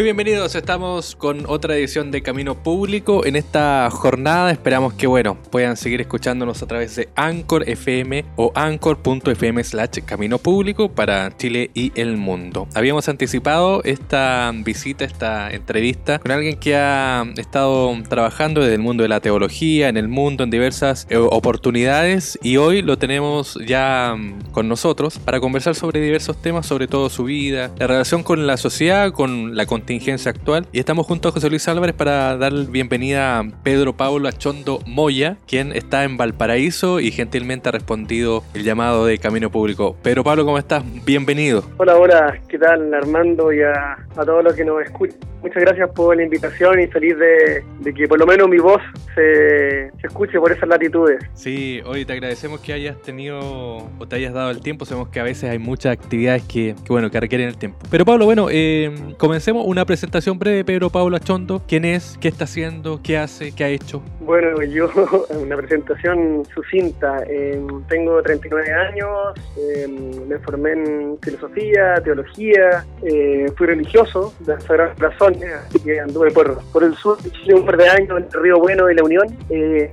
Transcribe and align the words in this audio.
Muy 0.00 0.04
bienvenidos, 0.04 0.54
estamos 0.54 1.14
con 1.14 1.44
otra 1.46 1.76
edición 1.76 2.10
de 2.10 2.22
Camino 2.22 2.54
Público. 2.54 3.26
En 3.26 3.36
esta 3.36 3.90
jornada 3.90 4.50
esperamos 4.50 4.94
que, 4.94 5.06
bueno, 5.06 5.36
puedan 5.50 5.76
seguir 5.76 6.00
escuchándonos 6.00 6.62
a 6.62 6.66
través 6.66 6.96
de 6.96 7.10
Anchor 7.16 7.68
FM 7.68 8.24
o 8.36 8.50
anchor.fm 8.54 9.62
slash 9.62 9.98
Camino 10.06 10.38
Público 10.38 10.90
para 10.90 11.36
Chile 11.36 11.70
y 11.74 11.92
el 12.00 12.16
mundo. 12.16 12.66
Habíamos 12.72 13.10
anticipado 13.10 13.82
esta 13.84 14.50
visita, 14.54 15.04
esta 15.04 15.50
entrevista 15.50 16.18
con 16.18 16.30
alguien 16.30 16.58
que 16.58 16.76
ha 16.76 17.26
estado 17.36 17.94
trabajando 18.08 18.62
desde 18.62 18.76
el 18.76 18.80
mundo 18.80 19.02
de 19.02 19.10
la 19.10 19.20
teología, 19.20 19.90
en 19.90 19.98
el 19.98 20.08
mundo, 20.08 20.44
en 20.44 20.50
diversas 20.50 21.06
eh, 21.10 21.18
oportunidades 21.18 22.38
y 22.42 22.56
hoy 22.56 22.80
lo 22.80 22.96
tenemos 22.96 23.58
ya 23.66 24.14
mm, 24.16 24.52
con 24.52 24.66
nosotros 24.66 25.18
para 25.18 25.40
conversar 25.40 25.74
sobre 25.74 26.00
diversos 26.00 26.40
temas, 26.40 26.64
sobre 26.64 26.88
todo 26.88 27.10
su 27.10 27.24
vida, 27.24 27.70
la 27.78 27.86
relación 27.86 28.22
con 28.22 28.46
la 28.46 28.56
sociedad, 28.56 29.12
con 29.12 29.54
la 29.56 29.66
contingencia 29.90 30.30
actual. 30.30 30.66
Y 30.70 30.78
estamos 30.78 31.04
junto 31.04 31.28
a 31.28 31.32
José 31.32 31.50
Luis 31.50 31.66
Álvarez 31.66 31.96
para 31.96 32.36
dar 32.36 32.52
bienvenida 32.68 33.40
a 33.40 33.44
Pedro 33.64 33.96
Pablo 33.96 34.28
Achondo 34.28 34.78
Moya, 34.86 35.36
quien 35.48 35.72
está 35.72 36.04
en 36.04 36.16
Valparaíso 36.16 37.00
y 37.00 37.10
gentilmente 37.10 37.70
ha 37.70 37.72
respondido 37.72 38.44
el 38.54 38.62
llamado 38.62 39.04
de 39.04 39.18
Camino 39.18 39.50
Público. 39.50 39.96
Pedro 40.00 40.22
Pablo, 40.22 40.44
¿cómo 40.44 40.58
estás? 40.58 40.84
Bienvenido. 41.04 41.64
Hola, 41.76 41.96
hola, 41.96 42.40
¿qué 42.46 42.56
tal 42.56 42.94
Armando 42.94 43.52
y 43.52 43.62
a, 43.62 43.94
a 44.16 44.24
todos 44.24 44.44
los 44.44 44.54
que 44.54 44.64
nos 44.64 44.80
escuchan? 44.80 45.29
Muchas 45.42 45.62
gracias 45.62 45.90
por 45.90 46.16
la 46.16 46.22
invitación 46.22 46.80
y 46.80 46.86
feliz 46.86 47.18
de, 47.18 47.64
de 47.80 47.94
que 47.94 48.06
por 48.06 48.18
lo 48.18 48.26
menos 48.26 48.48
mi 48.48 48.58
voz 48.58 48.82
se, 49.14 49.90
se, 50.00 50.06
escuche 50.06 50.38
por 50.38 50.52
esas 50.52 50.68
latitudes. 50.68 51.18
Sí, 51.34 51.80
hoy 51.86 52.04
te 52.04 52.12
agradecemos 52.12 52.60
que 52.60 52.72
hayas 52.72 53.00
tenido 53.00 53.38
o 53.40 54.06
te 54.08 54.16
hayas 54.16 54.34
dado 54.34 54.50
el 54.50 54.60
tiempo. 54.60 54.84
Sabemos 54.84 55.08
que 55.08 55.20
a 55.20 55.24
veces 55.24 55.50
hay 55.50 55.58
muchas 55.58 55.92
actividades 55.92 56.42
que, 56.42 56.74
que 56.84 56.92
bueno, 56.92 57.10
que 57.10 57.18
requieren 57.20 57.48
el 57.48 57.56
tiempo. 57.56 57.78
Pero 57.90 58.04
Pablo, 58.04 58.26
bueno, 58.26 58.48
eh, 58.50 58.94
comencemos 59.16 59.64
una 59.66 59.84
presentación 59.84 60.38
breve 60.38 60.58
de 60.58 60.64
Pedro 60.64 60.90
Pablo 60.90 61.16
Achondo. 61.16 61.62
¿Quién 61.66 61.84
es? 61.84 62.18
¿Qué 62.20 62.28
está 62.28 62.44
haciendo? 62.44 63.00
¿Qué 63.02 63.16
hace? 63.16 63.52
¿Qué 63.52 63.64
ha 63.64 63.68
hecho? 63.68 64.02
Bueno, 64.20 64.62
yo, 64.62 64.90
una 65.30 65.56
presentación 65.56 66.44
sucinta. 66.54 67.24
Eh, 67.28 67.60
tengo 67.88 68.22
39 68.22 68.72
años, 68.72 69.10
eh, 69.56 69.88
me 70.28 70.38
formé 70.38 70.72
en 70.72 71.18
filosofía, 71.22 71.94
teología, 72.02 72.84
eh, 73.02 73.46
fui 73.56 73.66
religioso 73.66 74.34
de 74.40 74.54
la 74.54 74.60
Sagrada 74.60 74.94
Corazón 75.34 75.58
así 75.66 75.78
que 75.80 76.00
anduve 76.00 76.30
por, 76.30 76.60
por 76.72 76.84
el 76.84 76.94
sur 76.96 77.18
un 77.54 77.66
par 77.66 77.76
de 77.76 77.88
años 77.88 78.18
entre 78.18 78.40
Río 78.40 78.58
Bueno 78.58 78.90
y 78.90 78.94
La 78.94 79.02
Unión. 79.02 79.36
Eh, 79.48 79.92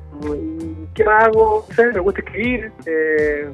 ¿Qué 0.97 1.03
más 1.03 1.25
hago? 1.25 1.63
me 1.93 1.99
gusta 1.99 2.21
escribir, 2.21 2.71
eh, 2.87 3.47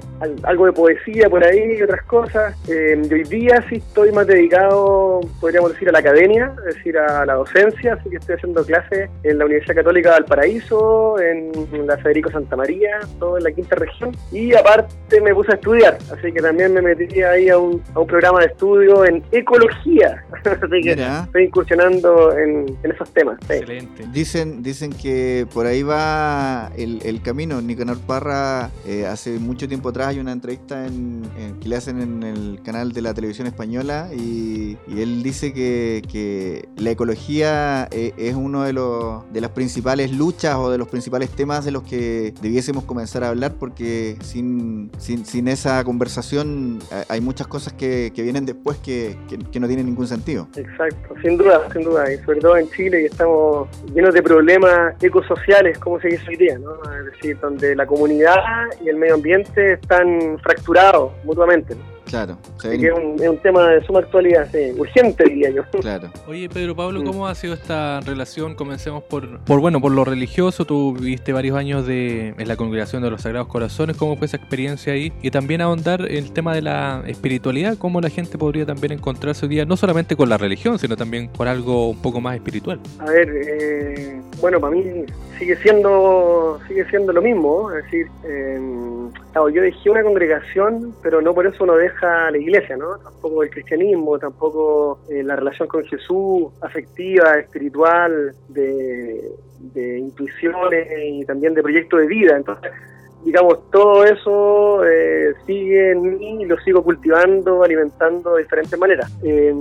algo 0.43 0.65
de 0.65 0.71
poesía 0.71 1.29
por 1.29 1.43
ahí 1.43 1.75
y 1.77 1.81
otras 1.81 2.01
cosas. 2.05 2.55
Eh, 2.69 2.97
hoy 3.11 3.23
día 3.23 3.61
sí 3.67 3.75
estoy 3.75 4.13
más 4.13 4.25
dedicado, 4.27 5.19
podríamos 5.41 5.73
decir, 5.73 5.89
a 5.89 5.91
la 5.91 5.99
academia, 5.99 6.55
es 6.69 6.75
decir, 6.75 6.97
a 6.97 7.25
la 7.25 7.33
docencia, 7.33 7.95
así 7.95 8.09
que 8.09 8.15
estoy 8.15 8.35
haciendo 8.35 8.65
clases 8.65 9.09
en 9.23 9.37
la 9.39 9.43
Universidad 9.43 9.75
Católica 9.75 10.11
de 10.11 10.19
Valparaíso, 10.21 11.19
en 11.19 11.51
la 11.85 11.97
Federico 11.97 12.31
Santa 12.31 12.55
María, 12.55 13.01
todo 13.19 13.37
en 13.37 13.43
la 13.43 13.51
quinta 13.51 13.75
región. 13.75 14.15
Y 14.31 14.53
aparte 14.55 15.19
me 15.19 15.35
puse 15.35 15.51
a 15.51 15.55
estudiar, 15.55 15.97
así 16.13 16.31
que 16.31 16.41
también 16.41 16.73
me 16.73 16.81
metí 16.81 17.23
ahí 17.23 17.49
a 17.49 17.57
un, 17.57 17.83
a 17.93 17.99
un 17.99 18.07
programa 18.07 18.39
de 18.39 18.45
estudio 18.45 19.03
en 19.03 19.21
ecología. 19.33 20.23
así 20.45 20.81
que 20.81 20.93
estoy 20.93 21.43
incursionando 21.43 22.37
en, 22.37 22.77
en 22.83 22.91
esos 22.91 23.11
temas. 23.11 23.37
Excelente. 23.49 24.05
Dicen, 24.13 24.63
dicen 24.63 24.93
que 24.93 25.45
por 25.53 25.65
ahí 25.65 25.83
va 25.83 26.71
el, 26.77 27.01
el 27.03 27.21
camino. 27.21 27.32
Nicanor 27.33 27.97
Parra, 27.99 28.69
eh, 28.85 29.07
hace 29.07 29.39
mucho 29.39 29.67
tiempo 29.67 29.89
atrás 29.89 30.09
hay 30.09 30.19
una 30.19 30.31
entrevista 30.31 30.85
en, 30.85 31.23
que 31.59 31.67
le 31.67 31.75
hacen 31.75 31.99
en 31.99 32.21
el 32.21 32.61
canal 32.63 32.91
de 32.93 33.01
la 33.01 33.13
televisión 33.13 33.47
española 33.47 34.09
y, 34.13 34.77
él 34.87 35.23
dice 35.23 35.53
que, 35.53 36.03
que 36.09 36.69
la 36.77 36.91
ecología 36.91 37.87
eh, 37.91 38.13
es 38.17 38.35
uno 38.35 38.63
de, 38.63 38.73
los, 38.73 39.31
de 39.33 39.41
las 39.41 39.49
principales 39.51 40.11
luchas 40.11 40.55
o 40.55 40.69
de 40.69 40.77
los 40.77 40.87
principales 40.87 41.31
temas 41.31 41.65
de 41.65 41.71
los 41.71 41.83
que 41.83 42.33
debiésemos 42.41 42.83
comenzar 42.83 43.23
a 43.23 43.29
hablar 43.29 43.53
porque 43.59 44.17
sin, 44.21 44.91
sin, 44.99 45.25
sin 45.25 45.47
esa 45.47 45.83
conversación 45.83 46.79
eh, 46.91 47.03
hay 47.09 47.21
muchas 47.21 47.47
cosas 47.47 47.73
que, 47.73 48.11
que 48.15 48.21
vienen 48.21 48.45
después 48.45 48.77
que, 48.77 49.17
que, 49.27 49.59
no 49.59 49.67
tienen 49.67 49.87
ningún 49.87 50.07
sentido. 50.07 50.47
Exacto, 50.55 51.15
sin 51.21 51.37
duda, 51.37 51.67
sin 51.71 51.83
duda, 51.83 52.13
y 52.13 52.17
sobre 52.19 52.39
todo 52.39 52.57
en 52.57 52.69
Chile 52.69 52.99
que 52.99 53.05
estamos 53.05 53.67
llenos 53.93 54.13
de 54.13 54.21
problemas 54.21 55.01
ecosociales, 55.01 55.79
como 55.79 55.99
se 55.99 56.09
dice 56.09 56.23
hoy 56.29 56.35
día, 56.35 56.59
¿no? 56.59 56.73
Donde 57.31 57.75
la 57.75 57.85
comunidad 57.85 58.35
y 58.83 58.89
el 58.89 58.97
medio 58.97 59.15
ambiente 59.15 59.73
están 59.73 60.37
fracturados 60.39 61.13
mutuamente. 61.23 61.75
Claro. 62.13 62.37
Que 62.61 62.75
es 62.75 62.93
un, 62.93 63.15
es 63.19 63.27
un, 63.27 63.37
tema 63.39 63.69
de 63.69 63.83
suma 63.85 63.97
actualidad, 63.97 64.47
sí, 64.51 64.71
urgente 64.77 65.23
diría 65.23 65.49
yo. 65.49 65.63
Claro. 65.81 66.11
Oye, 66.27 66.47
Pedro 66.47 66.75
Pablo, 66.75 67.03
¿cómo 67.03 67.27
ha 67.27 67.33
sido 67.33 67.55
esta 67.55 68.01
relación? 68.01 68.53
Comencemos 68.53 69.01
por, 69.01 69.39
por 69.39 69.59
bueno, 69.59 69.81
por 69.81 69.91
lo 69.91 70.05
religioso. 70.05 70.63
Tú 70.63 70.93
viviste 70.93 71.33
varios 71.33 71.57
años 71.57 71.87
de, 71.87 72.35
en 72.37 72.47
la 72.47 72.55
congregación 72.55 73.01
de 73.01 73.09
los 73.09 73.23
Sagrados 73.23 73.47
Corazones. 73.47 73.97
¿Cómo 73.97 74.15
fue 74.15 74.27
esa 74.27 74.37
experiencia 74.37 74.93
ahí? 74.93 75.11
Y 75.23 75.31
también 75.31 75.61
ahondar 75.61 76.05
el 76.07 76.31
tema 76.33 76.53
de 76.53 76.61
la 76.61 77.03
espiritualidad, 77.07 77.79
cómo 77.79 77.99
la 77.99 78.11
gente 78.11 78.37
podría 78.37 78.67
también 78.67 78.93
encontrarse 78.93 79.47
hoy 79.47 79.49
día, 79.49 79.65
no 79.65 79.75
solamente 79.75 80.15
con 80.15 80.29
la 80.29 80.37
religión, 80.37 80.77
sino 80.77 80.95
también 80.95 81.29
con 81.29 81.47
algo 81.47 81.89
un 81.89 81.97
poco 81.99 82.21
más 82.21 82.35
espiritual. 82.35 82.79
A 82.99 83.05
ver, 83.05 83.27
eh, 83.27 84.21
bueno, 84.39 84.59
para 84.59 84.75
mí 84.75 84.83
sigue 85.39 85.55
siendo 85.57 86.59
sigue 86.67 86.87
siendo 86.91 87.11
lo 87.11 87.23
mismo, 87.23 87.71
es 87.71 87.83
decir, 87.85 88.07
eh, 88.23 88.59
claro, 89.33 89.49
yo 89.49 89.61
dejé 89.61 89.89
una 89.89 90.03
congregación, 90.03 90.93
pero 91.01 91.21
no 91.21 91.33
por 91.33 91.45
eso 91.47 91.63
uno 91.63 91.75
deja 91.75 92.31
la 92.31 92.37
iglesia, 92.37 92.77
¿no? 92.77 92.97
Tampoco 92.99 93.43
el 93.43 93.49
cristianismo, 93.49 94.17
tampoco 94.19 94.99
eh, 95.09 95.23
la 95.23 95.35
relación 95.35 95.67
con 95.67 95.83
Jesús, 95.83 96.53
afectiva, 96.61 97.33
espiritual, 97.39 98.33
de, 98.49 99.31
de 99.73 99.99
intuiciones 99.99 100.87
y 101.03 101.25
también 101.25 101.53
de 101.53 101.63
proyecto 101.63 101.97
de 101.97 102.07
vida. 102.07 102.37
Entonces, 102.37 102.71
digamos, 103.23 103.69
todo 103.71 104.03
eso 104.03 104.85
eh, 104.85 105.33
sigue 105.45 105.91
en 105.91 106.17
mí 106.17 106.43
y 106.43 106.45
lo 106.45 106.59
sigo 106.59 106.83
cultivando, 106.83 107.63
alimentando 107.63 108.35
de 108.35 108.43
diferentes 108.43 108.77
maneras. 108.77 109.11
Eh, 109.23 109.53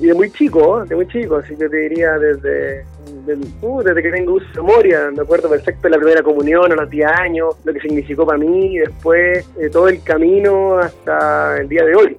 y 0.00 0.06
de 0.06 0.14
muy 0.14 0.30
chico, 0.30 0.84
de 0.84 0.96
muy 0.96 1.06
chico, 1.08 1.36
así 1.36 1.54
que 1.56 1.68
te 1.68 1.76
diría 1.76 2.18
desde, 2.18 2.84
desde, 3.26 3.44
uh, 3.62 3.82
desde 3.82 4.02
que 4.02 4.10
tengo 4.10 4.34
uso 4.34 4.46
de 4.54 4.62
memoria, 4.62 5.10
me 5.14 5.22
acuerdo 5.22 5.48
perfecto 5.48 5.82
de 5.82 5.90
la 5.90 5.96
primera 5.98 6.22
comunión 6.22 6.72
a 6.72 6.74
los 6.74 6.88
10 6.90 7.10
años, 7.10 7.56
lo 7.64 7.72
que 7.72 7.80
significó 7.80 8.26
para 8.26 8.38
mí, 8.38 8.74
y 8.74 8.78
después 8.78 9.48
eh, 9.58 9.68
todo 9.70 9.88
el 9.88 10.02
camino 10.02 10.78
hasta 10.78 11.58
el 11.58 11.68
día 11.68 11.84
de 11.84 11.94
hoy, 11.94 12.16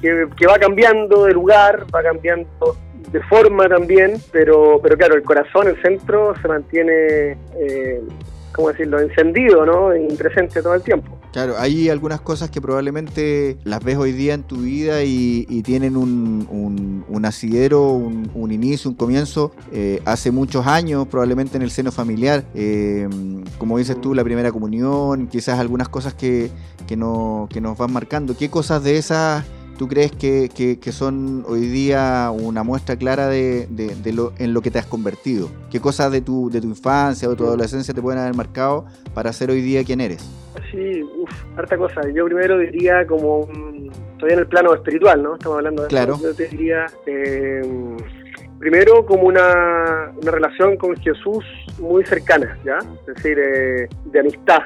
que, 0.00 0.28
que 0.36 0.46
va 0.46 0.58
cambiando 0.58 1.24
de 1.24 1.32
lugar, 1.32 1.84
va 1.94 2.02
cambiando 2.02 2.76
de 3.14 3.20
forma 3.22 3.68
también, 3.68 4.14
pero, 4.32 4.80
pero 4.82 4.96
claro, 4.96 5.14
el 5.14 5.22
corazón, 5.22 5.68
el 5.68 5.80
centro, 5.80 6.34
se 6.42 6.48
mantiene 6.48 7.36
eh, 7.56 8.00
¿cómo 8.54 8.68
decirlo?, 8.68 9.00
encendido, 9.00 9.66
¿no? 9.66 9.94
Y 9.94 10.14
presente 10.16 10.62
todo 10.62 10.74
el 10.74 10.82
tiempo. 10.82 11.18
Claro, 11.32 11.56
hay 11.58 11.88
algunas 11.88 12.20
cosas 12.20 12.48
que 12.48 12.60
probablemente 12.60 13.58
las 13.64 13.82
ves 13.82 13.96
hoy 13.96 14.12
día 14.12 14.34
en 14.34 14.44
tu 14.44 14.58
vida 14.58 15.02
y, 15.02 15.62
tienen 15.64 15.96
un, 15.96 16.46
un, 16.50 17.04
un 17.08 17.24
asidero, 17.24 17.82
un, 17.92 18.52
inicio, 18.52 18.90
un 18.90 18.96
comienzo 18.96 19.50
eh, 19.72 20.00
hace 20.04 20.30
muchos 20.30 20.66
años, 20.66 21.08
probablemente 21.08 21.56
en 21.56 21.62
el 21.62 21.70
seno 21.70 21.90
familiar. 21.90 22.44
Eh, 22.54 23.08
como 23.58 23.78
dices 23.78 24.00
tú, 24.00 24.14
la 24.14 24.22
primera 24.22 24.52
comunión, 24.52 25.26
quizás 25.26 25.58
algunas 25.58 25.88
cosas 25.88 26.14
que, 26.14 26.50
que 26.86 26.96
nos 26.96 27.78
van 27.78 27.92
marcando. 27.92 28.36
¿Qué 28.36 28.48
cosas 28.50 28.84
de 28.84 28.98
esas 28.98 29.44
¿Tú 29.78 29.88
crees 29.88 30.12
que, 30.12 30.48
que, 30.54 30.78
que, 30.78 30.92
son 30.92 31.44
hoy 31.48 31.62
día 31.62 32.30
una 32.32 32.62
muestra 32.62 32.96
clara 32.96 33.28
de, 33.28 33.66
de, 33.68 33.94
de, 33.96 34.12
lo, 34.12 34.32
en 34.38 34.54
lo 34.54 34.62
que 34.62 34.70
te 34.70 34.78
has 34.78 34.86
convertido? 34.86 35.48
¿Qué 35.70 35.80
cosas 35.80 36.12
de 36.12 36.20
tu, 36.20 36.48
de 36.48 36.60
tu 36.60 36.68
infancia 36.68 37.26
o 37.26 37.32
de 37.32 37.36
tu 37.36 37.44
adolescencia 37.44 37.92
te 37.92 38.00
pueden 38.00 38.20
haber 38.20 38.34
marcado 38.34 38.84
para 39.14 39.32
ser 39.32 39.50
hoy 39.50 39.62
día 39.62 39.82
quien 39.82 40.00
eres? 40.00 40.24
Sí, 40.70 41.02
uff, 41.02 41.58
harta 41.58 41.76
cosa. 41.76 42.02
Yo 42.14 42.24
primero 42.26 42.58
diría 42.58 43.04
como 43.06 43.48
todavía 44.18 44.34
en 44.34 44.38
el 44.38 44.46
plano 44.46 44.74
espiritual, 44.74 45.22
¿no? 45.22 45.34
Estamos 45.34 45.58
hablando 45.58 45.82
de 45.82 45.88
claro. 45.88 46.14
eso. 46.14 46.22
Yo 46.22 46.34
te 46.34 46.48
diría, 46.48 46.86
eh, 47.06 47.62
primero 48.58 49.04
como 49.04 49.24
una, 49.24 50.12
una, 50.22 50.30
relación 50.30 50.76
con 50.76 50.96
Jesús 50.96 51.44
muy 51.80 52.04
cercana, 52.04 52.56
¿ya? 52.64 52.78
Es 52.78 53.16
decir, 53.16 53.38
eh, 53.38 53.88
de 54.04 54.20
amistad, 54.20 54.62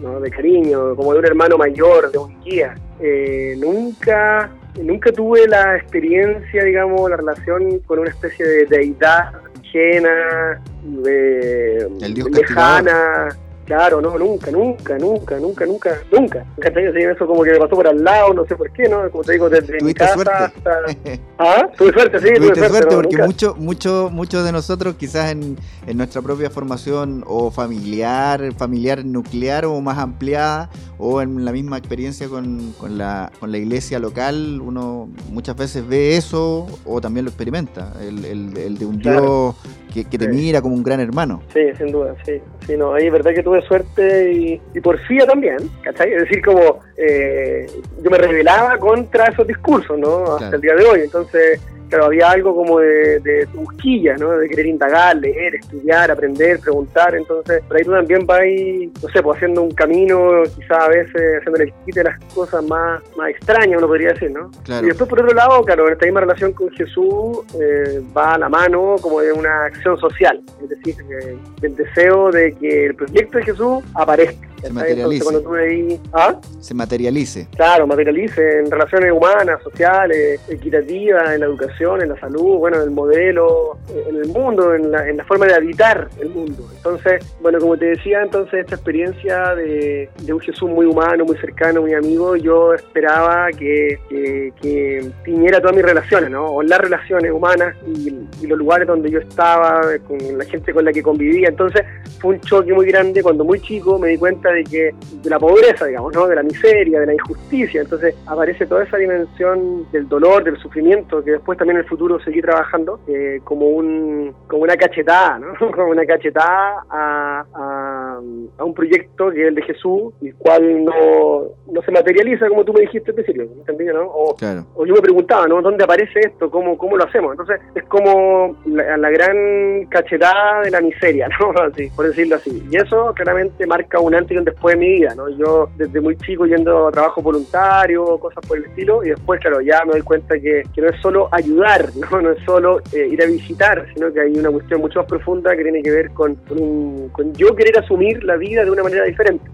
¿no? 0.00 0.20
de 0.20 0.30
cariño, 0.30 0.94
como 0.96 1.12
de 1.12 1.20
un 1.20 1.26
hermano 1.26 1.58
mayor, 1.58 2.10
de 2.10 2.18
un 2.18 2.40
guía. 2.42 2.74
Eh, 3.00 3.54
nunca, 3.58 4.50
nunca 4.82 5.12
tuve 5.12 5.46
la 5.46 5.76
experiencia, 5.76 6.64
digamos, 6.64 7.08
la 7.10 7.16
relación 7.16 7.78
con 7.80 8.00
una 8.00 8.10
especie 8.10 8.46
de 8.46 8.66
deidad 8.66 9.32
ajena, 9.60 10.62
de, 10.82 11.88
El 12.00 12.14
Dios 12.14 12.30
lejana. 12.30 13.28
Claro, 13.66 14.00
no, 14.00 14.18
nunca, 14.18 14.50
nunca, 14.50 14.98
nunca, 14.98 15.38
nunca, 15.38 15.64
nunca, 15.64 15.98
nunca. 16.10 16.44
¿Cachai? 16.58 16.86
Así, 16.86 16.98
eso 17.02 17.24
como 17.24 17.42
que 17.44 17.52
me 17.52 17.58
pasó 17.60 17.76
por 17.76 17.86
al 17.86 18.02
lado, 18.02 18.34
no 18.34 18.44
sé 18.44 18.56
por 18.56 18.68
qué, 18.72 18.88
¿no? 18.88 19.08
Como 19.10 19.22
te 19.22 19.32
digo, 19.32 19.48
desde 19.48 19.80
mi 19.80 19.94
casa 19.94 20.14
suerte. 20.14 20.32
hasta... 20.32 20.70
¿Ah? 21.38 21.68
Tuve 21.78 21.92
suerte, 21.92 22.18
sí, 22.18 22.34
tuve 22.34 22.46
suerte. 22.54 22.68
suerte 22.68 22.94
¿no? 22.96 23.02
porque 23.02 23.16
muchos 23.18 23.56
mucho, 23.58 24.08
muchos 24.12 24.44
de 24.44 24.50
nosotros 24.52 24.96
quizás 24.96 25.30
en, 25.30 25.56
en 25.86 25.96
nuestra 25.96 26.20
propia 26.20 26.50
formación 26.50 27.22
o 27.28 27.50
familiar, 27.52 28.52
familiar 28.58 29.04
nuclear 29.04 29.64
o 29.66 29.80
más 29.80 29.98
ampliada 29.98 30.68
o 30.98 31.22
en 31.22 31.44
la 31.44 31.52
misma 31.52 31.78
experiencia 31.78 32.28
con, 32.28 32.72
con 32.72 32.98
la, 32.98 33.30
con 33.38 33.52
la 33.52 33.58
iglesia 33.58 33.98
local, 34.00 34.60
uno 34.62 35.08
muchas 35.30 35.56
veces 35.56 35.86
ve 35.86 36.16
eso 36.16 36.66
o 36.84 37.00
también 37.00 37.24
lo 37.24 37.30
experimenta, 37.30 37.92
el, 38.02 38.24
el- 38.24 38.56
el 38.58 38.78
de 38.78 38.84
un 38.86 38.98
Claro. 38.98 39.54
Dios 39.62 39.74
que, 39.94 40.04
que 40.04 40.18
te 40.18 40.26
Sí. 40.26 40.30
mira 40.36 40.60
como 40.60 40.74
un 40.74 40.82
gran 40.82 41.00
hermano. 41.00 41.42
Sí, 41.54 41.60
sin 41.78 41.90
duda, 41.90 42.14
sí. 42.26 42.34
Sí, 42.66 42.76
no, 42.76 42.94
ahí 42.94 43.06
es 43.06 43.12
verdad 43.12 43.32
que 43.34 43.42
tuve 43.42 43.59
suerte 43.62 44.32
y, 44.32 44.60
y 44.74 44.80
porfía 44.80 45.26
también, 45.26 45.58
¿cachai? 45.82 46.12
Es 46.12 46.22
decir, 46.22 46.44
como 46.44 46.80
eh, 46.96 47.66
yo 48.02 48.10
me 48.10 48.18
rebelaba 48.18 48.76
contra 48.78 49.26
esos 49.26 49.46
discursos, 49.46 49.98
¿no? 49.98 50.24
Hasta 50.24 50.38
Claro. 50.38 50.56
el 50.56 50.60
día 50.62 50.74
de 50.74 50.84
hoy. 50.84 51.00
Entonces, 51.04 51.60
claro, 51.90 52.06
había 52.06 52.30
algo 52.30 52.54
como 52.54 52.78
de, 52.78 53.20
de 53.20 53.46
busquilla, 53.52 54.16
¿no? 54.16 54.30
De 54.38 54.48
querer 54.48 54.66
indagar, 54.66 55.16
leer, 55.16 55.56
estudiar, 55.56 56.10
aprender, 56.10 56.60
preguntar. 56.60 57.14
Entonces, 57.14 57.62
por 57.66 57.76
ahí 57.76 57.84
tú 57.84 57.90
también 57.90 58.24
vas, 58.24 58.40
ahí, 58.40 58.90
no 59.02 59.08
sé, 59.08 59.22
pues 59.22 59.36
haciendo 59.36 59.62
un 59.62 59.72
camino, 59.72 60.42
quizás 60.56 60.78
a 60.78 60.88
veces 60.88 61.38
haciendo 61.38 61.62
el 61.62 61.72
quite 61.84 62.04
las 62.04 62.18
cosas 62.34 62.64
más, 62.64 63.02
más 63.16 63.30
extrañas, 63.30 63.78
uno 63.78 63.88
podría 63.88 64.12
decir, 64.12 64.30
¿no? 64.30 64.50
Claro. 64.64 64.86
Y 64.86 64.88
después, 64.88 65.10
por 65.10 65.20
otro 65.20 65.34
lado, 65.34 65.62
claro, 65.64 65.86
en 65.88 65.92
esta 65.92 66.06
misma 66.06 66.20
relación 66.20 66.52
con 66.52 66.70
Jesús 66.70 67.40
eh, 67.60 68.00
va 68.16 68.34
a 68.34 68.38
la 68.38 68.48
mano 68.48 68.96
como 69.00 69.20
de 69.20 69.32
una 69.32 69.64
acción 69.66 69.98
social, 69.98 70.40
es 70.62 70.68
decir, 70.68 70.94
eh, 71.10 71.36
del 71.60 71.76
deseo 71.76 72.30
de 72.30 72.52
que 72.52 72.86
el 72.86 72.94
proyecto 72.94 73.38
de 73.38 73.44
Jesús 73.44 73.84
aparezca. 73.94 74.49
Se 74.62 74.70
materialice. 74.70 75.02
Entonces, 75.02 75.22
cuando 75.22 75.40
tú 75.42 75.54
ahí, 75.54 76.00
¿ah? 76.12 76.40
Se 76.60 76.74
materialice. 76.74 77.48
Claro, 77.56 77.86
materialice 77.86 78.58
en 78.58 78.70
relaciones 78.70 79.12
humanas, 79.12 79.62
sociales, 79.62 80.40
equitativas, 80.48 81.32
en 81.32 81.40
la 81.40 81.46
educación, 81.46 82.02
en 82.02 82.10
la 82.10 82.20
salud, 82.20 82.58
bueno, 82.58 82.76
en 82.78 82.82
el 82.82 82.90
modelo, 82.90 83.78
en 84.08 84.16
el 84.16 84.28
mundo, 84.28 84.74
en 84.74 84.90
la, 84.90 85.08
en 85.08 85.16
la 85.16 85.24
forma 85.24 85.46
de 85.46 85.54
habitar 85.54 86.08
el 86.20 86.28
mundo. 86.30 86.68
Entonces, 86.76 87.24
bueno, 87.40 87.58
como 87.58 87.76
te 87.76 87.86
decía, 87.86 88.22
entonces 88.22 88.60
esta 88.60 88.74
experiencia 88.74 89.54
de, 89.54 90.08
de 90.20 90.32
un 90.32 90.40
Jesús 90.40 90.68
muy 90.68 90.86
humano, 90.86 91.24
muy 91.24 91.36
cercano, 91.38 91.82
muy 91.82 91.94
amigo, 91.94 92.36
yo 92.36 92.74
esperaba 92.74 93.48
que, 93.56 93.98
que, 94.08 94.52
que 94.60 95.10
tiñera 95.24 95.60
todas 95.60 95.76
mis 95.76 95.84
relaciones, 95.84 96.30
¿no? 96.30 96.46
O 96.46 96.62
las 96.62 96.78
relaciones 96.78 97.32
humanas 97.32 97.74
y, 97.86 98.08
y 98.42 98.46
los 98.46 98.58
lugares 98.58 98.86
donde 98.86 99.10
yo 99.10 99.20
estaba, 99.20 99.80
con 100.06 100.18
la 100.36 100.44
gente 100.44 100.72
con 100.72 100.84
la 100.84 100.92
que 100.92 101.02
convivía. 101.02 101.48
Entonces, 101.48 101.82
fue 102.20 102.34
un 102.34 102.40
choque 102.40 102.72
muy 102.72 102.86
grande 102.86 103.22
cuando 103.22 103.44
muy 103.44 103.60
chico 103.60 103.98
me 103.98 104.08
di 104.08 104.18
cuenta 104.18 104.49
de 104.52 104.64
que 104.64 104.94
de 105.22 105.30
la 105.30 105.38
pobreza, 105.38 105.86
digamos, 105.86 106.14
¿no? 106.14 106.26
de 106.26 106.36
la 106.36 106.42
miseria, 106.42 107.00
de 107.00 107.06
la 107.06 107.14
injusticia. 107.14 107.80
Entonces 107.82 108.14
aparece 108.26 108.66
toda 108.66 108.84
esa 108.84 108.96
dimensión 108.96 109.90
del 109.92 110.08
dolor, 110.08 110.44
del 110.44 110.56
sufrimiento, 110.58 111.22
que 111.24 111.32
después 111.32 111.58
también 111.58 111.76
en 111.78 111.82
el 111.84 111.88
futuro 111.88 112.20
seguí 112.20 112.40
trabajando 112.40 113.00
eh, 113.08 113.40
como 113.44 113.66
un 113.68 114.34
como 114.46 114.62
una 114.62 114.76
cachetada, 114.76 115.38
¿no? 115.38 115.54
como 115.72 115.88
una 115.90 116.04
cachetada 116.04 116.84
a, 116.90 117.44
a, 117.54 118.20
a 118.58 118.64
un 118.64 118.74
proyecto 118.74 119.30
que 119.30 119.42
es 119.42 119.48
el 119.48 119.54
de 119.54 119.62
Jesús, 119.62 120.12
el 120.22 120.34
cual 120.36 120.84
no, 120.84 121.42
no 121.70 121.82
se 121.82 121.90
materializa 121.90 122.48
como 122.48 122.64
tú 122.64 122.72
me 122.72 122.80
dijiste 122.82 123.10
al 123.10 123.14
principio, 123.14 123.42
¿entendí? 123.44 123.84
¿no? 123.86 124.02
O, 124.06 124.34
Claro. 124.36 124.64
o 124.74 124.86
yo 124.86 124.94
me 124.94 125.00
preguntaba, 125.00 125.46
¿no? 125.46 125.60
¿Dónde 125.60 125.84
aparece 125.84 126.20
esto? 126.20 126.50
¿Cómo, 126.50 126.76
cómo 126.78 126.96
lo 126.96 127.04
hacemos? 127.04 127.32
Entonces 127.32 127.60
es 127.74 127.84
como 127.84 128.56
la, 128.66 128.96
la 128.96 129.10
gran 129.10 129.84
cachetada 129.88 130.62
de 130.62 130.70
la 130.70 130.80
miseria, 130.80 131.28
¿no? 131.40 131.50
Así, 131.62 131.90
por 131.94 132.06
decirlo 132.06 132.36
así. 132.36 132.62
Y 132.70 132.76
eso 132.76 133.12
claramente 133.14 133.66
marca 133.66 133.98
un 134.00 134.14
antes 134.14 134.36
después 134.44 134.74
de 134.74 134.80
mi 134.80 134.88
vida, 134.94 135.14
¿no? 135.14 135.28
Yo 135.28 135.68
desde 135.76 136.00
muy 136.00 136.16
chico 136.16 136.46
yendo 136.46 136.88
a 136.88 136.92
trabajo 136.92 137.20
voluntario, 137.22 138.18
cosas 138.18 138.44
por 138.46 138.58
el 138.58 138.64
estilo, 138.66 139.04
y 139.04 139.10
después, 139.10 139.40
claro, 139.40 139.60
ya 139.60 139.84
me 139.84 139.92
doy 139.92 140.02
cuenta 140.02 140.38
que, 140.38 140.62
que 140.74 140.80
no 140.80 140.88
es 140.88 141.00
solo 141.00 141.28
ayudar, 141.32 141.88
¿no? 142.10 142.20
No 142.20 142.30
es 142.32 142.42
solo 142.44 142.80
eh, 142.92 143.08
ir 143.10 143.22
a 143.22 143.26
visitar, 143.26 143.86
sino 143.94 144.12
que 144.12 144.20
hay 144.20 144.32
una 144.38 144.50
cuestión 144.50 144.80
mucho 144.80 144.98
más 145.00 145.08
profunda 145.08 145.56
que 145.56 145.62
tiene 145.62 145.82
que 145.82 145.90
ver 145.90 146.10
con, 146.10 146.34
con, 146.36 146.60
un- 146.60 147.08
con 147.10 147.32
yo 147.34 147.54
querer 147.54 147.78
asumir 147.78 148.22
la 148.24 148.36
vida 148.36 148.64
de 148.64 148.70
una 148.70 148.82
manera 148.82 149.04
diferente. 149.04 149.44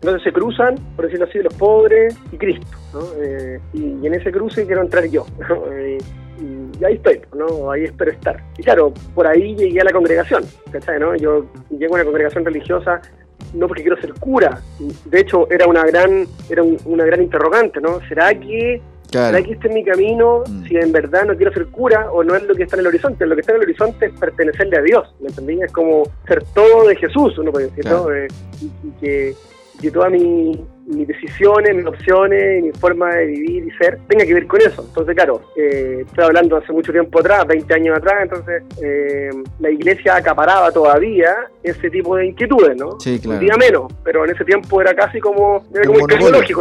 Entonces 0.00 0.22
se 0.22 0.32
cruzan, 0.32 0.76
por 0.96 1.04
decirlo 1.06 1.26
así, 1.26 1.38
los 1.40 1.52
pobres 1.54 2.16
y 2.30 2.36
Cristo, 2.38 2.66
¿no? 2.94 3.00
Eh, 3.22 3.60
y, 3.72 3.98
y 4.02 4.06
en 4.06 4.14
ese 4.14 4.30
cruce 4.30 4.64
quiero 4.66 4.82
entrar 4.82 5.04
yo, 5.06 5.26
¿no? 5.48 5.64
Eh, 5.72 5.98
y, 6.40 6.78
y 6.80 6.84
ahí 6.84 6.94
estoy, 6.94 7.20
¿no? 7.36 7.70
Ahí 7.70 7.84
espero 7.84 8.10
estar. 8.10 8.42
Y 8.58 8.62
claro, 8.62 8.92
por 9.14 9.26
ahí 9.26 9.54
llegué 9.54 9.80
a 9.80 9.84
la 9.84 9.92
congregación, 9.92 10.44
¿cachai? 10.70 10.98
¿no? 10.98 11.14
Yo 11.16 11.44
llego 11.70 11.94
a 11.94 11.96
una 11.96 12.04
congregación 12.04 12.44
religiosa 12.44 13.00
no 13.54 13.66
porque 13.68 13.82
quiero 13.82 14.00
ser 14.00 14.14
cura, 14.14 14.60
de 15.04 15.20
hecho 15.20 15.50
era 15.50 15.66
una 15.66 15.82
gran 15.84 16.26
era 16.50 16.62
un- 16.62 16.78
una 16.86 17.04
gran 17.04 17.22
interrogante, 17.22 17.80
¿no? 17.80 18.00
¿Será 18.08 18.34
que 18.38 18.80
Claro. 19.10 19.36
¿Será 19.36 19.46
que 19.46 19.52
este 19.52 19.68
es 19.68 19.74
mi 19.74 19.84
camino 19.84 20.42
Mm. 20.48 20.64
si 20.64 20.76
en 20.76 20.90
verdad 20.90 21.26
no 21.26 21.36
quiero 21.36 21.52
ser 21.52 21.66
cura 21.66 22.10
o 22.10 22.24
no 22.24 22.34
es 22.34 22.44
lo 22.44 22.54
que 22.54 22.62
está 22.62 22.76
en 22.76 22.80
el 22.80 22.86
horizonte? 22.86 23.26
Lo 23.26 23.34
que 23.34 23.42
está 23.42 23.52
en 23.52 23.56
el 23.58 23.64
horizonte 23.64 24.06
es 24.06 24.12
pertenecerle 24.18 24.78
a 24.78 24.80
Dios, 24.80 25.14
¿me 25.20 25.28
entendí? 25.28 25.60
Es 25.60 25.70
como 25.70 26.04
ser 26.26 26.42
todo 26.54 26.88
de 26.88 26.96
Jesús, 26.96 27.36
uno 27.36 27.52
puede 27.52 27.66
decir, 27.66 27.82
Claro. 27.84 28.04
¿no? 28.08 28.14
Eh, 28.14 28.28
y, 28.62 28.64
y 28.88 28.90
que, 29.02 29.34
que 29.82 29.90
todas 29.90 30.10
mis, 30.12 30.56
mis 30.86 31.06
decisiones, 31.06 31.74
mis 31.76 31.86
opciones, 31.86 32.62
mi 32.62 32.72
forma 32.72 33.14
de 33.14 33.26
vivir 33.26 33.64
y 33.66 33.70
ser 33.72 33.98
tenga 34.08 34.24
que 34.24 34.34
ver 34.34 34.46
con 34.46 34.60
eso. 34.60 34.84
Entonces, 34.86 35.14
claro, 35.14 35.40
eh, 35.56 36.04
estoy 36.06 36.24
hablando 36.24 36.56
hace 36.56 36.72
mucho 36.72 36.92
tiempo 36.92 37.20
atrás, 37.20 37.46
20 37.46 37.74
años 37.74 37.96
atrás, 37.98 38.14
entonces 38.22 38.62
eh, 38.82 39.30
la 39.60 39.70
iglesia 39.70 40.16
acaparaba 40.16 40.70
todavía 40.72 41.34
ese 41.62 41.90
tipo 41.90 42.16
de 42.16 42.26
inquietudes, 42.26 42.76
¿no? 42.76 42.98
Sí, 43.00 43.18
claro. 43.20 43.38
Un 43.38 43.44
día 43.46 43.56
menos, 43.56 43.92
pero 44.04 44.24
en 44.24 44.32
ese 44.32 44.44
tiempo 44.44 44.80
era 44.80 44.94
casi 44.94 45.20
como, 45.20 45.64
era 45.74 45.84
como 45.84 46.06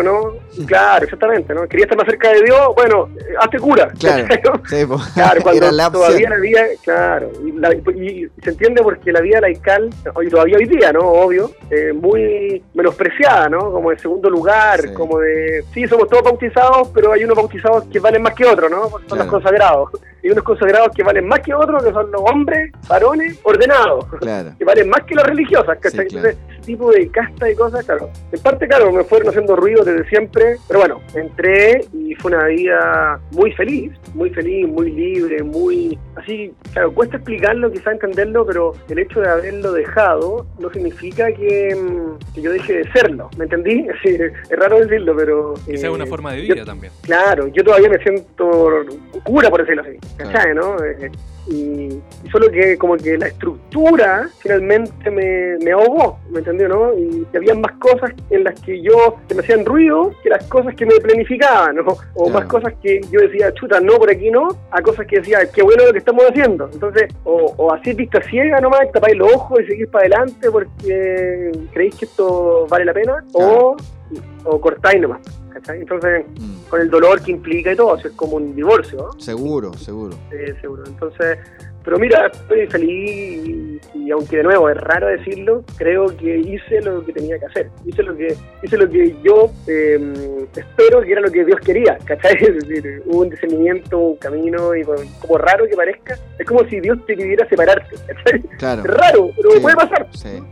¿no? 0.03 0.33
Claro, 0.67 1.03
exactamente, 1.03 1.53
¿no? 1.53 1.67
Quería 1.67 1.85
estar 1.85 1.97
más 1.97 2.07
cerca 2.07 2.31
de 2.31 2.43
Dios, 2.43 2.59
bueno, 2.75 3.09
eh, 3.17 3.33
hazte 3.39 3.57
cura. 3.59 3.91
Claro. 4.01 4.25
¿no? 4.43 4.61
Sí, 4.67 4.85
po. 4.85 4.97
Claro, 5.13 5.41
cuando 5.43 5.61
Era 5.65 5.71
la 5.71 5.87
opción. 5.87 6.03
todavía 6.05 6.29
la 6.29 6.37
vida, 6.37 6.61
claro, 6.83 7.31
y, 7.45 7.51
la- 7.53 7.73
y 7.73 8.27
se 8.43 8.49
entiende 8.49 8.81
porque 8.81 9.11
la 9.11 9.21
vida 9.21 9.41
laical, 9.41 9.89
y 10.23 10.27
todavía 10.29 10.57
hoy 10.57 10.65
día, 10.65 10.91
¿no? 10.93 11.01
Obvio, 11.01 11.51
eh, 11.69 11.93
muy 11.93 12.61
menospreciada, 12.73 13.49
¿no? 13.49 13.71
Como 13.71 13.89
de 13.91 13.97
segundo 14.11 14.29
lugar, 14.29 14.81
Sí. 14.81 14.93
como 14.93 15.19
de, 15.19 15.63
sí, 15.73 15.87
somos 15.87 16.07
todos 16.09 16.23
bautizados, 16.23 16.89
pero 16.93 17.13
hay 17.13 17.23
unos 17.23 17.37
bautizados 17.37 17.85
que 17.85 17.99
valen 17.99 18.21
más 18.21 18.33
que 18.33 18.45
otros, 18.45 18.69
¿no? 18.69 18.89
Porque 18.89 19.07
son 19.07 19.17
Claro. 19.17 19.23
los 19.23 19.31
consagrados. 19.41 19.89
Y 20.23 20.29
unos 20.29 20.43
consagrados 20.43 20.89
que 20.95 21.01
valen 21.03 21.27
más 21.27 21.39
que 21.39 21.53
otros, 21.53 21.83
que 21.83 21.91
son 21.91 22.11
los 22.11 22.21
hombres, 22.29 22.71
varones, 22.87 23.39
ordenados 23.43 24.05
Claro. 24.19 24.51
que 24.59 24.65
valen 24.65 24.89
más 24.89 25.01
que 25.05 25.15
las 25.15 25.25
religiosas, 25.25 25.77
¿cachai? 25.79 26.07
Sí, 26.09 26.15
claro. 26.15 26.27
Entonces, 26.29 26.50
tipo 26.61 26.91
de 26.91 27.07
casta 27.09 27.49
y 27.51 27.55
cosas, 27.55 27.85
claro. 27.85 28.09
En 28.31 28.39
parte, 28.41 28.67
claro, 28.67 28.91
me 28.91 29.03
fueron 29.03 29.29
haciendo 29.29 29.55
ruido 29.55 29.83
desde 29.83 30.07
siempre, 30.09 30.57
pero 30.67 30.79
bueno, 30.79 31.01
entré 31.15 31.85
y 31.93 32.15
fue 32.15 32.31
una 32.31 32.45
vida 32.47 33.19
muy 33.31 33.51
feliz, 33.53 33.91
muy 34.13 34.29
feliz, 34.31 34.67
muy 34.67 34.91
libre, 34.91 35.43
muy... 35.43 35.97
Así, 36.15 36.53
claro, 36.73 36.93
cuesta 36.93 37.17
explicarlo, 37.17 37.71
quizá 37.71 37.91
entenderlo, 37.91 38.45
pero 38.45 38.73
el 38.89 38.99
hecho 38.99 39.21
de 39.21 39.29
haberlo 39.29 39.71
dejado 39.71 40.45
no 40.59 40.69
significa 40.71 41.31
que, 41.31 41.75
mm, 41.75 42.33
que 42.35 42.41
yo 42.41 42.51
deje 42.51 42.73
de 42.79 42.91
serlo, 42.91 43.29
¿me 43.37 43.45
entendí? 43.45 43.87
Sí, 44.03 44.09
es 44.17 44.59
raro 44.59 44.79
decirlo, 44.79 45.15
pero... 45.15 45.53
Eh, 45.67 45.73
es 45.75 45.83
una 45.83 46.05
forma 46.05 46.33
de 46.33 46.45
yo- 46.47 46.53
vida 46.55 46.65
también. 46.65 46.91
Claro, 47.01 47.47
yo 47.47 47.63
todavía 47.63 47.89
me 47.89 47.97
siento 47.99 48.49
cura, 49.23 49.49
por 49.49 49.61
decirlo 49.61 49.83
así, 49.83 49.97
¿cachai? 50.17 50.53
¿no? 50.55 50.75
Eh, 50.83 51.11
y, 51.49 51.99
solo 52.31 52.49
que 52.51 52.77
como 52.77 52.97
que 52.97 53.17
la 53.17 53.27
estructura 53.27 54.29
finalmente 54.39 55.09
me, 55.09 55.57
me 55.63 55.71
ahogó, 55.71 56.19
¿me 56.29 56.39
entendió? 56.39 56.67
¿no? 56.67 56.93
Y 56.97 57.25
había 57.35 57.55
más 57.55 57.73
cosas 57.73 58.11
en 58.29 58.43
las 58.43 58.59
que 58.61 58.81
yo, 58.81 59.17
que 59.27 59.35
me 59.35 59.41
hacían 59.41 59.65
ruido, 59.65 60.13
que 60.23 60.29
las 60.29 60.45
cosas 60.47 60.75
que 60.75 60.85
me 60.85 60.99
planificaban, 60.99 61.75
¿no? 61.75 61.97
O 62.15 62.29
más 62.29 62.45
cosas 62.45 62.73
que 62.81 63.01
yo 63.11 63.19
decía, 63.21 63.53
chuta, 63.53 63.79
no, 63.79 63.97
por 63.97 64.09
aquí 64.09 64.29
no, 64.29 64.47
a 64.71 64.81
cosas 64.81 65.05
que 65.07 65.17
decía, 65.19 65.39
qué 65.53 65.63
bueno 65.63 65.85
lo 65.85 65.91
que 65.91 65.99
estamos 65.99 66.25
haciendo. 66.25 66.69
Entonces, 66.71 67.13
o, 67.23 67.53
o 67.57 67.73
así 67.73 67.93
vista 67.93 68.21
ciega 68.23 68.59
nomás, 68.59 68.91
tapáis 68.91 69.17
los 69.17 69.33
ojos 69.33 69.59
y 69.61 69.65
seguís 69.65 69.87
para 69.87 70.05
adelante 70.05 70.51
porque 70.51 71.51
creéis 71.73 71.95
que 71.95 72.05
esto 72.05 72.67
vale 72.69 72.85
la 72.85 72.93
pena, 72.93 73.23
o, 73.33 73.75
o 74.45 74.61
cortáis 74.61 75.01
nomás, 75.01 75.21
¿cachai? 75.53 75.79
Entonces 75.81 76.25
Mm. 76.39 76.69
con 76.69 76.81
el 76.81 76.89
dolor 76.89 77.21
que 77.21 77.31
implica 77.31 77.71
y 77.73 77.75
todo, 77.75 77.95
es 77.97 78.07
como 78.13 78.37
un 78.37 78.55
divorcio, 78.55 78.97
¿no? 79.13 79.19
Seguro, 79.19 79.73
seguro. 79.73 80.17
Sí, 80.29 80.37
seguro. 80.61 80.83
Entonces, 80.87 81.37
pero 81.83 81.97
mira, 81.97 82.27
estoy 82.27 82.67
feliz 82.67 83.47
y, 83.47 83.79
y, 83.95 84.11
aunque 84.11 84.37
de 84.37 84.43
nuevo 84.43 84.69
es 84.69 84.77
raro 84.77 85.07
decirlo, 85.07 85.63
creo 85.77 86.15
que 86.15 86.37
hice 86.37 86.81
lo 86.81 87.03
que 87.05 87.13
tenía 87.13 87.39
que 87.39 87.45
hacer. 87.45 87.69
Hice 87.85 88.03
lo 88.03 88.15
que, 88.15 88.35
hice 88.63 88.77
lo 88.77 88.89
que 88.89 89.15
yo 89.23 89.51
em, 89.67 90.13
espero 90.55 91.01
que 91.01 91.11
era 91.11 91.21
lo 91.21 91.31
que 91.31 91.45
Dios 91.45 91.59
quería, 91.61 91.97
¿cachai? 92.05 92.35
Es 92.41 92.67
decir, 92.67 93.03
hubo 93.05 93.21
un 93.21 93.29
discernimiento, 93.29 93.97
un 93.97 94.17
camino, 94.17 94.75
y 94.75 94.83
como 94.83 95.37
raro 95.37 95.65
que 95.67 95.75
parezca, 95.75 96.17
es 96.37 96.45
como 96.45 96.63
si 96.67 96.79
Dios 96.79 96.97
te 97.05 97.15
pidiera 97.15 97.47
separarte, 97.47 97.95
¿cachai? 98.07 98.41
Claro. 98.57 98.81
Es 98.81 98.87
raro, 98.87 99.31
pero 99.35 99.61
puede 99.61 99.75
pasar. 99.75 100.07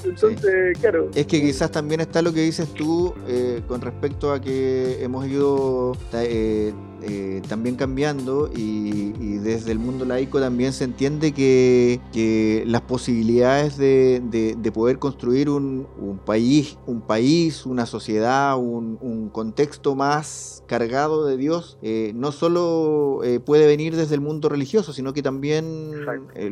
Entonces, 0.05 0.77
claro. 0.79 1.09
Es 1.15 1.27
que 1.27 1.41
quizás 1.41 1.71
también 1.71 2.01
está 2.01 2.21
lo 2.21 2.33
que 2.33 2.41
dices 2.41 2.73
tú 2.73 3.13
eh, 3.27 3.61
con 3.67 3.81
respecto 3.81 4.31
a 4.31 4.41
que 4.41 5.03
hemos 5.03 5.27
ido 5.27 5.95
eh, 6.13 6.73
eh, 7.01 7.41
también 7.47 7.75
cambiando 7.75 8.49
y, 8.55 9.37
desde 9.39 9.71
el 9.71 9.79
mundo 9.79 10.05
laico 10.05 10.39
también 10.39 10.73
se 10.73 10.83
entiende 10.83 11.18
que, 11.19 12.63
las 12.65 12.81
posibilidades 12.81 13.77
de, 13.77 14.71
poder 14.73 14.99
construir 14.99 15.49
un, 15.49 15.87
país, 16.25 16.77
un 16.85 17.01
país, 17.01 17.65
una 17.65 17.85
sociedad, 17.85 18.57
un, 18.57 19.29
contexto 19.31 19.95
más 19.95 20.63
cargado 20.67 21.25
de 21.25 21.37
Dios, 21.37 21.77
eh, 21.81 22.11
no 22.15 22.31
solo 22.31 23.21
eh, 23.23 23.39
puede 23.39 23.67
venir 23.67 23.95
desde 23.95 24.15
el 24.15 24.21
mundo 24.21 24.49
religioso, 24.49 24.93
sino 24.93 25.13
que 25.13 25.21
también 25.21 25.91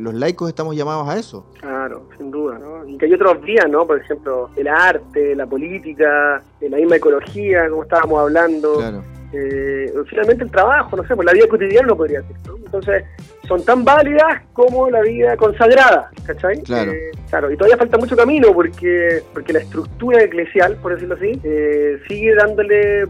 los 0.00 0.14
laicos 0.14 0.48
estamos 0.48 0.76
llamados 0.76 1.08
a 1.08 1.18
eso. 1.18 1.46
Claro, 1.60 2.08
sin 2.16 2.30
duda, 2.30 2.58
¿no? 2.58 2.86
Y 2.86 2.98
que 2.98 3.06
hay 3.06 3.14
otros 3.14 3.42
días, 3.42 3.66
¿no? 3.68 3.86
Por 3.86 4.00
ejemplo, 4.00 4.50
el 4.56 4.68
arte, 4.68 5.34
la 5.34 5.46
política, 5.46 6.42
la 6.60 6.76
misma 6.76 6.96
ecología, 6.96 7.68
como 7.68 7.82
estábamos 7.82 8.20
hablando. 8.20 8.76
Claro 8.76 9.02
eh, 9.32 9.92
finalmente 10.08 10.44
el 10.44 10.50
trabajo, 10.50 10.96
no 10.96 11.06
sé, 11.06 11.14
pues 11.14 11.26
la 11.26 11.32
vida 11.32 11.46
cotidiana 11.48 11.88
no 11.88 11.96
podría 11.96 12.22
ser. 12.22 12.36
Entonces, 12.64 13.04
son 13.48 13.64
tan 13.64 13.84
válidas 13.84 14.42
como 14.52 14.90
la 14.90 15.00
vida 15.00 15.36
consagrada, 15.36 16.10
¿cachai? 16.24 16.60
Claro. 16.62 16.92
Eh, 16.92 17.10
claro, 17.30 17.50
y 17.50 17.56
todavía 17.56 17.78
falta 17.78 17.96
mucho 17.96 18.16
camino 18.16 18.52
porque, 18.52 19.22
porque 19.32 19.54
la 19.54 19.60
estructura 19.60 20.22
eclesial, 20.22 20.76
por 20.76 20.94
decirlo 20.94 21.14
así, 21.14 21.40
eh, 21.42 21.98
sigue 22.06 22.34
dándole 22.34 23.06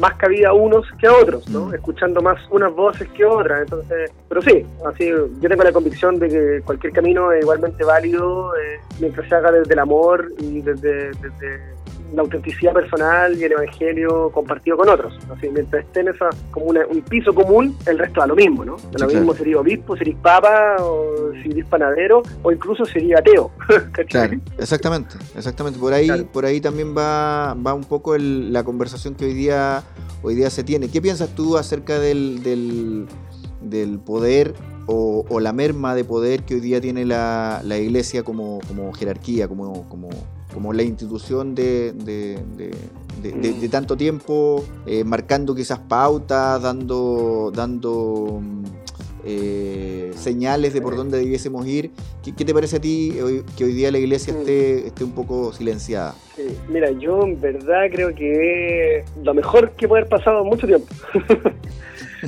más 0.00 0.14
cabida 0.16 0.50
a 0.50 0.52
unos 0.52 0.86
que 0.98 1.06
a 1.06 1.12
otros, 1.12 1.48
¿no? 1.48 1.66
Mm. 1.66 1.74
Escuchando 1.74 2.20
más 2.20 2.38
unas 2.50 2.74
voces 2.74 3.08
que 3.10 3.24
otras. 3.24 3.62
Entonces, 3.62 4.10
pero 4.28 4.42
sí, 4.42 4.66
así 4.84 5.08
yo 5.08 5.48
tengo 5.48 5.62
la 5.62 5.72
convicción 5.72 6.18
de 6.18 6.28
que 6.28 6.62
cualquier 6.64 6.92
camino 6.92 7.32
es 7.32 7.42
igualmente 7.42 7.84
válido 7.84 8.54
eh, 8.56 8.80
mientras 9.00 9.28
se 9.28 9.34
haga 9.34 9.52
desde 9.52 9.72
el 9.72 9.78
amor 9.78 10.30
y 10.38 10.60
desde, 10.60 11.12
desde 11.12 11.75
la 12.14 12.22
autenticidad 12.22 12.72
personal 12.72 13.36
y 13.36 13.44
el 13.44 13.52
evangelio 13.52 14.30
compartido 14.30 14.76
con 14.76 14.88
otros. 14.88 15.14
Así, 15.36 15.48
mientras 15.48 15.84
esté 15.84 16.00
en 16.00 16.08
esa, 16.08 16.30
como 16.50 16.66
un 16.66 17.02
piso 17.08 17.34
común, 17.34 17.76
el 17.86 17.98
resto 17.98 18.20
da 18.20 18.26
lo 18.26 18.36
mismo, 18.36 18.64
¿no? 18.64 18.76
lo 18.98 19.06
mismo 19.06 19.34
sería 19.34 19.58
obispo, 19.58 19.96
sería 19.96 20.16
papa, 20.22 20.76
o 20.80 21.32
sería 21.42 21.64
panadero, 21.64 22.22
o 22.42 22.52
incluso 22.52 22.84
sería 22.84 23.18
ateo. 23.18 23.50
claro, 24.08 24.38
exactamente, 24.58 25.16
exactamente. 25.36 25.78
Por 25.78 25.92
ahí, 25.92 26.08
por 26.32 26.44
ahí 26.44 26.60
también 26.60 26.96
va, 26.96 27.54
va 27.54 27.74
un 27.74 27.84
poco 27.84 28.16
la 28.16 28.64
conversación 28.64 29.14
que 29.14 29.26
hoy 29.26 29.34
día, 29.34 29.82
hoy 30.22 30.34
día 30.34 30.50
se 30.50 30.64
tiene. 30.64 30.88
¿Qué 30.88 31.00
piensas 31.00 31.30
tú 31.30 31.56
acerca 31.56 31.98
del, 31.98 32.42
del, 32.42 33.06
del 33.60 33.98
poder 33.98 34.54
o, 34.86 35.24
o, 35.28 35.40
la 35.40 35.52
merma 35.52 35.94
de 35.96 36.04
poder 36.04 36.44
que 36.44 36.54
hoy 36.54 36.60
día 36.60 36.80
tiene 36.80 37.04
la, 37.04 37.60
la 37.64 37.76
iglesia 37.76 38.22
como, 38.22 38.60
como 38.68 38.92
jerarquía, 38.92 39.48
como, 39.48 39.88
como 39.88 40.08
como 40.56 40.72
la 40.72 40.82
institución 40.82 41.54
de, 41.54 41.92
de, 41.92 43.68
tanto 43.68 43.94
tiempo, 43.94 44.64
eh, 44.86 45.04
marcando 45.04 45.54
quizás 45.54 45.78
pautas, 45.80 46.62
dando, 46.62 47.52
dando 47.54 48.40
eh, 49.26 50.12
señales 50.14 50.72
de 50.72 50.80
por 50.80 50.96
dónde 50.96 51.18
debiésemos 51.18 51.66
ir. 51.66 51.90
¿Qué, 52.24 52.32
te 52.32 52.54
parece 52.54 52.76
a 52.76 52.80
ti 52.80 53.14
que 53.54 53.64
hoy 53.64 53.74
día 53.74 53.90
la 53.90 53.98
iglesia 53.98 54.32
mm. 54.32 54.36
esté, 54.38 54.86
esté 54.86 55.04
un 55.04 55.12
poco 55.12 55.52
silenciada? 55.52 56.14
Mira, 56.70 56.90
yo 56.92 57.22
en 57.22 57.38
verdad 57.38 57.90
creo 57.92 58.14
que 58.14 59.04
lo 59.22 59.34
mejor 59.34 59.72
que 59.72 59.86
puede 59.86 60.04
haber 60.04 60.08
pasado 60.08 60.42
mucho 60.42 60.66
tiempo. 60.66 60.86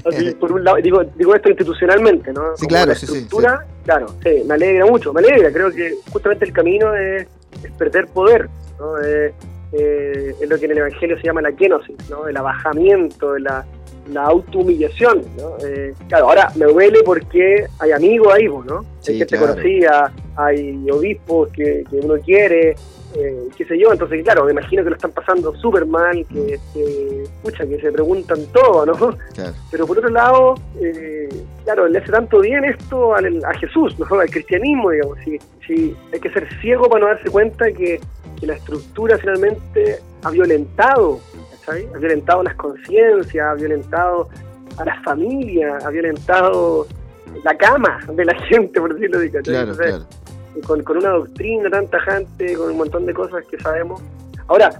por 0.38 0.52
un 0.52 0.64
lado, 0.64 0.76
digo, 0.82 1.02
digo 1.16 1.34
esto 1.34 1.48
institucionalmente, 1.48 2.30
¿no? 2.34 2.54
Sí, 2.58 2.66
claro, 2.66 2.94
sí, 2.94 3.06
sí, 3.06 3.26
claro, 3.84 4.06
sí, 4.22 4.42
me 4.46 4.52
alegra 4.52 4.84
mucho, 4.84 5.14
me 5.14 5.20
alegra, 5.20 5.50
creo 5.50 5.72
que 5.72 5.94
justamente 6.12 6.44
el 6.44 6.52
camino 6.52 6.94
es 6.94 7.26
es 7.62 7.70
perder 7.72 8.06
poder, 8.06 8.48
¿no? 8.78 8.98
Eh, 9.00 9.32
eh, 9.72 10.34
es 10.40 10.48
lo 10.48 10.58
que 10.58 10.64
en 10.64 10.70
el 10.72 10.78
Evangelio 10.78 11.16
se 11.18 11.24
llama 11.24 11.42
la 11.42 11.52
kenosis, 11.52 11.96
¿no? 12.08 12.26
el 12.26 12.36
abajamiento, 12.36 13.38
la, 13.38 13.66
la 14.10 14.24
autohumillación. 14.24 15.22
¿no? 15.36 15.58
Eh, 15.66 15.94
claro, 16.08 16.28
ahora 16.28 16.50
me 16.54 16.64
duele 16.64 17.00
porque 17.04 17.66
hay 17.78 17.92
amigos 17.92 18.32
ahí, 18.32 18.46
¿no? 18.46 18.84
hay 19.06 19.18
gente 19.18 19.38
conocida, 19.38 20.12
hay 20.36 20.90
obispos 20.90 21.50
que, 21.50 21.84
que 21.90 21.96
uno 21.96 22.14
quiere, 22.24 22.76
eh, 23.14 23.48
qué 23.56 23.64
sé 23.64 23.78
yo, 23.78 23.90
entonces 23.90 24.22
claro, 24.22 24.44
me 24.44 24.52
imagino 24.52 24.84
que 24.84 24.90
lo 24.90 24.96
están 24.96 25.12
pasando 25.12 25.54
súper 25.56 25.86
mal, 25.86 26.26
que, 26.26 26.58
escucha, 27.24 27.66
que 27.66 27.80
se 27.80 27.90
preguntan 27.90 28.38
todo, 28.52 28.84
¿no? 28.84 29.16
Pero 29.70 29.86
por 29.86 29.98
otro 29.98 30.10
lado, 30.10 30.54
eh, 30.80 31.28
claro, 31.64 31.88
le 31.88 31.98
hace 31.98 32.12
tanto 32.12 32.40
bien 32.40 32.64
esto 32.64 33.14
a 33.14 33.54
Jesús, 33.54 33.98
¿no? 33.98 34.20
Al 34.20 34.28
cristianismo, 34.28 34.90
digamos, 34.90 35.18
si, 35.24 35.38
si 35.66 35.96
hay 36.12 36.20
que 36.20 36.30
ser 36.30 36.48
ciego 36.60 36.88
para 36.88 37.00
no 37.00 37.06
darse 37.08 37.30
cuenta 37.30 37.70
que, 37.72 38.00
la 38.42 38.54
estructura 38.54 39.18
finalmente 39.18 39.98
ha 40.22 40.30
violentado, 40.30 41.18
Ha 41.66 41.98
violentado 41.98 42.44
las 42.44 42.54
conciencias, 42.54 43.44
ha 43.44 43.54
violentado 43.54 44.28
a 44.76 44.84
las 44.84 45.02
familias, 45.02 45.84
ha 45.84 45.90
violentado 45.90 46.86
la 47.42 47.56
cama 47.56 47.98
de 48.12 48.24
la 48.24 48.34
gente, 48.48 48.78
por 48.80 48.94
decirlo 48.94 49.18
así, 49.18 49.30
claro, 49.30 49.74
claro 49.74 50.06
con, 50.66 50.82
con 50.82 50.96
una 50.98 51.10
doctrina 51.10 51.70
tan 51.70 51.86
tajante, 51.88 52.54
con 52.54 52.70
un 52.70 52.78
montón 52.78 53.06
de 53.06 53.14
cosas 53.14 53.44
que 53.46 53.58
sabemos. 53.58 54.02
Ahora, 54.46 54.70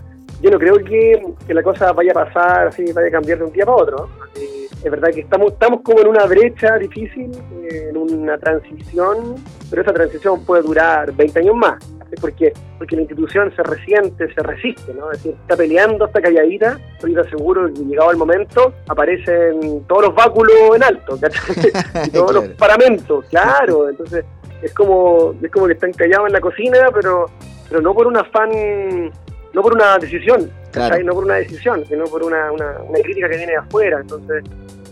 yo 0.41 0.51
no 0.51 0.59
creo 0.59 0.77
que, 0.77 1.21
la 1.49 1.63
cosa 1.63 1.93
vaya 1.93 2.13
a 2.13 2.25
pasar 2.25 2.69
así, 2.69 2.93
vaya 2.93 3.09
a 3.09 3.11
cambiar 3.11 3.39
de 3.39 3.45
un 3.45 3.53
día 3.53 3.67
para 3.67 3.77
otro. 3.77 4.09
Eh, 4.37 4.69
es 4.85 4.91
verdad 4.91 5.11
que 5.13 5.21
estamos, 5.21 5.53
estamos 5.53 5.81
como 5.83 6.01
en 6.01 6.09
una 6.09 6.25
brecha 6.27 6.77
difícil, 6.79 7.33
eh, 7.63 7.89
en 7.91 7.97
una 7.97 8.39
transición, 8.39 9.35
pero 9.69 9.83
esa 9.83 9.93
transición 9.93 10.45
puede 10.45 10.63
durar 10.63 11.13
20 11.13 11.41
años 11.41 11.57
más. 11.57 11.85
Porque, 12.23 12.55
porque 12.79 12.97
la 12.97 13.03
institución 13.03 13.53
se 13.55 13.63
resiente, 13.63 14.33
se 14.33 14.43
resiste, 14.43 14.95
¿no? 14.95 15.13
Es 15.13 15.19
decir, 15.19 15.37
está 15.43 15.57
peleando, 15.57 16.07
está 16.07 16.23
calladita, 16.23 16.81
estoy 16.95 17.15
seguro 17.29 17.67
que 17.67 17.85
llegado 17.85 18.11
el 18.11 18.17
momento 18.17 18.73
aparecen 18.89 19.85
todos 19.87 20.07
los 20.07 20.15
báculos 20.15 20.57
en 20.75 20.85
alto, 20.85 21.19
y 22.07 22.11
todos 22.11 22.33
los 22.33 22.49
paramentos, 22.51 23.27
claro, 23.27 23.91
entonces 23.91 24.25
es 24.63 24.73
como 24.75 25.35
es 25.43 25.51
como 25.51 25.67
que 25.67 25.75
están 25.75 25.93
callados 25.93 26.27
en 26.29 26.33
la 26.33 26.41
cocina, 26.41 26.89
pero 26.93 27.27
pero 27.69 27.83
no 27.83 27.95
por 27.95 28.07
un 28.07 28.17
afán, 28.17 28.51
no 29.53 29.63
por 29.63 29.75
una 29.75 29.99
decisión, 29.99 30.51
no 31.05 31.13
por 31.13 31.25
una 31.25 31.35
decisión, 31.35 31.85
sino 31.87 32.05
por 32.05 32.25
una, 32.25 32.51
una, 32.53 32.75
crítica 33.03 33.29
que 33.29 33.37
viene 33.37 33.53
de 33.53 33.59
afuera. 33.59 34.01
Entonces, 34.01 34.45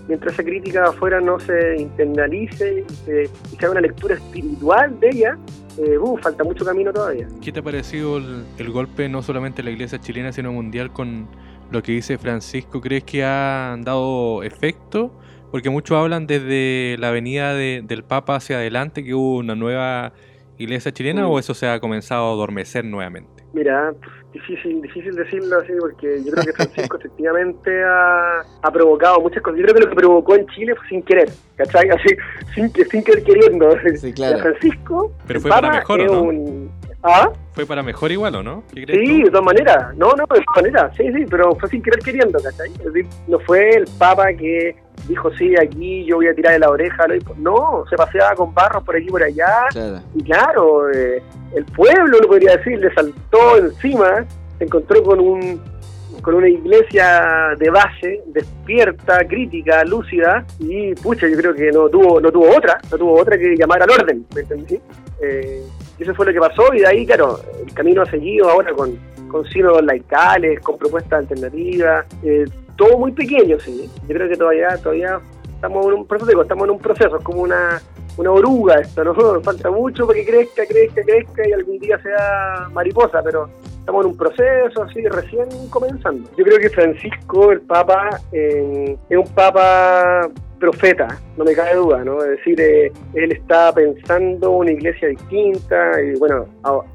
mientras 0.08 0.34
esa 0.34 0.42
crítica 0.42 0.82
de 0.82 0.88
afuera 0.88 1.20
no 1.20 1.40
se 1.40 1.76
internalice 1.76 2.84
y 2.88 2.92
se, 3.04 3.30
haga 3.58 3.70
una 3.70 3.80
lectura 3.80 4.14
espiritual 4.14 4.98
de 5.00 5.08
ella, 5.08 5.38
eh, 5.78 5.98
uh, 5.98 6.16
falta 6.18 6.44
mucho 6.44 6.64
camino 6.64 6.92
todavía. 6.92 7.28
¿Qué 7.42 7.52
te 7.52 7.60
ha 7.60 7.62
parecido 7.62 8.18
el, 8.18 8.44
el 8.58 8.70
golpe 8.70 9.08
no 9.08 9.22
solamente 9.22 9.62
en 9.62 9.66
la 9.66 9.70
iglesia 9.72 9.98
chilena, 9.98 10.32
sino 10.32 10.52
mundial 10.52 10.92
con 10.92 11.28
lo 11.70 11.82
que 11.82 11.92
dice 11.92 12.18
Francisco? 12.18 12.80
¿Crees 12.80 13.04
que 13.04 13.24
ha 13.24 13.76
dado 13.80 14.42
efecto? 14.42 15.12
Porque 15.56 15.70
muchos 15.70 15.96
hablan 15.96 16.26
desde 16.26 16.98
la 16.98 17.10
venida 17.10 17.54
del 17.54 18.04
Papa 18.04 18.36
hacia 18.36 18.56
adelante 18.56 19.02
que 19.02 19.14
hubo 19.14 19.38
una 19.38 19.54
nueva 19.54 20.12
iglesia 20.58 20.92
chilena 20.92 21.22
mm. 21.22 21.30
o 21.30 21.38
eso 21.38 21.54
se 21.54 21.66
ha 21.66 21.80
comenzado 21.80 22.26
a 22.26 22.32
adormecer 22.32 22.84
nuevamente. 22.84 23.42
Mira, 23.54 23.94
difícil, 24.34 24.82
difícil 24.82 25.14
decirlo 25.14 25.58
así 25.58 25.72
porque 25.80 26.22
yo 26.22 26.30
creo 26.32 26.44
que 26.44 26.52
Francisco 26.52 26.96
efectivamente 27.00 27.70
ha, 27.82 28.70
provocado 28.70 29.18
muchas 29.22 29.42
cosas. 29.42 29.58
Yo 29.60 29.64
creo 29.64 29.76
que 29.76 29.80
lo 29.84 29.88
que 29.88 29.96
provocó 29.96 30.36
en 30.36 30.46
Chile 30.48 30.74
fue 30.74 30.88
sin 30.88 31.02
querer, 31.02 31.30
¿cachai? 31.56 31.88
Así, 31.88 32.14
sin, 32.54 32.70
sin 32.70 33.02
querer 33.02 33.24
queriendo. 33.24 33.70
Sí, 33.96 34.12
claro. 34.12 34.38
Francisco, 34.40 35.10
Pero 35.26 35.40
fue 35.40 35.50
para 35.50 35.70
mejor, 35.70 36.04
¿no? 36.04 36.20
Un, 36.20 36.70
¿Ah? 37.06 37.30
¿Fue 37.52 37.64
para 37.64 37.82
mejor 37.82 38.10
igual 38.10 38.34
o 38.34 38.42
no? 38.42 38.64
sí, 38.74 38.84
de 38.84 39.30
todas 39.30 39.44
maneras. 39.44 39.96
No, 39.96 40.08
no, 40.08 40.24
de 40.24 40.26
todas 40.26 40.44
maneras. 40.56 40.92
Sí, 40.96 41.04
sí, 41.12 41.24
pero 41.30 41.54
fue 41.54 41.68
sin 41.68 41.82
querer 41.82 42.00
queriendo, 42.00 42.38
¿cachai? 42.38 42.70
Es 42.72 42.84
decir, 42.84 43.06
no 43.28 43.38
fue 43.40 43.70
el 43.70 43.84
Papa 43.98 44.26
que 44.34 44.76
dijo, 45.08 45.30
sí, 45.36 45.54
aquí 45.56 46.04
yo 46.04 46.16
voy 46.16 46.26
a 46.26 46.34
tirar 46.34 46.54
de 46.54 46.58
la 46.58 46.70
oreja. 46.70 47.06
No, 47.36 47.84
se 47.88 47.96
paseaba 47.96 48.34
con 48.34 48.52
barros 48.52 48.82
por 48.82 48.96
aquí 48.96 49.06
y 49.06 49.10
por 49.10 49.22
allá. 49.22 49.68
Y 50.14 50.22
claro, 50.24 50.90
eh, 50.90 51.22
el 51.54 51.64
pueblo, 51.66 52.18
lo 52.18 52.28
podría 52.28 52.56
decir, 52.56 52.78
le 52.78 52.92
saltó 52.92 53.56
encima, 53.56 54.24
se 54.58 54.64
encontró 54.64 55.02
con 55.02 55.20
un 55.20 55.76
con 56.22 56.34
una 56.34 56.48
iglesia 56.48 57.54
de 57.58 57.70
base, 57.70 58.22
despierta, 58.26 59.18
crítica, 59.28 59.84
lúcida, 59.84 60.44
y 60.58 60.94
pucha, 60.94 61.28
yo 61.28 61.36
creo 61.36 61.54
que 61.54 61.70
no 61.70 61.88
tuvo, 61.88 62.20
no 62.20 62.32
tuvo 62.32 62.48
otra, 62.56 62.80
no 62.90 62.98
tuvo 62.98 63.20
otra 63.20 63.38
que 63.38 63.54
llamar 63.54 63.82
al 63.82 63.90
orden, 63.90 64.26
¿me 64.34 64.40
entendí? 64.40 64.80
Eh, 65.22 65.62
eso 66.02 66.14
fue 66.14 66.26
lo 66.26 66.32
que 66.32 66.40
pasó, 66.40 66.74
y 66.74 66.80
de 66.80 66.86
ahí, 66.86 67.06
claro, 67.06 67.40
el 67.66 67.72
camino 67.72 68.02
ha 68.02 68.06
seguido 68.06 68.50
ahora 68.50 68.72
con, 68.72 68.98
con 69.28 69.44
sínodos 69.46 69.84
laicales, 69.84 70.60
con 70.60 70.78
propuestas 70.78 71.20
alternativas, 71.20 72.06
eh, 72.22 72.44
todo 72.76 72.98
muy 72.98 73.12
pequeño, 73.12 73.58
sí. 73.58 73.90
Yo 74.08 74.14
creo 74.14 74.28
que 74.28 74.36
todavía, 74.36 74.76
todavía 74.78 75.20
estamos 75.54 75.86
en 75.86 75.92
un 75.94 76.06
proceso, 76.06 76.42
estamos 76.42 76.64
en 76.64 76.70
un 76.70 76.78
proceso, 76.78 77.16
es 77.16 77.24
como 77.24 77.42
una 77.42 77.80
una 78.16 78.30
oruga 78.30 78.76
esto, 78.80 79.04
¿no? 79.04 79.14
Falta 79.42 79.70
mucho 79.70 80.06
para 80.06 80.18
que 80.18 80.26
crezca, 80.26 80.66
crezca, 80.66 81.02
crezca 81.02 81.48
y 81.48 81.52
algún 81.52 81.78
día 81.78 81.98
sea 82.02 82.68
mariposa, 82.72 83.22
pero 83.22 83.48
estamos 83.86 84.04
en 84.04 84.10
un 84.10 84.16
proceso 84.16 84.82
así 84.82 85.06
recién 85.06 85.46
comenzando. 85.70 86.28
Yo 86.36 86.44
creo 86.44 86.58
que 86.58 86.70
Francisco, 86.70 87.52
el 87.52 87.60
Papa, 87.60 88.20
eh, 88.32 88.96
es 89.08 89.16
un 89.16 89.28
Papa 89.32 90.28
profeta, 90.58 91.06
no 91.36 91.44
me 91.44 91.54
cabe 91.54 91.76
duda, 91.76 92.02
¿no? 92.02 92.20
Es 92.20 92.30
decir, 92.30 92.60
eh, 92.60 92.90
él 93.14 93.30
está 93.30 93.72
pensando 93.72 94.50
una 94.50 94.72
iglesia 94.72 95.06
distinta 95.06 96.02
y 96.02 96.18
bueno, 96.18 96.46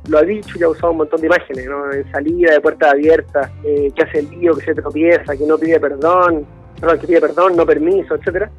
lo 0.09 0.17
ha 0.17 0.23
dicho 0.23 0.57
y 0.59 0.63
ha 0.63 0.67
usado 0.67 0.91
un 0.91 0.97
montón 0.97 1.21
de 1.21 1.27
imágenes, 1.27 1.65
¿no? 1.65 1.93
En 1.93 2.11
salida, 2.11 2.55
de 2.55 2.59
puertas 2.59 2.91
abiertas, 2.91 3.49
eh, 3.63 3.89
que 3.95 4.03
hace 4.03 4.19
el 4.19 4.29
lío, 4.31 4.53
que 4.55 4.65
se 4.65 4.73
tropieza, 4.73 5.37
que 5.37 5.45
no 5.45 5.57
pide 5.57 5.79
perdón, 5.79 6.45
perdón, 6.77 6.99
que 6.99 7.07
pide 7.07 7.21
perdón, 7.21 7.55
no 7.55 7.65
permiso, 7.65 8.15
etcétera. 8.15 8.51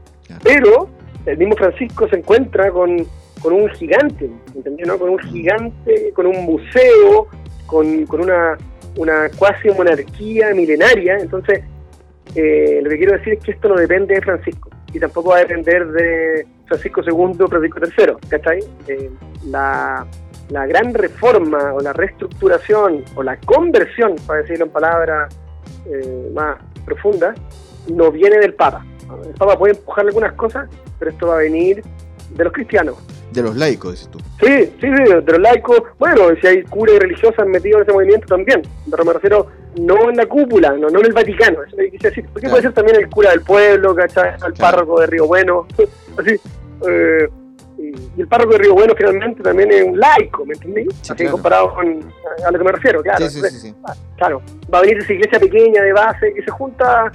Pero 0.43 0.89
el 1.27 1.37
mismo 1.37 1.55
Francisco 1.57 2.09
se 2.09 2.17
encuentra 2.17 2.71
con, 2.71 3.05
con 3.43 3.53
un 3.53 3.69
gigante, 3.71 4.31
¿entendió? 4.55 4.87
No? 4.87 4.99
Con 4.99 5.11
un 5.11 5.19
gigante, 5.19 6.13
con 6.15 6.25
un 6.25 6.47
museo, 6.47 7.29
con, 7.73 8.21
una, 8.21 8.59
una 8.97 9.31
cuasi 9.37 9.71
monarquía 9.71 10.55
milenaria, 10.55 11.17
entonces 11.19 11.65
eh, 12.35 12.81
lo 12.83 12.91
que 12.91 12.99
quiero 12.99 13.17
decir 13.17 13.35
es 13.35 13.41
que 13.43 13.53
esto 13.53 13.69
no 13.69 13.77
depende 13.77 14.15
de 14.15 14.21
Francisco 14.21 14.71
y 14.93 15.01
tampoco 15.01 15.31
va 15.31 15.37
a 15.37 15.41
depender 15.41 15.87
de 15.89 16.47
Francisco 16.67 17.01
II, 17.01 17.47
Francisco 17.49 17.81
III, 17.81 18.29
¿cachai? 18.29 18.61
Eh, 18.89 19.11
la, 19.47 20.07
la 20.51 20.67
gran 20.67 20.93
reforma 20.93 21.73
o 21.73 21.81
la 21.81 21.95
reestructuración 21.95 23.05
o 23.15 23.23
la 23.23 23.39
conversión, 23.39 24.17
para 24.27 24.43
decirlo 24.43 24.67
en 24.67 24.71
palabras 24.71 25.35
eh, 25.87 26.31
más 26.35 26.59
profundas, 26.85 27.39
no 27.89 28.11
viene 28.11 28.39
del 28.39 28.55
Papa. 28.55 28.85
El 29.25 29.35
Papa 29.35 29.59
puede 29.59 29.75
empujar 29.75 30.07
algunas 30.07 30.35
cosas, 30.35 30.69
pero 30.99 31.11
esto 31.11 31.27
va 31.29 31.37
a 31.37 31.39
venir 31.39 31.83
de 32.37 32.45
los 32.45 32.53
cristianos. 32.53 32.97
De 33.33 33.43
los 33.43 33.57
laicos, 33.57 33.93
dices 33.93 34.09
tú. 34.09 34.19
Sí, 34.41 34.65
sí, 34.81 34.81
sí, 34.81 34.89
de 34.91 35.23
los 35.23 35.39
laicos. 35.39 35.83
Bueno, 35.99 36.29
si 36.41 36.47
hay 36.47 36.63
curas 36.63 36.97
y 36.97 36.99
religiosas 36.99 37.47
metidos 37.47 37.79
en 37.79 37.83
ese 37.83 37.93
movimiento 37.93 38.27
también. 38.27 38.63
Pero 38.91 39.05
me 39.05 39.13
refiero 39.13 39.47
no 39.81 40.11
en 40.11 40.17
la 40.17 40.27
cúpula, 40.27 40.73
no, 40.73 40.89
no 40.89 41.01
en 41.01 41.07
el 41.07 41.13
Vaticano. 41.13 41.63
Eso 41.63 41.77
quise 41.91 42.09
decir. 42.09 42.27
Porque 42.33 42.49
puede 42.49 42.63
ser 42.63 42.73
también 42.73 42.97
el 42.99 43.09
cura 43.09 43.31
del 43.31 43.43
pueblo, 43.43 43.95
¿cachai? 43.95 44.35
El 44.47 44.53
párroco 44.55 45.01
de 45.01 45.07
Río 45.07 45.27
Bueno. 45.27 45.67
Así. 46.19 46.39
Eh, 46.89 47.29
y 48.17 48.21
el 48.21 48.29
párroco 48.29 48.53
de 48.53 48.59
Río 48.59 48.75
Bueno 48.75 48.95
finalmente 48.97 49.43
también 49.43 49.73
es 49.73 49.85
un 49.85 49.99
laico, 49.99 50.45
¿me 50.45 50.55
entendí? 50.55 50.87
Así 51.09 51.27
comparado 51.27 51.75
con 51.75 52.13
a 52.47 52.51
lo 52.51 52.59
que 52.59 52.65
me 52.65 52.73
refiero, 52.73 53.03
claro. 53.03 53.29
Sí, 53.29 53.41
sí, 53.41 53.59
sí, 53.59 53.75
ah, 53.85 53.95
claro, 54.17 54.43
va 54.73 54.79
a 54.79 54.81
venir 54.83 54.99
esa 54.99 55.13
iglesia 55.13 55.41
pequeña 55.41 55.83
de 55.83 55.93
base 55.93 56.33
que 56.33 56.43
se 56.43 56.51
junta 56.51 57.11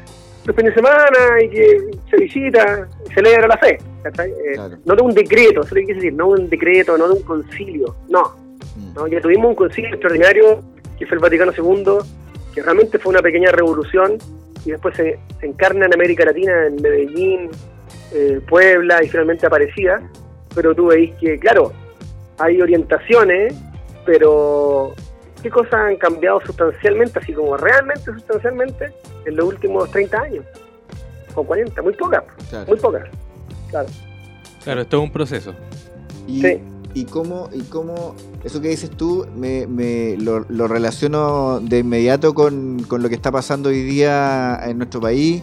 los 0.45 0.55
fines 0.55 0.73
de 0.73 0.81
semana 0.81 1.43
y 1.43 1.49
que 1.49 1.91
se 2.09 2.17
visita 2.17 2.87
y 3.09 3.13
celebra 3.13 3.47
la 3.47 3.57
fe. 3.57 3.77
Eh, 4.07 4.77
no 4.85 4.95
de 4.95 5.01
un 5.01 5.13
decreto, 5.13 5.61
eso 5.61 5.75
que 5.75 5.93
decir, 5.93 6.13
no 6.13 6.33
de 6.33 6.41
un 6.41 6.49
decreto, 6.49 6.97
no 6.97 7.07
de 7.07 7.13
un 7.15 7.23
concilio, 7.23 7.95
no. 8.09 8.35
Mm. 8.75 8.93
¿no? 8.93 9.07
Ya 9.07 9.21
tuvimos 9.21 9.49
un 9.49 9.55
concilio 9.55 9.89
extraordinario 9.91 10.61
que 10.97 11.05
fue 11.05 11.15
el 11.15 11.21
Vaticano 11.21 11.51
II, 11.55 11.97
que 12.53 12.61
realmente 12.61 12.97
fue 12.97 13.11
una 13.11 13.21
pequeña 13.21 13.51
revolución 13.51 14.17
y 14.65 14.71
después 14.71 14.95
se, 14.95 15.19
encarna 15.41 15.85
en 15.85 15.93
América 15.93 16.25
Latina, 16.25 16.65
en 16.65 16.81
Medellín, 16.81 17.49
eh, 18.13 18.41
Puebla 18.47 19.03
y 19.03 19.07
finalmente 19.07 19.45
Aparecida. 19.45 20.01
Pero 20.55 20.73
tú 20.73 20.87
veis 20.87 21.13
que, 21.19 21.37
claro, 21.37 21.71
hay 22.39 22.61
orientaciones, 22.61 23.53
pero 24.05 24.93
¿qué 25.41 25.49
cosas 25.49 25.73
han 25.73 25.97
cambiado 25.97 26.41
sustancialmente, 26.41 27.19
así 27.19 27.33
como 27.33 27.55
realmente 27.57 28.05
sustancialmente, 28.05 28.91
en 29.25 29.35
los 29.35 29.45
últimos 29.45 29.89
30 29.91 30.19
años? 30.19 30.45
O 31.35 31.43
40, 31.43 31.81
muy 31.83 31.93
pocas, 31.93 32.23
muy 32.67 32.77
pocas. 32.77 33.07
Claro. 33.69 33.89
Claro, 34.63 34.81
esto 34.81 34.97
es 34.97 35.03
un 35.03 35.11
proceso. 35.11 35.53
Y, 36.27 36.41
sí. 36.41 36.59
y 36.93 37.05
cómo, 37.05 37.49
y 37.53 37.61
cómo, 37.61 38.15
eso 38.43 38.59
que 38.59 38.69
dices 38.69 38.89
tú, 38.89 39.25
me, 39.35 39.65
me 39.67 40.17
lo, 40.17 40.41
relaciono 40.67 41.59
de 41.61 41.79
inmediato 41.79 42.33
con, 42.33 42.83
con, 42.87 43.01
lo 43.01 43.09
que 43.09 43.15
está 43.15 43.31
pasando 43.31 43.69
hoy 43.69 43.83
día 43.83 44.59
en 44.65 44.77
nuestro 44.77 44.99
país 44.99 45.41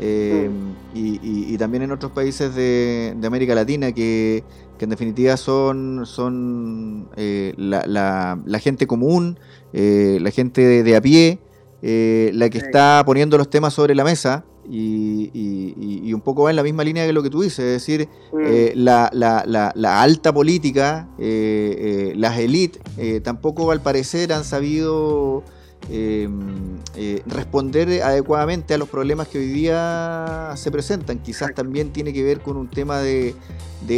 eh, 0.00 0.50
mm. 0.50 0.96
y, 0.96 1.52
y, 1.54 1.56
también 1.56 1.84
en 1.84 1.92
otros 1.92 2.10
países 2.10 2.54
de, 2.54 3.14
de 3.16 3.26
América 3.26 3.54
Latina 3.54 3.92
que, 3.92 4.42
que, 4.76 4.86
en 4.86 4.90
definitiva 4.90 5.36
son, 5.36 6.04
son 6.04 7.08
eh, 7.16 7.54
la, 7.56 7.84
la, 7.86 8.40
la, 8.44 8.58
gente 8.58 8.88
común, 8.88 9.38
eh, 9.72 10.18
la 10.20 10.32
gente 10.32 10.62
de, 10.62 10.82
de 10.82 10.96
a 10.96 11.00
pie, 11.00 11.38
la 11.80 12.48
que 12.48 12.58
está 12.58 13.02
poniendo 13.06 13.38
los 13.38 13.48
temas 13.50 13.74
sobre 13.74 13.94
la 13.94 14.02
mesa 14.02 14.44
y, 14.70 16.12
un 16.12 16.20
poco 16.20 16.44
va 16.44 16.50
en 16.50 16.56
la 16.56 16.62
misma 16.62 16.84
línea 16.84 17.06
que 17.06 17.12
lo 17.12 17.22
que 17.22 17.30
tú 17.30 17.42
dices, 17.42 17.58
es 17.60 17.72
decir, 17.72 18.08
mm. 18.32 18.38
eh, 18.46 18.72
la, 18.76 19.10
la, 19.12 20.02
alta 20.02 20.32
política, 20.32 21.08
eh, 21.18 22.10
eh, 22.10 22.14
las 22.16 22.38
élites, 22.38 22.82
tampoco 23.22 23.70
al 23.70 23.80
parecer 23.80 24.32
han 24.32 24.44
sabido 24.44 25.42
responder 27.26 28.02
adecuadamente 28.02 28.72
a 28.72 28.78
los 28.78 28.88
problemas 28.88 29.28
que 29.28 29.38
hoy 29.38 29.46
día 29.46 30.52
se 30.56 30.70
presentan. 30.70 31.18
Quizás 31.18 31.54
también 31.54 31.92
tiene 31.92 32.12
que 32.12 32.22
ver 32.22 32.40
con 32.40 32.56
un 32.56 32.68
tema 32.68 33.00
de, 33.00 33.34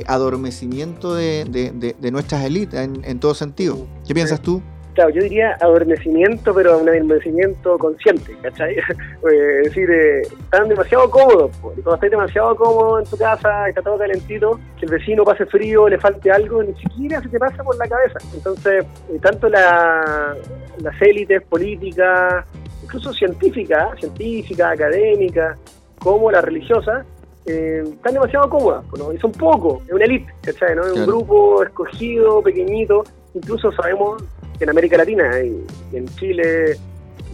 adormecimiento 0.06 1.14
de, 1.14 2.10
nuestras 2.12 2.44
élites 2.44 2.80
en, 2.80 3.02
en 3.04 3.20
todo 3.20 3.34
sentido. 3.34 3.86
¿Qué 4.06 4.14
piensas 4.14 4.40
tú? 4.40 4.62
Claro, 4.96 5.10
yo 5.10 5.22
diría 5.22 5.56
adormecimiento, 5.60 6.54
pero 6.54 6.78
un 6.78 6.88
adormecimiento 6.88 7.76
consciente, 7.78 8.34
¿cachai? 8.42 8.76
es 8.78 9.64
decir, 9.64 9.88
eh, 9.90 10.22
están 10.22 10.68
demasiado 10.68 11.08
cómodos, 11.10 11.54
cuando 11.58 11.94
estás 11.94 12.10
demasiado 12.10 12.56
cómodo 12.56 13.00
en 13.00 13.04
tu 13.04 13.16
casa, 13.18 13.68
está 13.68 13.82
todo 13.82 13.98
calentito, 13.98 14.58
que 14.78 14.86
el 14.86 14.92
vecino 14.92 15.22
pase 15.22 15.44
frío, 15.46 15.86
le 15.88 15.98
falte 15.98 16.30
algo, 16.32 16.62
ni 16.62 16.74
siquiera 16.74 17.20
se 17.20 17.28
te 17.28 17.38
pasa 17.38 17.62
por 17.62 17.76
la 17.76 17.86
cabeza. 17.86 18.18
Entonces, 18.34 18.86
eh, 19.10 19.18
tanto 19.20 19.50
la, 19.50 20.34
las 20.78 21.02
élites 21.02 21.42
políticas, 21.42 22.46
incluso 22.82 23.12
científicas, 23.12 24.00
científicas, 24.00 24.72
académicas, 24.72 25.58
como 25.98 26.30
las 26.30 26.42
religiosas, 26.42 27.04
eh, 27.44 27.84
están 27.86 28.14
demasiado 28.14 28.48
cómodas, 28.48 28.84
¿no? 28.98 29.12
y 29.12 29.18
son 29.18 29.30
pocos, 29.32 29.82
es 29.86 29.92
una 29.92 30.04
élite, 30.06 30.32
¿cachai? 30.42 30.74
¿no? 30.74 30.86
Es 30.86 30.92
un 30.92 31.06
grupo 31.06 31.62
escogido, 31.62 32.42
pequeñito, 32.42 33.04
incluso 33.34 33.70
sabemos 33.72 34.22
en 34.64 34.70
América 34.70 34.96
Latina 34.96 35.40
y, 35.40 35.64
en 35.92 36.08
Chile, 36.16 36.76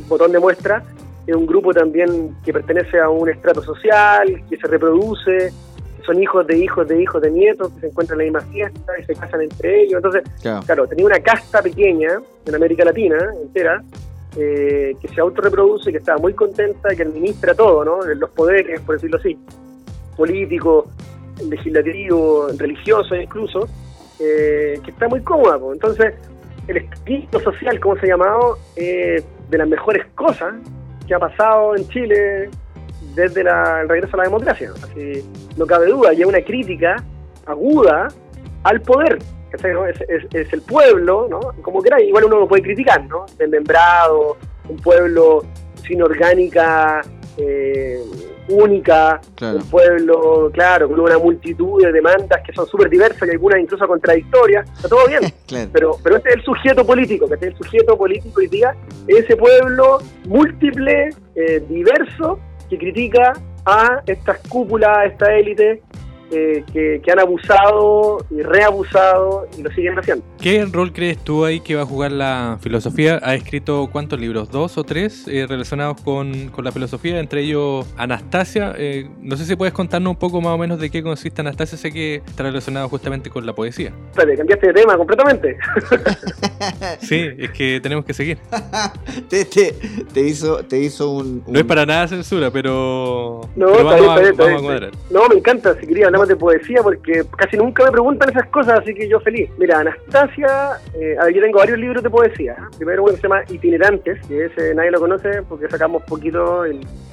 botón 0.09 0.33
de 0.33 0.39
muestra, 0.39 0.83
es 1.27 1.35
un 1.37 1.47
grupo 1.47 1.73
también 1.73 2.35
que 2.45 2.53
pertenece 2.53 2.99
a 2.99 3.09
un 3.09 3.29
estrato 3.29 3.63
social, 3.63 4.43
que 4.49 4.57
se 4.57 4.67
reproduce, 4.67 5.53
que 5.97 6.05
son 6.05 6.21
hijos 6.21 6.47
de 6.47 6.59
hijos 6.59 6.89
de 6.89 7.01
hijos 7.01 7.23
de 7.23 7.31
nietos, 7.31 7.73
que 7.75 7.81
se 7.81 7.87
encuentran 7.89 8.21
en 8.21 8.33
la 8.33 8.41
misma 8.41 8.53
fiesta 8.53 8.93
y 8.99 9.05
se 9.05 9.15
casan 9.15 9.43
entre 9.43 9.83
ellos. 9.83 10.03
Entonces, 10.05 10.23
claro, 10.67 10.87
tenía 10.89 11.07
una 11.07 11.21
casta 11.21 11.63
pequeña 11.63 12.21
en 12.45 12.55
América 12.55 12.85
Latina 12.85 13.19
entera, 13.41 13.83
eh, 14.37 14.97
que 15.01 15.09
se 15.09 15.21
autorreproduce, 15.21 15.93
que 15.93 15.99
estaba 15.99 16.19
muy 16.19 16.33
contenta, 16.33 16.95
que 16.95 17.03
administra 17.03 17.55
todo, 17.55 17.85
¿no? 17.85 18.03
Los 18.03 18.31
poderes, 18.31 18.81
por 18.81 18.97
decirlo 18.97 19.19
así, 19.19 19.39
político, 20.17 20.89
legislativo, 21.49 22.49
religioso 22.57 23.15
incluso, 23.15 23.69
eh, 24.19 24.81
que 24.83 24.91
está 24.91 25.09
muy 25.09 25.21
cómoda. 25.21 25.59
Entonces, 25.73 26.15
el 26.69 26.77
espíritu 26.77 27.41
social, 27.41 27.79
como 27.81 27.97
se 27.97 28.07
ha 28.07 28.11
llamado, 28.11 28.59
eh, 28.77 29.23
de 29.49 29.59
las 29.59 29.69
mejores 29.69 30.07
cosas 30.15 30.55
que 31.07 31.15
ha 31.15 31.19
pasado 31.19 31.77
en 31.77 31.89
Chile 31.89 32.51
desde 33.15 33.43
el 33.43 33.89
regreso 33.89 34.15
a 34.15 34.19
la 34.19 34.25
democracia. 34.25 34.71
Así, 34.83 35.25
no 35.57 35.67
cabe 35.67 35.87
duda, 35.87 36.13
y 36.15 36.23
es 36.23 36.27
una 36.27 36.41
crítica 36.41 36.97
aguda 37.47 38.09
al 38.65 38.81
poder. 38.81 39.19
Es, 39.53 40.53
el 40.53 40.63
pueblo, 40.63 41.27
¿no? 41.29 41.41
Como 41.61 41.83
quiera, 41.83 42.01
igual 42.01 42.25
uno 42.25 42.41
lo 42.41 42.49
puede 42.49 42.63
criticar, 42.63 43.05
¿no? 43.07 43.27
Desmembrado, 43.37 44.39
un 44.69 44.77
pueblo 44.77 45.45
sin 45.87 46.01
orgánica 46.01 47.03
eh, 47.37 48.01
única, 48.53 49.21
un 49.41 49.63
pueblo, 49.71 50.51
claro, 50.53 50.89
con 50.89 51.01
una 51.01 51.19
multitud 51.19 51.83
de 51.83 51.93
demandas 51.93 52.43
que 52.45 52.53
son 52.53 52.67
súper 52.67 52.89
diversas 52.91 53.29
y 53.29 53.31
algunas 53.33 53.61
incluso 53.61 53.87
contradictorias, 53.87 54.69
está 54.75 54.89
todo 54.89 55.07
bien, 55.09 55.23
pero, 55.73 55.97
pero 56.03 56.17
este 56.17 56.31
es 56.31 56.37
el 56.37 56.45
sujeto 56.45 56.87
político, 56.87 57.29
que 57.29 57.35
es 57.35 57.43
el 57.43 57.57
sujeto 57.57 57.97
político 57.97 58.41
y 58.41 58.49
diga 58.49 58.75
ese 59.07 59.37
pueblo 59.37 59.99
múltiple, 60.27 61.11
eh, 61.35 61.63
diverso, 61.69 62.39
que 62.69 62.79
critica 62.79 63.33
a 63.65 64.03
estas 64.07 64.39
cúpulas, 64.49 64.97
a 64.97 65.05
esta 65.07 65.35
élite 65.35 65.83
eh, 66.33 66.65
que, 66.73 67.13
han 67.13 67.19
abusado 67.21 68.25
y 68.31 68.43
reabusado 68.43 69.47
y 69.59 69.63
lo 69.63 69.71
siguen 69.73 69.99
haciendo. 69.99 70.25
¿Qué 70.41 70.65
rol 70.65 70.93
crees 70.93 71.19
tú 71.19 71.45
ahí 71.45 71.61
que 71.61 71.75
va 71.75 71.83
a 71.83 71.87
jugar 71.87 72.13
la 72.13 72.59
filosofía? 72.61 73.21
¿Ha 73.23 73.35
escrito 73.35 73.89
cuántos 73.93 74.19
libros? 74.19 74.51
¿Dos 74.51 74.79
o 74.79 74.85
tres 74.85 75.29
eh, 75.29 75.47
relacionados 75.49 76.01
con, 76.01 76.51
la 76.63 76.73
filosofía? 76.73 77.19
Entre 77.21 77.43
ellos 77.43 77.87
Anastasia. 77.97 78.73
Eh, 78.79 79.09
no 79.21 79.37
sé 79.37 79.45
si 79.45 79.57
puedes 79.57 79.75
contarnos 79.75 80.13
un 80.13 80.19
poco 80.19 80.41
más 80.41 80.53
o 80.53 80.59
menos 80.59 80.79
de 80.81 80.91
qué 80.91 81.03
consiste 81.03 81.41
Anastasia. 81.43 81.77
Sé 81.77 81.93
que 81.93 82.17
está 82.27 82.45
relacionado 82.45 82.89
justamente 82.89 83.29
con 83.31 83.45
la 83.45 83.53
poesía. 83.55 83.93
Espérate, 84.11 84.37
cambiaste 84.39 84.67
de 84.69 84.73
tema 84.73 84.97
completamente. 84.97 85.57
Sí, 87.01 87.29
es 87.39 87.51
que 87.51 87.81
tenemos 87.83 88.05
que 88.05 88.15
seguir. 88.15 88.39
te, 89.29 89.45
te- 89.45 89.75
te 90.13 90.21
hizo, 90.21 90.59
te 90.65 90.79
hizo 90.79 91.11
un, 91.11 91.43
No 91.47 91.55
es 91.57 91.63
un- 91.63 91.67
para 91.67 91.85
nada 91.85 92.07
censura, 92.09 92.51
pero, 92.51 93.41
No, 93.57 93.67
pero 93.67 93.79
está 93.79 93.83
vamos, 93.85 94.01
bien, 94.01 94.11
a, 94.11 94.15
está 94.15 94.21
bien, 94.21 94.31
está 94.33 94.45
vamos 94.45 94.47
a 94.47 94.61
bien. 94.61 94.63
cuadrar. 94.65 94.91
No, 95.11 95.29
me 95.29 95.35
encanta, 95.37 95.81
si 95.81 95.87
quería 95.87 96.11
de 96.29 96.37
poesía 96.37 96.83
porque 96.83 97.25
casi 97.37 97.57
nunca 97.57 97.85
me 97.85 97.93
preguntan 97.93 98.31
esas 98.31 98.47
cosas, 98.49 98.81
así 98.81 98.95
que 98.95 99.09
yo 99.09 99.21
feliz. 99.21 99.51
Mira, 99.59 99.81
Anastasia, 99.81 100.79
eh, 100.95 101.17
yo 101.35 101.41
tengo 101.41 101.59
varios 101.59 101.79
libros 101.79 102.03
de 102.03 102.11
poesía. 102.11 102.57
Primero 102.77 103.03
uno 103.05 103.13
que 103.13 103.19
se 103.19 103.23
llama 103.23 103.43
Itinerantes, 103.49 104.25
que 104.27 104.47
ese 104.47 104.75
nadie 104.75 104.91
lo 104.91 105.01
conoce 105.01 105.43
porque 105.49 105.69
sacamos 105.69 106.03
poquito, 106.05 106.65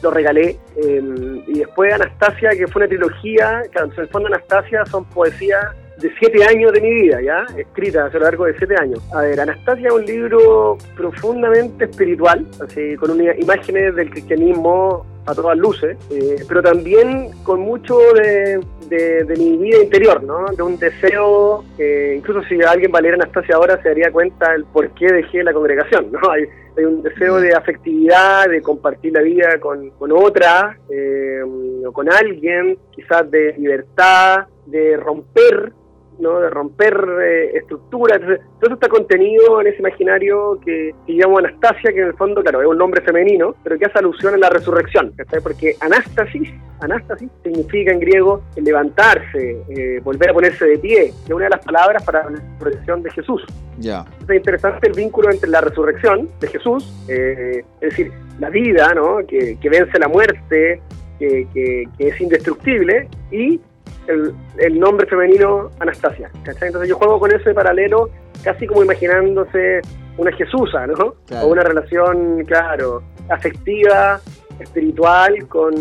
lo 0.02 0.12
regalé. 0.12 0.58
y 0.78 1.60
después 1.60 1.93
Anastasia, 1.93 2.52
que 2.52 2.67
fue 2.67 2.82
una 2.82 2.89
trilogía, 2.89 3.63
que 3.72 3.80
en 3.80 3.91
el 3.98 4.08
fondo 4.10 4.28
Anastasia 4.28 4.86
son 4.86 5.06
poesías 5.06 5.65
de 6.02 6.12
siete 6.20 6.44
años 6.46 6.72
de 6.72 6.82
mi 6.82 6.94
vida, 7.02 7.22
¿ya? 7.22 7.46
Escritas 7.58 8.14
a 8.14 8.18
lo 8.18 8.24
largo 8.24 8.46
de 8.46 8.58
siete 8.58 8.76
años. 8.80 9.00
A 9.14 9.22
ver, 9.22 9.40
Anastasia 9.40 9.88
es 9.88 9.94
un 9.94 10.06
libro 10.06 10.78
profundamente 10.96 11.86
espiritual, 11.86 12.46
así, 12.64 12.96
con 12.96 13.12
unas 13.12 13.38
imágenes 13.40 13.96
del 13.96 14.10
cristianismo 14.10 15.06
a 15.26 15.36
todas 15.36 15.58
luces, 15.58 15.96
eh, 16.10 16.38
pero 16.48 16.62
también 16.64 17.30
con 17.44 17.60
mucho 17.60 18.00
de, 18.16 18.60
de- 18.88 19.36
mi 19.38 19.58
vida 19.58 19.84
interior, 19.84 20.24
¿no? 20.24 20.46
De 20.56 20.64
un 20.64 20.78
deseo, 20.80 21.64
que 21.78 22.16
incluso 22.16 22.42
si 22.48 22.60
alguien 22.64 22.92
va 22.94 23.00
a 23.00 23.02
leer 23.02 23.14
Anastasia 23.16 23.56
ahora 23.56 23.80
se 23.82 23.90
daría 23.90 24.12
cuenta 24.12 24.56
el 24.56 24.66
por 24.66 24.90
qué 24.96 25.06
dejé 25.12 25.44
la 25.44 25.54
congregación, 25.54 26.12
¿no? 26.12 26.20
Hay, 26.32 26.46
hay 26.78 26.86
un 26.86 27.04
deseo 27.04 27.40
de 27.42 27.54
afectividad, 27.54 28.48
de 28.50 28.62
compartir 28.62 29.12
la 29.14 29.22
vida 29.22 29.60
con, 29.60 29.90
con 29.92 30.12
otra, 30.14 30.78
eh, 30.90 31.42
o 31.86 31.92
con 31.92 32.12
alguien, 32.12 32.78
quizás 32.92 33.30
de 33.30 33.54
libertad, 33.58 34.46
de 34.66 34.96
romper 34.98 35.74
¿no? 36.20 36.40
de 36.40 36.50
romper 36.50 36.96
eh, 37.22 37.58
estructuras. 37.58 38.20
Entonces, 38.22 38.46
todo 38.60 38.66
eso 38.68 38.74
está 38.76 38.88
contenido 38.90 39.62
en 39.62 39.68
ese 39.68 39.80
imaginario 39.80 40.60
que, 40.66 40.94
que 41.06 41.14
llamo 41.14 41.38
Anastasia, 41.40 41.92
que 41.92 42.00
en 42.02 42.08
el 42.08 42.14
fondo, 42.16 42.42
claro, 42.42 42.62
es 42.62 42.68
un 42.68 42.78
nombre 42.78 43.02
femenino, 43.02 43.56
pero 43.64 43.78
que 43.78 43.86
hace 43.86 44.00
alusión 44.00 44.34
a 44.34 44.38
la 44.38 44.50
resurrección. 44.50 45.14
Porque 45.44 45.76
Anastasis, 45.80 46.50
Anastasis 46.82 47.30
significa 47.44 47.92
en 47.92 48.00
griego 48.00 48.42
levantarse, 48.58 49.58
eh, 49.70 50.00
volver 50.04 50.30
a 50.30 50.34
ponerse 50.34 50.66
de 50.66 50.78
pie, 50.78 51.06
que 51.06 51.10
es 51.28 51.32
una 51.32 51.46
de 51.46 51.52
las 51.52 51.66
palabras 51.66 52.04
para 52.04 52.30
la 52.30 52.40
resurrección 52.60 53.04
de 53.04 53.12
Jesús. 53.12 53.46
Ya. 53.80 54.06
Es 54.28 54.36
interesante 54.36 54.88
el 54.88 54.94
vínculo 54.94 55.32
entre 55.32 55.50
la 55.50 55.62
resurrección 55.62 56.30
de 56.40 56.48
Jesús, 56.48 56.92
eh, 57.08 57.64
es 57.82 57.90
decir, 57.90 58.12
la 58.40 58.50
vida, 58.50 58.94
¿no? 58.94 59.18
que, 59.28 59.58
que 59.60 59.70
vence 59.70 59.98
la 60.00 60.08
muerte, 60.08 60.82
que, 61.18 61.48
que- 61.54 61.84
que 61.98 62.08
es 62.08 62.22
indestructible, 62.22 63.08
y 63.32 63.60
el, 64.10 64.34
el 64.58 64.80
nombre 64.80 65.08
femenino 65.08 65.69
Anastasia. 65.80 66.30
¿cachai? 66.43 66.67
Entonces 66.67 66.89
yo 66.89 66.98
juego 66.98 67.19
con 67.19 67.32
ese 67.32 67.54
paralelo, 67.54 68.10
casi 68.43 68.67
como 68.67 68.84
imaginándose 68.84 69.82
una 70.17 70.32
Jesusa, 70.34 70.86
¿no? 70.88 71.15
Claro. 71.28 71.48
O 71.48 71.52
una 71.52 71.63
relación, 71.63 72.43
claro, 72.45 73.04
afectiva, 73.30 74.19
espiritual, 74.60 75.48
con, 75.48 75.74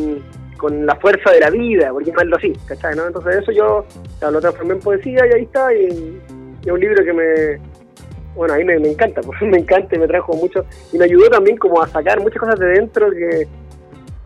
con 0.56 0.86
la 0.86 0.94
fuerza 0.96 1.30
de 1.32 1.40
la 1.40 1.50
vida, 1.50 1.90
por 1.90 2.04
llamarlo 2.04 2.36
así, 2.36 2.52
¿cachai? 2.66 2.94
¿no? 2.94 3.06
Entonces 3.06 3.36
eso 3.36 3.52
yo 3.52 3.84
claro, 4.18 4.34
lo 4.34 4.40
transformé 4.40 4.74
en 4.74 4.80
poesía 4.80 5.26
y 5.26 5.32
ahí 5.34 5.42
está, 5.42 5.74
y, 5.74 6.20
es 6.64 6.72
un 6.72 6.80
libro 6.80 7.02
que 7.02 7.12
me, 7.12 7.60
bueno, 8.34 8.54
a 8.54 8.56
mí 8.58 8.64
me, 8.64 8.78
me 8.78 8.90
encanta, 8.90 9.22
porque 9.22 9.44
me 9.46 9.58
encanta 9.58 9.96
y 9.96 9.98
me 9.98 10.06
trajo 10.06 10.34
mucho, 10.34 10.64
y 10.92 10.98
me 10.98 11.04
ayudó 11.04 11.30
también 11.30 11.56
como 11.56 11.82
a 11.82 11.88
sacar 11.88 12.20
muchas 12.20 12.40
cosas 12.40 12.58
de 12.58 12.66
dentro 12.66 13.10
que, 13.10 13.48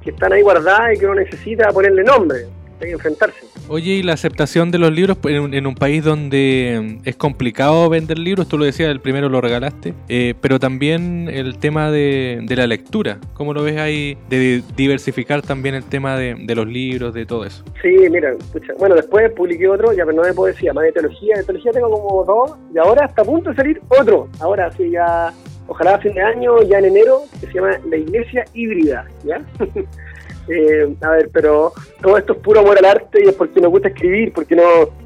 que 0.03 0.11
están 0.11 0.33
ahí 0.33 0.43
guardadas 0.43 0.95
y 0.95 0.99
que 0.99 1.07
uno 1.07 1.15
necesita 1.15 1.71
ponerle 1.71 2.03
nombre, 2.03 2.47
enfrentarse. 2.91 3.47
Oye, 3.69 3.93
y 3.93 4.03
la 4.03 4.15
aceptación 4.15 4.71
de 4.71 4.79
los 4.79 4.93
libros 4.93 5.17
en 5.25 5.41
un, 5.41 5.55
en 5.55 5.67
un 5.67 5.75
país 5.75 6.05
donde 6.05 6.99
mm, 7.03 7.09
es 7.09 7.17
complicado 7.17 7.89
vender 7.89 8.19
libros, 8.19 8.49
tú 8.49 8.59
lo 8.59 8.65
decías, 8.65 8.91
el 8.91 9.01
primero 9.01 9.29
lo 9.29 9.41
regalaste, 9.41 9.95
eh, 10.09 10.35
pero 10.41 10.59
también 10.59 11.29
el 11.33 11.59
tema 11.59 11.91
de, 11.91 12.41
de 12.43 12.57
la 12.57 12.67
lectura, 12.67 13.19
¿cómo 13.35 13.55
lo 13.55 13.63
ves 13.63 13.79
ahí? 13.79 14.19
De 14.29 14.63
diversificar 14.77 15.43
también 15.43 15.75
el 15.75 15.85
tema 15.85 16.17
de, 16.17 16.35
de 16.39 16.55
los 16.55 16.67
libros, 16.67 17.15
de 17.15 17.27
todo 17.27 17.45
eso. 17.45 17.65
Sí, 17.81 17.97
mira, 18.11 18.33
pucha, 18.53 18.73
bueno, 18.79 18.95
después 18.95 19.31
publiqué 19.33 19.69
otro, 19.69 19.93
ya 19.93 20.05
pero 20.05 20.17
no 20.17 20.23
de 20.23 20.35
poesía, 20.35 20.73
más 20.73 20.85
de 20.85 20.93
teología, 20.93 21.37
de 21.37 21.45
teología 21.45 21.73
tengo 21.73 21.91
como 21.91 22.25
dos, 22.25 22.59
y 22.75 22.79
ahora 22.79 23.07
está 23.07 23.23
a 23.23 23.25
punto 23.25 23.51
de 23.51 23.57
salir 23.57 23.81
otro, 23.89 24.29
ahora 24.41 24.71
sí 24.73 24.91
ya, 24.91 25.33
ojalá 25.69 25.95
a 25.95 25.99
fin 25.99 26.15
de 26.15 26.23
año, 26.23 26.63
ya 26.63 26.79
en 26.79 26.87
enero, 26.87 27.23
que 27.41 27.47
se 27.47 27.55
llama 27.55 27.79
La 27.89 27.97
Iglesia 27.97 28.45
Híbrida, 28.55 29.07
¿ya? 29.25 29.41
Eh, 30.49 30.93
a 31.03 31.11
ver, 31.11 31.31
pero 31.33 31.73
todo 32.01 32.19
esto 32.19 32.33
es 32.33 32.39
puro 32.41 32.61
amor 32.61 32.77
al 32.79 32.85
arte 32.85 33.23
y 33.25 33.29
es 33.29 33.35
porque 33.35 33.61
nos 33.61 33.71
gusta 33.71 33.89
escribir, 33.89 34.33
porque 34.33 34.57
no, 34.57 34.63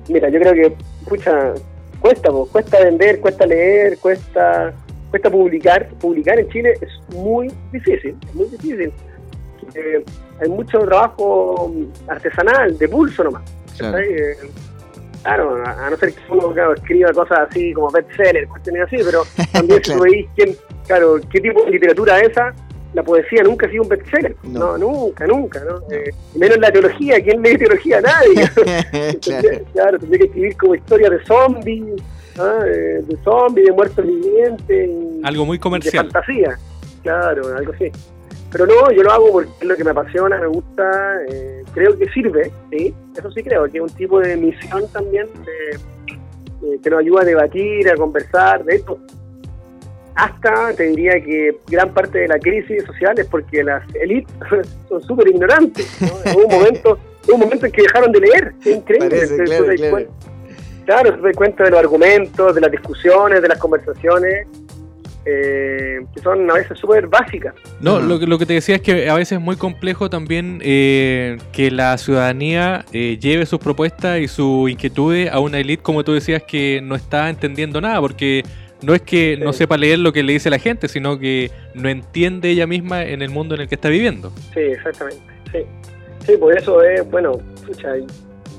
mira, 0.08 0.28
yo 0.30 0.40
creo 0.40 0.52
que, 0.54 0.76
pucha, 1.08 1.52
cuesta, 2.00 2.30
po, 2.30 2.46
cuesta 2.46 2.80
vender, 2.82 3.20
cuesta 3.20 3.46
leer, 3.46 3.98
cuesta 3.98 4.72
cuesta 5.10 5.30
publicar. 5.30 5.88
Publicar 6.00 6.38
en 6.38 6.48
Chile 6.48 6.74
es 6.80 7.14
muy 7.14 7.50
difícil, 7.72 8.16
es 8.26 8.34
muy 8.34 8.48
difícil. 8.48 8.92
Eh, 9.74 10.04
hay 10.40 10.48
mucho 10.48 10.78
trabajo 10.80 11.72
artesanal, 12.08 12.76
de 12.78 12.88
pulso 12.88 13.24
nomás. 13.24 13.42
Claro. 13.78 13.98
Eh, 13.98 14.36
Claro, 15.22 15.56
a, 15.66 15.86
a 15.86 15.90
no 15.90 15.96
ser 15.96 16.12
que 16.12 16.20
uno 16.30 16.52
claro, 16.52 16.74
escriba 16.74 17.10
cosas 17.12 17.48
así 17.50 17.72
como 17.72 17.90
bestseller, 17.90 18.46
cuestiones 18.46 18.82
así, 18.84 18.98
pero 19.04 19.22
también 19.52 19.82
si 19.82 19.90
Claro. 19.90 19.98
tú 19.98 20.04
veis 20.04 20.26
quién, 20.36 20.56
claro, 20.86 21.16
qué 21.32 21.40
tipo 21.40 21.64
de 21.64 21.70
literatura 21.72 22.20
es 22.20 22.28
esa, 22.30 22.54
la 22.96 23.02
poesía 23.02 23.42
nunca 23.42 23.66
ha 23.66 23.70
sido 23.70 23.82
un 23.82 23.90
bestseller. 23.90 24.34
No. 24.44 24.78
No, 24.78 24.78
nunca, 24.78 25.26
nunca, 25.26 25.60
¿no? 25.68 25.80
Eh, 25.94 26.10
menos 26.34 26.56
la 26.58 26.72
teología, 26.72 27.22
¿quién 27.22 27.42
lee 27.42 27.58
teología? 27.58 28.00
Nadie. 28.00 28.48
claro. 29.20 29.48
claro, 29.74 29.98
tendría 29.98 30.18
que 30.20 30.24
escribir 30.26 30.56
como 30.56 30.74
historia 30.74 31.10
de 31.10 31.22
zombies. 31.26 31.84
Eh, 32.38 33.02
de 33.06 33.16
zombies, 33.22 33.66
de 33.66 33.72
muertos 33.72 34.06
vivientes. 34.06 34.90
Algo 35.22 35.44
muy 35.44 35.58
de 35.58 35.60
comercial. 35.62 36.04
fantasía, 36.10 36.58
claro, 37.02 37.54
algo 37.54 37.72
así. 37.74 37.92
Pero 38.50 38.64
no, 38.66 38.90
yo 38.92 39.02
lo 39.02 39.12
hago 39.12 39.30
porque 39.32 39.50
es 39.60 39.66
lo 39.66 39.76
que 39.76 39.84
me 39.84 39.90
apasiona, 39.90 40.38
me 40.40 40.46
gusta, 40.46 41.18
eh, 41.28 41.64
creo 41.74 41.98
que 41.98 42.08
sirve, 42.10 42.50
¿sí? 42.70 42.94
Eso 43.18 43.30
sí 43.32 43.42
creo, 43.42 43.64
que 43.70 43.76
es 43.78 43.82
un 43.84 43.90
tipo 43.90 44.20
de 44.20 44.36
misión 44.38 44.84
también 44.92 45.26
de- 45.44 45.76
eh, 46.66 46.78
que 46.82 46.88
nos 46.88 47.00
ayuda 47.00 47.20
a 47.22 47.24
debatir, 47.26 47.90
a 47.90 47.94
conversar. 47.96 48.64
De 48.64 48.76
esto, 48.76 48.98
hasta 50.16 50.72
te 50.74 50.84
diría 50.84 51.12
que 51.22 51.56
gran 51.68 51.92
parte 51.92 52.18
de 52.20 52.28
la 52.28 52.38
crisis 52.38 52.82
social 52.84 53.18
es 53.18 53.26
porque 53.26 53.62
las 53.62 53.82
élites 53.94 54.34
son 54.88 55.02
súper 55.02 55.28
ignorantes. 55.28 55.86
¿no? 56.00 56.08
Hubo 56.34 56.46
un 56.46 56.52
momento, 56.58 56.98
hubo 57.28 57.34
un 57.34 57.40
momento 57.40 57.66
en 57.66 57.72
que 57.72 57.82
dejaron 57.82 58.12
de 58.12 58.20
leer, 58.20 58.52
es 58.60 58.66
increíble. 58.76 59.08
Parece, 59.10 59.36
claro, 59.44 59.64
te 59.64 59.66
das 59.68 59.76
claro. 59.76 59.90
cuenta- 59.92 60.12
Claro, 60.86 61.16
das 61.20 61.36
cuenta 61.36 61.64
de 61.64 61.70
los 61.70 61.80
argumentos, 61.80 62.54
de 62.54 62.60
las 62.60 62.70
discusiones, 62.70 63.42
de 63.42 63.48
las 63.48 63.58
conversaciones, 63.58 64.46
eh, 65.24 65.98
que 66.14 66.20
son 66.22 66.48
a 66.48 66.54
veces 66.54 66.78
súper 66.78 67.08
básicas. 67.08 67.52
No, 67.80 67.98
lo, 67.98 68.20
que- 68.20 68.26
lo 68.28 68.38
que 68.38 68.46
te 68.46 68.52
decía 68.52 68.76
es 68.76 68.82
que 68.82 69.10
a 69.10 69.14
veces 69.14 69.38
es 69.38 69.40
muy 69.44 69.56
complejo 69.56 70.08
también 70.08 70.60
eh, 70.62 71.38
que 71.52 71.72
la 71.72 71.98
ciudadanía 71.98 72.84
eh, 72.92 73.18
lleve 73.20 73.44
sus 73.46 73.58
propuestas 73.58 74.20
y 74.20 74.28
sus 74.28 74.70
inquietudes 74.70 75.30
a 75.32 75.40
una 75.40 75.58
élite, 75.58 75.82
como 75.82 76.04
tú 76.04 76.12
decías, 76.12 76.44
que 76.44 76.80
no 76.82 76.94
está 76.94 77.28
entendiendo 77.28 77.80
nada, 77.80 78.00
porque 78.00 78.44
no 78.82 78.94
es 78.94 79.02
que 79.02 79.36
no 79.36 79.52
sepa 79.52 79.76
leer 79.76 79.98
lo 79.98 80.12
que 80.12 80.22
le 80.22 80.34
dice 80.34 80.50
la 80.50 80.58
gente, 80.58 80.88
sino 80.88 81.18
que 81.18 81.50
no 81.74 81.88
entiende 81.88 82.50
ella 82.50 82.66
misma 82.66 83.04
en 83.04 83.22
el 83.22 83.30
mundo 83.30 83.54
en 83.54 83.62
el 83.62 83.68
que 83.68 83.74
está 83.74 83.88
viviendo. 83.88 84.30
Sí, 84.52 84.60
exactamente. 84.60 85.22
Sí, 85.52 85.58
sí 86.26 86.36
por 86.36 86.56
eso 86.56 86.82
es, 86.82 87.08
bueno, 87.10 87.38
escucha, 87.56 87.94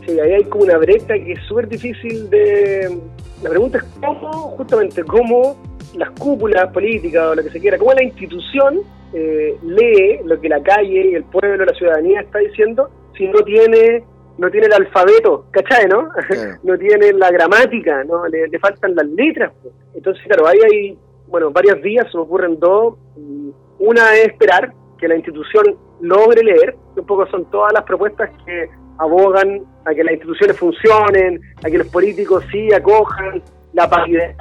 sí, 0.06 0.20
ahí 0.20 0.34
hay 0.34 0.44
como 0.46 0.64
una 0.64 0.78
brecha 0.78 1.14
que 1.14 1.34
es 1.34 1.40
súper 1.48 1.68
difícil 1.68 2.30
de... 2.30 2.98
La 3.44 3.50
pregunta 3.52 3.78
es 3.78 3.84
cómo, 4.00 4.32
justamente, 4.58 5.04
cómo 5.04 5.62
las 5.96 6.10
cúpulas 6.12 6.72
políticas 6.72 7.24
o 7.28 7.36
lo 7.36 7.44
que 7.44 7.52
se 7.52 7.60
quiera, 7.60 7.78
cómo 7.78 7.94
la 7.94 8.04
institución 8.04 8.80
eh, 9.14 9.56
lee 9.64 10.20
lo 10.26 10.40
que 10.42 10.50
la 10.50 10.62
calle 10.62 11.12
y 11.12 11.16
el 11.16 11.24
pueblo, 11.24 11.66
la 11.66 11.74
ciudadanía 11.74 12.22
está 12.22 12.40
diciendo 12.40 12.90
si 13.16 13.28
no 13.28 13.42
tiene 13.42 14.04
no 14.38 14.50
tiene 14.52 14.68
el 14.68 14.74
alfabeto, 14.74 15.46
¿cachai, 15.52 15.88
no? 15.88 16.10
Claro. 16.10 16.60
no 16.64 16.78
tiene 16.78 17.14
la 17.14 17.32
gramática, 17.32 18.04
¿no? 18.04 18.26
Le, 18.28 18.48
le 18.48 18.60
faltan 18.60 18.96
las 18.96 19.06
letras. 19.08 19.52
pues. 19.62 19.74
Entonces, 19.96 20.24
claro, 20.28 20.48
ahí 20.48 20.60
hay, 20.72 20.98
bueno, 21.28 21.52
varias 21.52 21.82
vías, 21.82 22.06
se 22.12 22.18
me 22.18 22.24
ocurren 22.24 22.60
dos. 22.60 22.96
y 23.18 23.52
Una 23.80 24.14
es 24.16 24.28
esperar 24.28 24.72
que 25.00 25.08
la 25.08 25.16
institución 25.16 25.64
logre 26.02 26.44
leer, 26.44 26.76
que 26.94 27.02
un 27.02 27.08
poco 27.08 27.26
son 27.28 27.46
todas 27.52 27.74
las 27.74 27.84
propuestas 27.84 28.30
que 28.46 28.70
abogan 29.00 29.62
a 29.86 29.94
que 29.94 30.04
las 30.04 30.14
instituciones 30.14 30.58
funcionen, 30.58 31.40
a 31.64 31.70
que 31.70 31.78
los 31.78 31.88
políticos 31.88 32.44
sí 32.52 32.72
acojan 32.74 33.42
la 33.74 33.88
paridad 33.90 34.34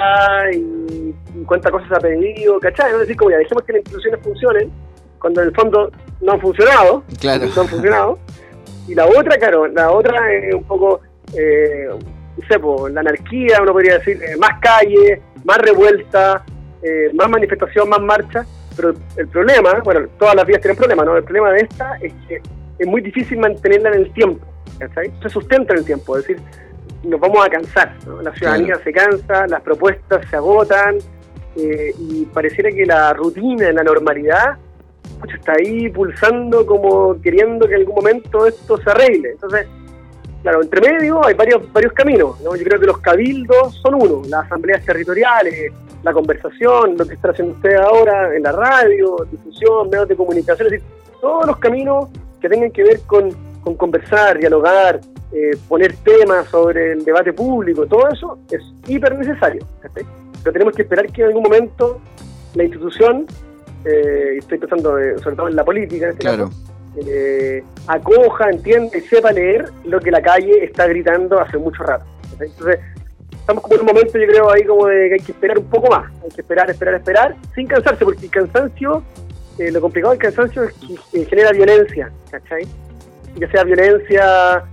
y, 0.53 1.15
y 1.35 1.45
cuántas 1.47 1.71
cosas 1.73 1.93
ha 1.93 2.01
pedido, 2.01 2.59
¿cachai? 2.61 2.91
Es 2.93 2.99
decir, 3.01 3.17
como 3.17 3.31
ya 3.33 3.37
dejemos 3.39 3.63
que 3.65 3.73
las 3.75 3.81
instituciones 3.81 4.21
funcionen, 4.23 4.71
cuando 5.19 5.43
en 5.43 5.49
el 5.49 5.55
fondo 5.55 5.91
no 6.23 6.33
han 6.33 6.41
funcionado, 6.41 7.03
Claro. 7.21 7.45
no 7.55 7.61
han 7.63 7.69
funcionado. 7.69 8.19
Y 8.89 8.95
la 8.95 9.07
otra, 9.07 9.37
claro, 9.37 9.67
la 9.67 9.91
otra 9.91 10.33
es 10.33 10.55
un 10.55 10.65
poco, 10.65 11.01
eh, 11.37 11.89
no 11.89 12.47
sé, 12.49 12.59
po, 12.59 12.89
la 12.89 13.01
anarquía, 13.01 13.59
uno 13.63 13.73
podría 13.73 13.99
decir, 13.99 14.23
eh, 14.23 14.37
más 14.39 14.61
calle, 14.61 15.21
más 15.45 15.59
revuelta, 15.59 16.45
eh, 16.83 17.11
más 17.15 17.29
manifestación, 17.29 17.89
más 17.89 18.01
marcha. 18.01 18.45
Pero 18.77 18.93
el 19.17 19.29
problema, 19.29 19.81
bueno, 19.85 20.07
todas 20.19 20.35
las 20.35 20.47
vías 20.47 20.61
tienen 20.61 20.77
problemas, 20.77 21.07
¿no? 21.07 21.17
El 21.17 21.25
problema 21.25 21.51
de 21.53 21.61
esta 21.61 21.97
es 22.03 22.13
que 22.29 22.43
es 22.79 22.87
muy 22.87 23.01
difícil 23.01 23.39
mantenerla 23.39 23.89
en 23.89 23.95
el 24.03 24.13
tiempo, 24.13 24.47
¿cachai? 24.79 25.11
Se 25.23 25.31
sustenta 25.31 25.73
en 25.73 25.79
el 25.81 25.85
tiempo, 25.87 26.17
es 26.19 26.27
decir, 26.27 26.43
nos 27.03 27.19
vamos 27.19 27.45
a 27.45 27.49
cansar, 27.49 27.95
¿no? 28.07 28.21
La 28.21 28.33
ciudadanía 28.35 28.75
Claro. 28.75 28.83
se 28.85 28.93
cansa, 28.93 29.47
las 29.47 29.63
propuestas 29.63 30.27
se 30.29 30.37
agotan, 30.37 30.99
eh, 31.57 31.95
y 31.99 32.27
pareciera 32.27 32.71
que 32.71 32.85
la 32.85 33.15
rutina, 33.15 33.73
la 33.73 33.83
normalidad, 33.83 34.57
está 35.35 35.53
ahí 35.53 35.89
pulsando 35.89 36.67
como 36.67 37.21
queriendo 37.21 37.67
que 37.67 37.75
en 37.75 37.81
algún 37.81 37.95
momento 37.97 38.47
esto 38.47 38.79
se 38.79 38.91
arregle. 38.91 39.33
Entonces, 39.33 39.67
claro, 40.43 40.63
entre 40.63 40.81
medio 40.81 41.25
hay 41.25 41.35
varios, 41.35 41.73
varios 41.73 41.93
caminos. 41.93 42.39
Yo 42.43 42.51
creo 42.53 42.81
que 42.81 42.87
los 42.87 42.99
cabildos 42.99 43.75
son 43.83 43.95
uno, 43.95 44.23
las 44.29 44.45
asambleas 44.47 44.85
territoriales, 44.85 45.73
la 46.03 46.13
conversación, 46.13 46.97
lo 46.97 47.07
que 47.07 47.15
está 47.15 47.31
haciendo 47.31 47.55
usted 47.55 47.75
ahora 47.77 48.35
en 48.35 48.43
la 48.43 48.53
radio, 48.53 49.17
difusión, 49.31 49.91
medios 49.91 50.09
de 50.09 50.17
comunicación, 50.17 50.67
es 50.67 50.73
decir, 50.73 50.89
todos 51.21 51.47
los 51.47 51.57
caminos 51.59 52.09
que 52.41 52.49
tengan 52.49 52.71
que 52.71 52.85
ver 52.85 53.01
con, 53.07 53.31
conversar, 53.77 54.39
dialogar, 54.39 55.01
eh, 55.33 55.57
poner 55.69 55.97
temas 55.97 56.49
sobre 56.49 56.93
el 56.93 57.05
debate 57.05 57.33
público, 57.33 57.87
todo 57.87 58.09
eso 58.09 58.39
es 58.51 58.63
hiper 58.87 59.19
necesario. 59.19 59.67
Pero 59.93 60.53
tenemos 60.53 60.75
que 60.75 60.83
esperar 60.83 61.11
que 61.11 61.23
en 61.23 61.29
algún 61.29 61.43
momento 61.43 62.01
la 62.55 62.63
institución 62.63 63.27
eh, 63.85 64.37
estoy 64.39 64.59
pensando 64.59 64.99
eh, 64.99 65.17
sobre 65.23 65.37
todo 65.37 65.49
en 65.49 65.57
la 65.57 65.65
política, 65.65 66.07
en 66.07 66.13
este 66.13 66.23
claro. 66.23 66.51
eh, 67.07 67.63
acoja, 67.87 68.51
entienda 68.51 68.97
y 68.97 69.01
sepa 69.03 69.33
leer 69.33 69.71
lo 69.85 70.01
que 70.01 70.11
la 70.11 70.23
calle 70.23 70.65
está 70.65 70.87
gritando 70.87 71.41
hace 71.41 71.59
mucho 71.59 71.83
rato. 71.83 72.05
Entonces, 72.41 72.81
estamos 73.33 73.63
como 73.63 73.75
en 73.75 73.81
un 73.81 73.87
momento, 73.87 74.19
yo 74.19 74.27
creo, 74.27 74.51
ahí 74.51 74.65
como 74.65 74.87
de 74.87 75.09
que 75.09 75.15
hay 75.15 75.21
que 75.21 75.33
esperar 75.33 75.59
un 75.59 75.67
poco 75.67 75.91
más, 75.91 76.11
hay 76.23 76.31
que 76.31 76.41
esperar, 76.41 76.71
esperar, 76.71 76.95
esperar, 76.95 77.37
sin 77.55 77.67
cansarse, 77.67 78.05
porque 78.05 78.27
el 78.27 78.31
cansancio, 78.31 79.03
eh, 79.59 79.71
lo 79.71 79.81
complicado 79.81 80.13
del 80.13 80.21
cansancio 80.21 80.65
es 80.65 80.73
que 81.13 81.25
genera 81.27 81.53
violencia, 81.53 82.11
¿cachai? 82.31 82.67
Ya 83.37 83.51
sea 83.51 83.65
violencia 83.65 84.65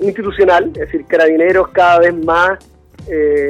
institucional, 0.00 0.66
es 0.68 0.72
decir, 0.74 1.04
carabineros 1.06 1.68
cada 1.68 1.98
vez 1.98 2.14
más 2.14 2.58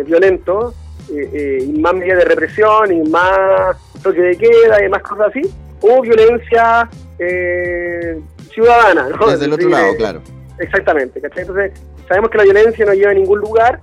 violentos, 0.07 0.75
y 1.11 1.79
más 1.79 1.95
medidas 1.95 2.19
de 2.19 2.25
represión, 2.25 2.93
y 2.93 3.09
más 3.09 3.77
toque 4.03 4.21
de 4.21 4.37
queda 4.37 4.85
y 4.85 4.89
más 4.89 5.03
cosas 5.03 5.29
así, 5.29 5.43
o 5.81 6.03
violencia 6.03 6.89
eh, 7.19 8.21
ciudadana. 8.53 9.09
¿no? 9.09 9.27
Desde 9.31 9.47
el 9.47 9.53
otro 9.53 9.69
lado, 9.69 9.97
claro. 9.97 10.23
Exactamente, 10.59 11.21
¿cachai? 11.21 11.43
Entonces, 11.43 11.73
sabemos 12.09 12.31
que 12.31 12.39
la 12.39 12.45
violencia 12.45 12.85
no 12.85 12.95
lleva 12.95 13.11
a 13.11 13.15
ningún 13.15 13.41
lugar, 13.41 13.81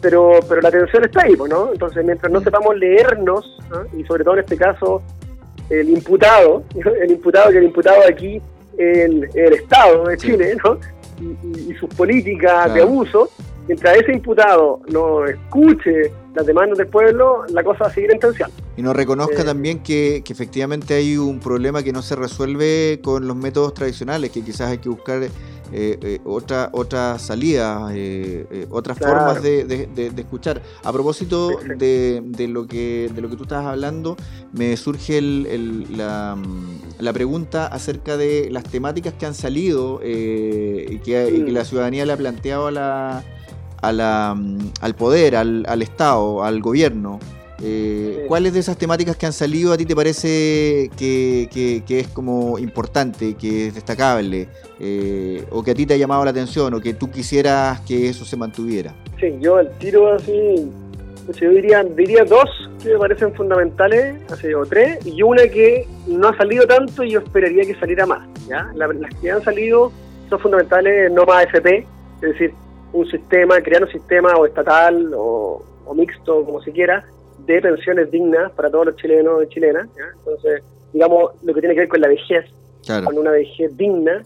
pero, 0.00 0.40
pero 0.48 0.60
la 0.60 0.70
tensión 0.70 1.04
está 1.04 1.22
ahí, 1.22 1.34
¿no? 1.48 1.72
Entonces, 1.72 2.04
mientras 2.04 2.32
no 2.32 2.40
sepamos 2.40 2.76
leernos, 2.76 3.58
y 3.96 4.04
sobre 4.04 4.24
todo 4.24 4.34
en 4.34 4.40
este 4.40 4.56
caso, 4.56 5.02
el 5.70 5.90
imputado, 5.90 6.64
el 7.00 7.10
imputado 7.10 7.50
que 7.50 7.58
el 7.58 7.64
imputado 7.64 8.02
aquí, 8.08 8.40
el, 8.78 9.28
el 9.34 9.52
Estado 9.54 10.04
de 10.04 10.16
Chile, 10.16 10.56
¿no? 10.64 10.78
Y, 11.20 11.74
sus 11.74 11.88
políticas 11.94 12.72
de 12.74 12.82
abuso, 12.82 13.30
mientras 13.66 13.96
ese 13.96 14.12
imputado 14.12 14.80
no 14.88 15.24
escuche 15.24 16.12
las 16.36 16.46
demandas 16.46 16.76
del 16.78 16.86
pueblo, 16.86 17.44
la 17.48 17.64
cosa 17.64 17.84
va 17.84 17.86
a 17.90 17.92
seguir 17.92 18.12
en 18.12 18.20
tensión. 18.20 18.50
Y 18.76 18.82
nos 18.82 18.94
reconozca 18.94 19.42
también 19.42 19.82
que, 19.82 20.22
efectivamente 20.28 20.94
hay 20.94 21.16
un 21.16 21.40
problema 21.40 21.82
que 21.82 21.92
no 21.92 22.02
se 22.02 22.14
resuelve 22.14 23.00
con 23.02 23.26
los 23.26 23.36
métodos 23.36 23.72
tradicionales, 23.72 24.30
que 24.30 24.42
quizás 24.42 24.70
hay 24.70 24.78
que 24.78 24.90
buscar 24.90 25.22
eh, 25.22 25.30
eh, 25.72 26.20
otra, 26.24 26.68
otra 26.72 27.18
salida, 27.18 27.88
eh, 27.94 28.66
otras 28.70 28.98
formas 28.98 29.42
de, 29.42 29.88
escuchar. 30.18 30.60
A 30.84 30.92
propósito 30.92 31.58
de, 31.78 32.22
lo 32.48 32.66
que, 32.66 33.10
de 33.14 33.20
lo 33.22 33.30
que 33.30 33.36
tú 33.36 33.44
estabas 33.44 33.66
hablando, 33.66 34.16
me 34.52 34.76
surge 34.76 35.22
la, 35.22 36.36
pregunta 37.14 37.66
acerca 37.66 38.18
de 38.18 38.50
las 38.50 38.64
temáticas 38.64 39.14
que 39.14 39.24
han 39.24 39.34
salido 39.34 40.00
y 40.02 40.98
que, 40.98 41.30
y, 41.32 41.44
que, 41.46 41.50
la 41.50 41.64
ciudadanía 41.64 42.04
le 42.04 42.12
ha 42.12 42.16
planteado 42.18 42.66
a 42.66 42.70
la 42.70 43.24
al 43.82 44.94
poder, 44.96 45.36
al, 45.36 45.64
al, 45.68 45.82
Estado, 45.82 46.44
al 46.44 46.60
gobierno. 46.60 47.18
Eh, 47.62 48.26
¿Cuáles 48.28 48.52
de 48.52 48.60
esas 48.60 48.76
temáticas 48.76 49.16
que 49.16 49.24
han 49.24 49.32
salido 49.32 49.72
a 49.72 49.78
ti 49.78 49.86
te 49.86 49.96
parece 49.96 50.90
que, 50.96 51.82
es 51.88 52.08
como 52.08 52.58
importante, 52.58 53.34
que 53.34 53.68
es 53.68 53.74
destacable, 53.74 54.48
eh, 54.78 55.44
o 55.50 55.62
que 55.62 55.70
a 55.70 55.74
ti 55.74 55.86
te 55.86 55.94
ha 55.94 55.96
llamado 55.96 56.24
la 56.24 56.30
atención, 56.30 56.74
o 56.74 56.80
que 56.80 56.94
tú 56.94 57.10
quisieras 57.10 57.80
que 57.80 58.08
eso 58.08 58.24
se 58.24 58.36
mantuviera? 58.36 58.94
Sí, 59.18 59.34
yo 59.40 59.56
al 59.56 59.70
tiro 59.78 60.12
así, 60.12 60.70
pues 61.24 61.38
yo 61.38 61.50
diría, 61.50 61.82
diría 61.82 62.24
dos 62.24 62.50
que 62.82 62.90
me 62.90 62.98
parecen 62.98 63.34
fundamentales, 63.34 64.16
así, 64.30 64.52
o 64.52 64.66
tres, 64.66 65.04
y 65.06 65.22
una 65.22 65.44
que 65.48 65.86
no 66.06 66.28
ha 66.28 66.36
salido 66.36 66.66
tanto 66.66 67.04
y 67.04 67.12
yo 67.12 67.20
esperaría 67.20 67.64
que 67.64 67.74
saliera 67.76 68.04
más. 68.04 68.28
¿ya? 68.48 68.70
Las 68.74 68.90
que 69.20 69.30
han 69.30 69.42
salido 69.42 69.90
son 70.28 70.38
fundamentales, 70.40 71.10
no 71.10 71.24
más 71.24 71.44
FP, 71.44 71.86
es 72.20 72.20
decir, 72.20 72.52
un 72.96 73.06
sistema, 73.10 73.60
crear 73.60 73.82
un 73.82 73.90
sistema 73.90 74.34
o 74.36 74.46
estatal 74.46 75.12
o, 75.14 75.62
mixto, 75.94 76.44
como 76.44 76.60
se 76.62 76.72
quiera, 76.72 77.04
de 77.46 77.60
pensiones 77.60 78.10
dignas 78.10 78.50
para 78.52 78.70
todos 78.70 78.86
los 78.86 78.96
chilenos 78.96 79.44
y 79.44 79.48
chilenas. 79.48 79.88
Entonces, 80.18 80.62
digamos, 80.92 81.32
lo 81.42 81.54
que 81.54 81.60
tiene 81.60 81.74
que 81.74 81.80
ver 81.80 81.88
con 81.88 82.00
la 82.00 82.08
vejez, 82.08 82.44
con 83.04 83.18
una 83.18 83.30
vejez 83.30 83.76
digna, 83.76 84.22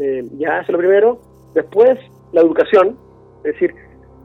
eh, 0.00 0.24
ya 0.38 0.60
eso 0.60 0.66
es 0.66 0.70
lo 0.70 0.78
primero. 0.78 1.18
Después, 1.54 1.98
la 2.32 2.40
educación, 2.40 2.96
es 3.44 3.52
decir, 3.52 3.74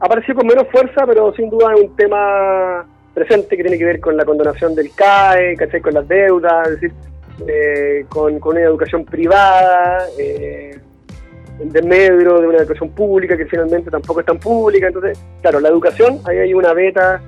apareció 0.00 0.34
con 0.34 0.46
menos 0.46 0.66
fuerza, 0.70 1.06
pero 1.06 1.32
sin 1.34 1.50
duda 1.50 1.74
es 1.74 1.82
un 1.82 1.96
tema 1.96 2.86
presente 3.14 3.56
que 3.56 3.62
tiene 3.62 3.78
que 3.78 3.84
ver 3.84 4.00
con 4.00 4.16
la 4.16 4.24
condonación 4.24 4.74
del 4.74 4.92
CAE, 4.94 5.56
¿cachai? 5.56 5.80
con 5.80 5.94
las 5.94 6.08
deudas, 6.08 6.68
es 6.68 6.80
decir, 6.80 6.92
eh, 7.46 8.06
con, 8.08 8.38
con, 8.40 8.56
una 8.56 8.64
educación 8.64 9.04
privada, 9.04 10.06
eh, 10.18 10.78
de 11.58 11.82
medio 11.82 12.40
de 12.40 12.46
una 12.48 12.58
educación 12.58 12.90
pública 12.90 13.36
que 13.36 13.46
finalmente 13.46 13.90
tampoco 13.90 14.20
es 14.20 14.26
tan 14.26 14.38
pública. 14.38 14.88
Entonces, 14.88 15.18
claro, 15.40 15.60
la 15.60 15.68
educación, 15.68 16.20
ahí 16.24 16.38
hay 16.38 16.54
una 16.54 16.72
beta 16.72 17.20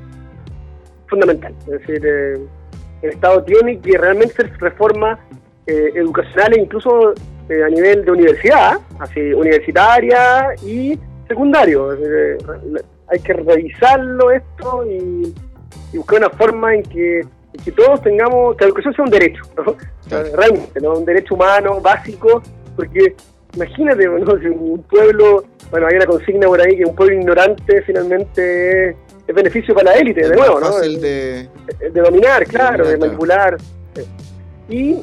fundamental. 1.09 1.55
Es 1.61 1.81
decir, 1.81 2.03
eh, 2.05 2.39
el 3.03 3.11
Estado 3.11 3.43
tiene 3.45 3.79
que 3.81 3.97
realmente 3.97 4.35
hacer 4.35 4.53
reformas 4.59 5.19
eh, 5.67 5.93
educacionales, 5.95 6.59
incluso 6.59 7.15
eh, 7.49 7.63
a 7.65 7.69
nivel 7.69 8.05
de 8.05 8.13
universidad, 8.13 8.79
así 8.99 9.33
universitaria 9.33 10.55
y 10.63 10.99
secundario. 11.27 11.91
hay 13.09 13.21
que 13.21 13.33
revisarlo 13.33 14.31
esto 14.31 14.85
y, 14.87 15.35
buscar 15.95 16.19
una 16.19 16.31
forma 16.31 16.75
en 16.75 16.83
que, 16.83 17.23
que, 17.65 17.73
todos 17.73 18.03
tengamos, 18.03 18.57
que 18.57 18.65
la 18.65 18.69
educación 18.69 18.95
sea 18.95 19.05
un 19.05 19.11
derecho, 19.11 19.43
realmente, 20.35 20.81
¿no? 20.83 20.99
un 20.99 21.05
derecho 21.07 21.35
humano 21.35 21.81
básico, 21.81 22.43
porque 22.77 23.15
imagínate, 23.55 24.09
un 24.09 24.83
pueblo, 24.89 25.45
bueno, 25.71 25.87
hay 25.87 25.97
una 25.97 26.07
consigna 26.07 26.47
por 26.47 26.61
ahí 26.61 26.77
que 26.77 26.85
un 26.85 26.95
pueblo 26.95 27.15
ignorante 27.15 27.83
finalmente 27.83 28.91
es, 28.91 28.97
beneficio 29.35 29.75
para 29.75 29.93
la 29.93 29.99
élite, 29.99 30.27
de 30.27 30.37
nuevo, 30.37 30.59
¿no? 30.59 30.79
de, 30.81 31.49
de, 31.91 32.01
dominar, 32.01 32.45
claro, 32.47 32.89
de, 32.89 32.97
manipular. 32.97 33.59
Y, 34.71 35.03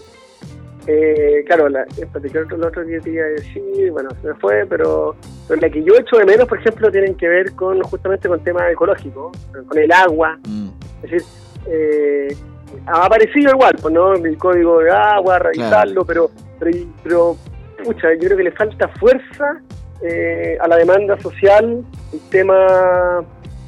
eh, 0.88 1.44
claro, 1.46 1.70
la, 1.70 1.86
el 1.98 2.64
otro 2.64 2.84
día 2.84 3.00
te 3.02 3.12
iba 3.12 3.24
a 3.24 3.30
decir, 3.30 3.92
bueno, 3.92 4.10
se 4.22 4.28
me 4.30 4.34
fue, 4.36 4.66
pero, 4.68 5.16
pero 5.48 5.62
la 5.62 5.70
que 5.70 5.84
yo 5.84 5.94
echo 5.96 6.18
de 6.18 6.26
menos, 6.26 6.48
por 6.48 6.60
ejemplo, 6.60 6.92
tienen 6.92 7.16
que 7.16 7.28
ver 7.28 7.52
con 7.54 7.82
justamente 7.84 8.28
con 8.28 8.44
temas 8.44 8.72
ecológicos, 8.72 9.38
con 9.68 9.78
el 9.78 9.92
agua. 9.92 10.40
Mm. 10.48 10.70
Es 11.04 11.12
decir, 11.12 11.28
eh, 11.68 12.36
ha 12.88 13.06
aparecido 13.06 13.52
igual, 13.52 13.76
pues, 13.82 13.94
¿no? 13.94 14.14
El 14.14 14.38
código 14.38 14.80
de 14.80 14.92
agua, 14.92 15.40
revisarlo, 15.40 16.06
pero, 16.06 16.30
pero, 16.60 16.78
pero 17.04 17.38
pucha, 17.86 18.14
yo 18.14 18.20
creo 18.20 18.38
que 18.38 18.44
le 18.44 18.52
falta 18.52 18.88
fuerza 19.00 19.62
eh, 20.02 20.58
a 20.60 20.68
la 20.68 20.78
demanda 20.78 21.20
social 21.22 21.84
el 22.12 22.20
tema 22.30 23.24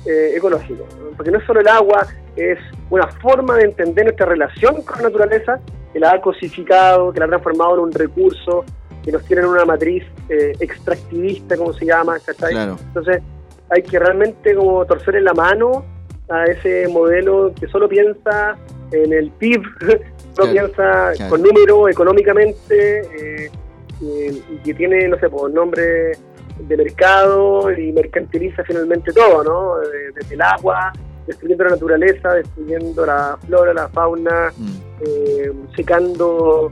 eh, 0.06 0.34
ecológico. 0.36 0.86
Porque 1.16 1.32
no 1.32 1.38
es 1.38 1.46
solo 1.46 1.62
el 1.62 1.68
agua, 1.68 2.08
es 2.36 2.60
una 2.90 3.08
forma 3.08 3.56
de 3.58 3.64
entender 3.64 4.06
nuestra 4.06 4.26
relación 4.26 4.82
con 4.84 4.98
la 4.98 5.04
naturaleza 5.04 5.60
que 5.94 6.00
la 6.00 6.12
ha 6.12 6.22
cosificado, 6.22 7.12
que 7.14 7.20
la 7.20 7.26
ha 7.26 7.30
transformado 7.30 7.76
en 7.76 7.80
un 7.82 7.92
recurso, 7.92 8.66
que 9.04 9.12
nos 9.12 9.24
tiene 9.26 9.44
en 9.44 9.50
una 9.50 9.66
matriz 9.66 10.04
eh, 10.30 10.54
extractivista, 10.60 11.56
como 11.56 11.74
se 11.74 11.86
llama, 11.86 12.18
Entonces 12.28 13.22
hay 13.70 13.82
que 13.84 14.00
realmente 14.00 14.56
como 14.56 14.86
torcerle 14.86 15.22
la 15.22 15.34
mano 15.34 15.86
a 16.30 16.46
ese 16.46 16.88
modelo 16.90 17.54
que 17.58 17.68
solo 17.68 17.88
piensa 17.88 18.58
en 18.92 19.14
el 19.14 19.32
PIB, 19.32 19.62
solo 20.34 20.52
piensa 20.52 21.14
con 21.30 21.42
números 21.42 21.90
económicamente, 21.90 23.50
y, 24.02 24.58
que 24.64 24.74
tiene, 24.74 25.08
no 25.08 25.18
sé, 25.20 25.30
por 25.30 25.52
nombre 25.52 26.12
de 26.60 26.78
mercado 26.78 27.72
y 27.72 27.92
mercantiliza 27.92 28.64
finalmente 28.64 29.12
todo, 29.14 29.44
¿no? 29.44 29.76
Desde 30.16 30.34
el 30.34 30.42
agua, 30.42 30.92
destruyendo 31.26 31.66
la 31.66 31.70
naturaleza, 31.72 32.34
destruyendo 32.34 33.06
la 33.06 33.38
flora, 33.46 33.74
la 33.74 33.88
fauna, 33.90 34.52
mm. 34.58 35.04
eh, 35.06 35.52
secando, 35.76 36.72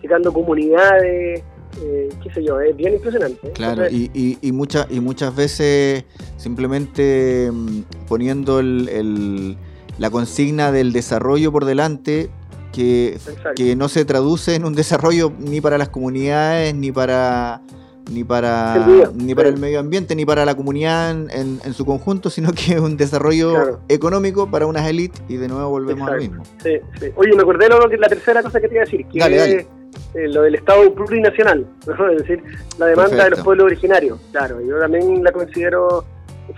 secando 0.00 0.32
comunidades, 0.32 1.42
eh, 1.82 2.08
qué 2.22 2.32
sé 2.32 2.44
yo, 2.44 2.60
es 2.60 2.76
bien 2.76 2.94
impresionante. 2.94 3.52
Claro, 3.52 3.88
y, 3.88 4.10
y, 4.14 4.38
y, 4.40 4.52
muchas 4.52 4.86
y 4.90 5.00
muchas 5.00 5.34
veces 5.34 6.04
simplemente 6.36 7.50
mm, 7.52 7.82
poniendo 8.08 8.60
el, 8.60 9.56
la 9.98 10.10
consigna 10.10 10.72
del 10.72 10.92
desarrollo 10.92 11.52
por 11.52 11.64
delante, 11.64 12.30
que, 12.78 13.18
que, 13.56 13.74
no 13.74 13.88
se 13.88 14.04
traduce 14.04 14.54
en 14.54 14.64
un 14.64 14.72
desarrollo 14.72 15.32
ni 15.36 15.60
para 15.60 15.78
las 15.78 15.88
comunidades, 15.88 16.72
ni 16.76 16.92
para, 16.92 17.60
ni 18.08 18.22
para, 18.22 18.86
ni 19.16 19.34
para 19.34 19.48
el 19.48 19.58
medio 19.58 19.80
ambiente, 19.80 20.14
ni 20.14 20.24
para 20.24 20.44
la 20.44 20.54
comunidad 20.54 21.10
en, 21.10 21.60
en, 21.64 21.74
su 21.74 21.84
conjunto, 21.84 22.30
sino 22.30 22.52
que 22.52 22.74
es 22.74 22.80
un 22.80 22.96
desarrollo 22.96 23.80
económico 23.88 24.48
para 24.48 24.66
unas 24.66 24.88
élites 24.88 25.20
y 25.28 25.38
de 25.38 25.48
nuevo 25.48 25.70
volvemos 25.70 26.08
a 26.08 26.12
lo 26.12 26.18
mismo. 26.18 26.44
Sí, 26.62 26.78
sí. 27.00 27.06
Oye, 27.16 27.34
me 27.34 27.42
acordé 27.42 27.68
de 27.68 27.98
la 27.98 28.08
tercera 28.08 28.44
cosa 28.44 28.60
que 28.60 28.68
te 28.68 28.74
iba 28.74 28.82
a 28.82 28.84
decir, 28.84 29.04
que 29.06 29.18
es 29.18 29.66
eh, 30.14 30.28
lo 30.28 30.42
del 30.42 30.54
Estado 30.54 30.94
plurinacional, 30.94 31.66
es 32.12 32.18
decir, 32.18 32.44
la 32.78 32.86
demanda 32.86 33.24
de 33.24 33.30
los 33.30 33.40
pueblos 33.40 33.64
originarios. 33.66 34.20
Claro, 34.30 34.60
yo 34.60 34.78
también 34.78 35.24
la 35.24 35.32
considero 35.32 36.04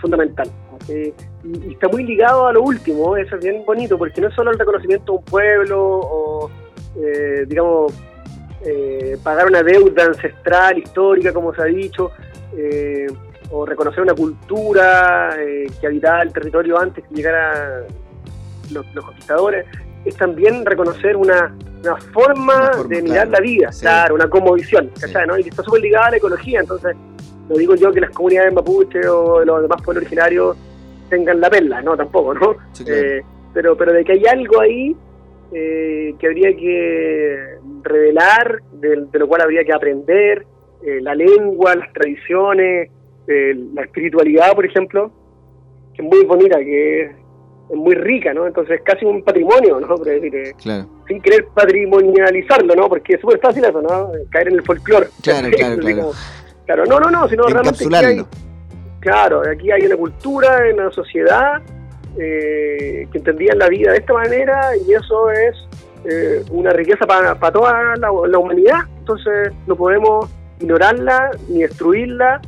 fundamental. 0.02 0.50
Y, 0.90 1.72
está 1.72 1.88
muy 1.88 2.04
ligado 2.04 2.46
a 2.46 2.52
lo 2.52 2.62
último, 2.62 3.16
eso 3.16 3.36
es 3.36 3.42
bien 3.42 3.64
bonito, 3.64 3.96
porque 3.96 4.20
no 4.20 4.28
es 4.28 4.34
solo 4.34 4.50
el 4.50 4.58
reconocimiento 4.58 5.12
de 5.12 5.18
un 5.18 5.24
pueblo 5.24 5.80
o, 5.82 6.50
eh, 6.96 7.44
digamos, 7.46 7.92
eh, 8.64 9.16
pagar 9.22 9.46
una 9.46 9.62
deuda 9.62 10.04
ancestral, 10.04 10.78
histórica, 10.78 11.32
como 11.32 11.54
se 11.54 11.62
ha 11.62 11.66
dicho, 11.66 12.10
eh, 12.56 13.06
o 13.50 13.64
reconocer 13.64 14.02
una 14.02 14.14
cultura 14.14 15.36
que 15.80 15.86
habitaba 15.86 16.22
el 16.22 16.32
territorio 16.32 16.78
antes 16.78 17.04
que 17.04 17.14
llegaran 17.14 17.84
los, 18.70 18.86
conquistadores, 18.86 19.66
es 20.04 20.16
también 20.16 20.64
reconocer 20.64 21.16
una, 21.16 21.56
forma, 22.12 22.70
de 22.88 23.02
mirar 23.02 23.28
la 23.28 23.40
vida, 23.40 23.70
claro, 23.80 24.14
una 24.14 24.28
comodición, 24.28 24.90
¿no? 25.26 25.38
Y 25.38 25.48
está 25.48 25.62
súper 25.62 25.80
ligada 25.80 26.08
a 26.08 26.10
la 26.10 26.16
ecología, 26.18 26.60
entonces 26.60 26.94
no 27.48 27.56
digo 27.56 27.74
yo 27.74 27.90
que 27.90 28.00
las 28.00 28.10
comunidades 28.10 28.52
mapuche 28.52 29.08
o 29.08 29.44
los 29.44 29.62
demás 29.62 29.82
pueblos 29.82 30.02
originarios 30.02 30.56
tengan 31.10 31.40
la 31.40 31.50
perla, 31.50 31.82
no, 31.82 31.96
tampoco, 31.96 32.32
¿no? 32.34 32.56
Eh, 32.86 33.22
pero, 33.52 33.76
pero 33.76 33.92
de 33.92 34.04
que 34.04 34.12
hay 34.12 34.24
algo 34.26 34.60
ahí 34.60 34.96
eh, 35.52 36.14
que 36.18 36.26
habría 36.26 36.56
que 36.56 37.56
revelar, 37.82 38.60
de, 38.72 39.06
lo 39.12 39.28
cual 39.28 39.42
habría 39.42 39.64
que 39.64 39.72
aprender, 39.72 40.46
eh, 40.86 41.00
la 41.02 41.14
lengua, 41.14 41.74
las 41.74 41.92
tradiciones, 41.92 42.90
la 43.26 43.82
espiritualidad, 43.82 44.54
por 44.54 44.66
ejemplo, 44.66 45.12
que 45.94 46.02
es 46.02 46.08
muy 46.08 46.24
bonita, 46.24 46.58
que 46.58 47.02
es, 47.02 47.10
muy 47.72 47.94
rica, 47.94 48.34
¿no? 48.34 48.48
Entonces 48.48 48.80
es 48.80 48.82
casi 48.82 49.04
un 49.04 49.22
patrimonio, 49.22 49.78
¿no? 49.78 49.96
decir, 49.98 50.32
Sin 51.06 51.20
querer 51.20 51.46
patrimonializarlo, 51.54 52.74
¿no? 52.74 52.88
Porque 52.88 53.14
es 53.14 53.20
súper 53.20 53.38
fácil 53.38 53.64
eso, 53.64 53.80
¿no? 53.80 54.10
Caer 54.30 54.48
en 54.48 54.54
el 54.54 54.62
folclore. 54.64 55.06
Claro, 55.22 55.48
claro, 55.56 55.76
claro. 55.76 56.10
Claro, 56.66 56.84
no, 56.86 56.98
no, 56.98 57.10
no, 57.10 57.28
sino 57.28 57.44
realmente 57.44 57.84
hay, 57.94 58.24
claro, 59.00 59.42
aquí 59.50 59.70
hay 59.70 59.86
una 59.86 59.96
cultura, 59.96 60.60
una 60.72 60.90
sociedad 60.90 61.62
eh, 62.18 63.06
que 63.10 63.18
entendían 63.18 63.58
la 63.58 63.68
vida 63.68 63.92
de 63.92 63.98
esta 63.98 64.12
manera 64.12 64.76
y 64.76 64.92
eso 64.92 65.30
es 65.30 65.56
eh, 66.04 66.44
una 66.50 66.70
riqueza 66.70 67.06
para, 67.06 67.34
toda 67.52 67.96
la, 67.96 68.10
humanidad. 68.10 68.80
Entonces 68.98 69.52
no 69.66 69.76
podemos 69.76 70.28
ignorarla, 70.60 71.30
ni 71.48 71.62
destruirla, 71.62 72.40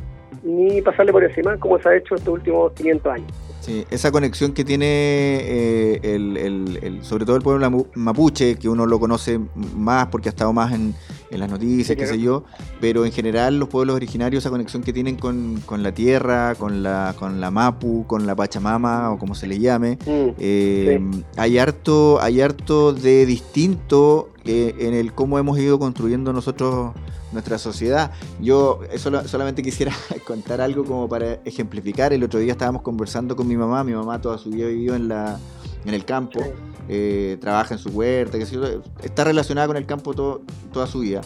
ni 0.43 0.81
pasarle 0.83 1.12
por 1.12 1.25
encima 1.25 1.57
como 1.59 1.79
se 1.81 1.88
ha 1.88 1.97
hecho 1.97 2.15
estos 2.15 2.35
últimos 2.35 2.73
500 2.73 3.12
años. 3.12 3.33
Sí, 3.61 3.87
esa 3.91 4.11
conexión 4.11 4.53
que 4.53 4.65
tiene 4.65 4.87
eh, 4.87 6.01
el, 6.03 6.99
sobre 7.03 7.25
todo 7.25 7.37
el 7.37 7.43
pueblo 7.43 7.87
mapuche, 7.95 8.57
que 8.57 8.69
uno 8.69 8.87
lo 8.87 8.99
conoce 8.99 9.38
más 9.77 10.09
porque 10.09 10.29
ha 10.29 10.31
estado 10.31 10.53
más 10.53 10.73
en, 10.73 10.95
las 11.40 11.51
noticias, 11.51 11.97
qué 11.97 12.07
sé 12.07 12.18
yo, 12.18 12.45
pero 12.81 13.05
en 13.05 13.12
general 13.12 13.59
los 13.59 13.68
pueblos 13.68 13.97
originarios, 13.97 14.42
esa 14.42 14.51
conexión 14.51 14.83
que 14.83 14.92
tienen 14.92 15.16
con, 15.16 15.62
la 15.79 15.92
tierra, 15.92 16.55
con 16.55 16.83
la, 16.83 17.14
con 17.18 17.40
la 17.40 17.51
mapu, 17.51 18.07
con 18.07 18.27
la 18.27 18.35
pachamama 18.35 19.11
o 19.11 19.18
como 19.18 19.35
se 19.35 19.47
le 19.47 19.59
llame, 19.59 19.99
mm, 20.05 20.35
eh, 20.38 21.01
hay, 21.37 21.59
harto, 21.59 22.21
hay 22.21 22.40
harto 22.40 22.92
de 22.92 23.27
distinto 23.27 24.31
eh, 24.45 24.75
en 24.79 24.95
el 24.95 25.12
cómo 25.12 25.38
hemos 25.38 25.59
ido 25.59 25.79
construyendo 25.79 26.33
nosotros 26.33 26.92
nuestra 27.33 27.59
sociedad. 27.59 28.12
Yo 28.40 28.81
solamente 29.27 29.62
quisiera 29.62 29.92
contar 30.27 30.61
algo 30.61 30.85
como 30.85 31.09
para 31.09 31.35
ejemplificar. 31.45 32.12
El 32.12 32.25
otro 32.25 32.40
día 32.40 32.53
estábamos 32.53 32.83
conversando 32.83 33.37
con 33.37 33.49
mi 33.49 33.57
mamá. 33.57 33.85
Mi 33.85 33.92
mamá 33.92 34.21
toda 34.21 34.38
su 34.38 34.51
vida 34.51 34.66
vivió 34.68 34.95
en, 34.95 35.09
la, 35.09 35.38
en 35.85 35.95
el 35.95 36.05
campo, 36.05 36.40
eh, 36.88 37.38
trabaja 37.40 37.75
en 37.75 37.79
su 37.79 37.90
huerta, 37.90 38.38
que 38.38 38.47
está 39.03 39.25
relacionada 39.25 39.66
con 39.66 39.77
el 39.77 39.87
campo 39.87 40.14
toda 40.14 40.87
su 40.87 41.01
vida. 41.01 41.21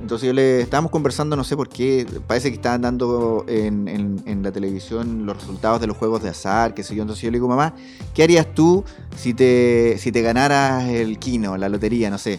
Entonces 0.00 0.28
yo 0.28 0.32
le 0.32 0.60
estábamos 0.60 0.92
conversando, 0.92 1.34
no 1.34 1.42
sé 1.42 1.56
por 1.56 1.68
qué, 1.68 2.06
parece 2.26 2.50
que 2.50 2.54
estaban 2.54 2.82
dando 2.82 3.44
en, 3.48 3.88
en, 3.88 4.42
la 4.44 4.52
televisión 4.52 5.26
los 5.26 5.36
resultados 5.36 5.80
de 5.80 5.88
los 5.88 5.96
juegos 5.96 6.22
de 6.22 6.28
azar, 6.28 6.72
qué 6.72 6.84
sé 6.84 6.94
yo. 6.94 7.02
Entonces 7.02 7.22
yo 7.22 7.30
le 7.32 7.38
digo, 7.38 7.48
mamá, 7.48 7.74
¿qué 8.14 8.22
harías 8.22 8.54
tú 8.54 8.84
si 9.16 9.34
te, 9.34 9.96
si 9.98 10.12
te 10.12 10.22
ganaras 10.22 10.84
el 10.84 11.18
kino, 11.18 11.56
la 11.56 11.68
lotería, 11.68 12.10
no 12.10 12.18
sé? 12.18 12.38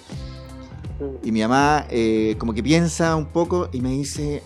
Y 1.23 1.31
mi 1.31 1.41
mamá 1.41 1.85
eh, 1.89 2.35
como 2.37 2.53
que 2.53 2.63
piensa 2.63 3.15
un 3.15 3.25
poco 3.25 3.69
y 3.71 3.81
me 3.81 3.89
dice, 3.89 4.43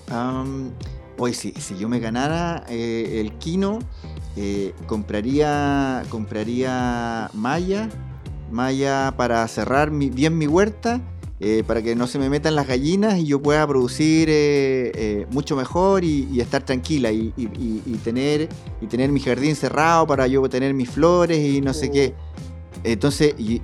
oye, 1.17 1.33
si, 1.33 1.51
si, 1.53 1.77
yo 1.77 1.89
me 1.89 1.99
ganara 1.99 2.63
eh, 2.69 3.19
el 3.19 3.33
Kino, 3.37 3.79
eh, 4.35 4.73
compraría, 4.85 6.03
compraría 6.09 7.29
malla, 7.33 7.89
malla 8.53 9.13
para 9.17 9.45
cerrar 9.47 9.91
bien 9.91 10.37
mi 10.37 10.47
huerta, 10.47 11.01
para 11.67 11.81
que 11.81 11.93
no 11.93 12.07
se 12.07 12.19
me 12.19 12.29
metan 12.29 12.55
las 12.55 12.67
gallinas 12.67 13.17
y 13.17 13.25
yo 13.25 13.41
pueda 13.41 13.67
producir 13.67 14.29
mucho 15.29 15.57
mejor 15.57 16.05
y, 16.05 16.39
estar 16.39 16.63
tranquila 16.63 17.11
y, 17.11 17.31
tener, 18.03 18.47
y 18.79 18.87
tener 18.87 19.11
mi 19.11 19.19
jardín 19.19 19.55
cerrado 19.55 20.07
para 20.07 20.25
yo 20.27 20.47
tener 20.47 20.73
mis 20.73 20.89
flores 20.89 21.39
y 21.39 21.59
no 21.59 21.73
sé 21.73 21.91
qué. 21.91 22.13
Entonces, 22.83 23.35
y, 23.37 23.61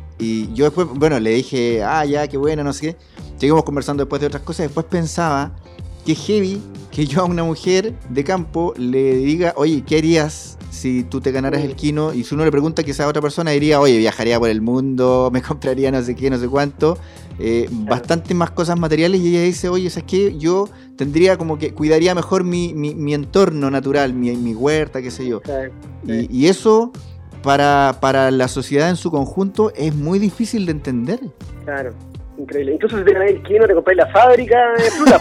yo 0.53 0.65
después, 0.65 0.87
bueno, 0.93 1.19
le 1.19 1.31
dije, 1.31 1.83
ah, 1.83 2.05
ya, 2.05 2.27
qué 2.27 2.37
bueno, 2.37 2.63
no 2.63 2.73
sé 2.73 2.81
qué. 2.81 2.97
Seguimos 3.37 3.63
conversando 3.63 4.03
después 4.03 4.21
de 4.21 4.27
otras 4.27 4.43
cosas. 4.43 4.67
Después 4.67 4.85
pensaba 4.85 5.55
que 6.05 6.15
heavy 6.15 6.61
que 6.91 7.05
yo 7.05 7.21
a 7.21 7.25
una 7.25 7.43
mujer 7.43 7.93
de 8.09 8.23
campo 8.23 8.73
le 8.77 9.15
diga, 9.15 9.53
oye, 9.55 9.83
¿qué 9.85 9.97
harías 9.97 10.57
si 10.69 11.03
tú 11.03 11.21
te 11.21 11.31
ganaras 11.31 11.63
el 11.63 11.75
kino? 11.75 12.13
Y 12.13 12.23
si 12.23 12.35
uno 12.35 12.45
le 12.45 12.51
pregunta 12.51 12.83
quizá 12.83 13.05
a 13.05 13.07
otra 13.07 13.21
persona, 13.21 13.51
diría, 13.51 13.79
oye, 13.79 13.97
viajaría 13.97 14.39
por 14.39 14.49
el 14.49 14.61
mundo, 14.61 15.29
me 15.33 15.41
compraría 15.41 15.91
no 15.91 16.01
sé 16.01 16.15
qué, 16.15 16.29
no 16.29 16.37
sé 16.37 16.47
cuánto. 16.47 16.97
Eh, 17.39 17.69
bastante 17.71 18.33
más 18.33 18.51
cosas 18.51 18.77
materiales. 18.77 19.21
Y 19.21 19.29
ella 19.29 19.43
dice, 19.43 19.69
oye, 19.69 19.89
¿sabes 19.89 20.05
qué? 20.07 20.37
Yo 20.37 20.69
tendría 20.97 21.37
como 21.37 21.57
que 21.57 21.73
cuidaría 21.73 22.13
mejor 22.13 22.43
mi, 22.43 22.73
mi, 22.73 23.13
entorno 23.13 23.71
natural, 23.71 24.13
mi, 24.13 24.35
mi, 24.35 24.53
huerta, 24.53 25.01
qué 25.01 25.11
sé 25.11 25.27
yo. 25.27 25.41
Y, 26.05 26.43
y 26.43 26.47
eso 26.47 26.91
para, 27.41 27.97
para 28.01 28.31
la 28.31 28.47
sociedad 28.47 28.89
en 28.89 28.97
su 28.97 29.11
conjunto 29.11 29.71
es 29.75 29.95
muy 29.95 30.19
difícil 30.19 30.65
de 30.65 30.71
entender. 30.73 31.19
Claro, 31.63 31.93
increíble. 32.39 32.73
Incluso 32.73 32.97
si 32.97 33.03
te 33.03 33.13
ganas 33.13 33.29
el 33.29 33.43
kino, 33.43 33.67
te 33.67 33.73
compras 33.73 33.97
la 33.97 34.07
fábrica 34.07 34.73
de 34.77 34.91
fruta. 34.91 35.19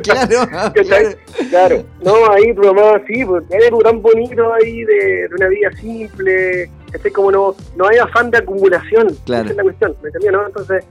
claro, 0.02 1.16
claro. 1.50 1.84
No, 2.02 2.32
ahí 2.32 2.52
programado 2.52 2.96
así, 2.96 3.24
pues 3.24 3.44
hay 3.52 3.66
algo 3.66 3.80
tan 3.80 4.00
bonito 4.00 4.52
ahí 4.54 4.84
de, 4.84 5.28
de 5.28 5.34
una 5.36 5.48
vida 5.48 5.70
simple. 5.72 6.70
Este, 6.92 7.12
como 7.12 7.30
no, 7.30 7.54
no 7.76 7.86
hay 7.88 7.98
afán 7.98 8.30
de 8.30 8.38
acumulación. 8.38 9.08
Claro. 9.24 9.44
Esa 9.44 9.50
es 9.50 9.56
la 9.56 9.62
cuestión, 9.62 9.96
¿me 10.02 10.30
no? 10.30 10.46
Entonces, 10.46 10.84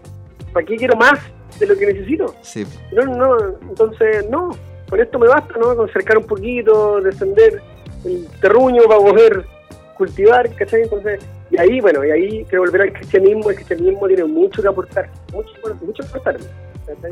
¿para 0.53 0.65
qué 0.65 0.75
quiero 0.75 0.95
más 0.95 1.19
de 1.59 1.65
lo 1.67 1.77
que 1.77 1.85
necesito? 1.87 2.35
Sí. 2.41 2.65
No, 2.91 3.03
no, 3.03 3.37
entonces, 3.67 4.29
no. 4.29 4.51
Con 4.89 4.99
esto 4.99 5.19
me 5.19 5.27
basta, 5.27 5.53
¿no? 5.59 5.75
Con 5.75 5.89
cercar 5.91 6.17
un 6.17 6.25
poquito, 6.25 6.99
descender 7.01 7.61
el 8.05 8.27
terruño 8.41 8.83
para 8.83 8.99
poder 8.99 9.45
cultivar, 9.97 10.49
¿cachai? 10.55 10.83
Entonces, 10.83 11.19
y 11.51 11.59
ahí, 11.59 11.81
bueno, 11.81 12.05
y 12.05 12.11
ahí 12.11 12.45
que 12.45 12.57
volver 12.57 12.81
al 12.83 12.93
cristianismo, 12.93 13.49
el 13.49 13.55
cristianismo 13.55 14.07
tiene 14.07 14.23
mucho 14.25 14.61
que 14.61 14.67
aportar, 14.67 15.09
mucho, 15.33 15.51
mucho 15.81 16.03
que 16.03 16.09
aportar. 16.09 16.37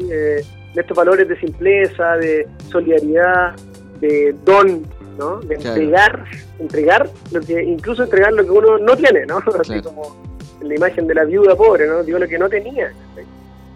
Eh, 0.10 0.44
de 0.74 0.82
estos 0.82 0.98
valores 0.98 1.28
de 1.28 1.40
simpleza, 1.40 2.18
de 2.18 2.48
solidaridad, 2.70 3.56
de 4.00 4.36
don, 4.44 4.84
¿no? 5.18 5.40
De 5.40 5.56
entregar, 5.56 6.24
entregar, 6.60 7.10
lo 7.32 7.42
que, 7.42 7.64
incluso 7.64 8.04
entregar 8.04 8.34
lo 8.34 8.44
que 8.44 8.52
uno 8.52 8.78
no 8.78 8.96
tiene, 8.96 9.26
¿no? 9.26 9.38
Así 9.60 9.82
como 9.82 10.16
la 10.62 10.76
imagen 10.76 11.08
de 11.08 11.16
la 11.16 11.24
viuda 11.24 11.56
pobre, 11.56 11.88
¿no? 11.88 12.04
Digo 12.04 12.20
lo 12.20 12.28
que 12.28 12.38
no 12.38 12.50
tenía. 12.50 12.92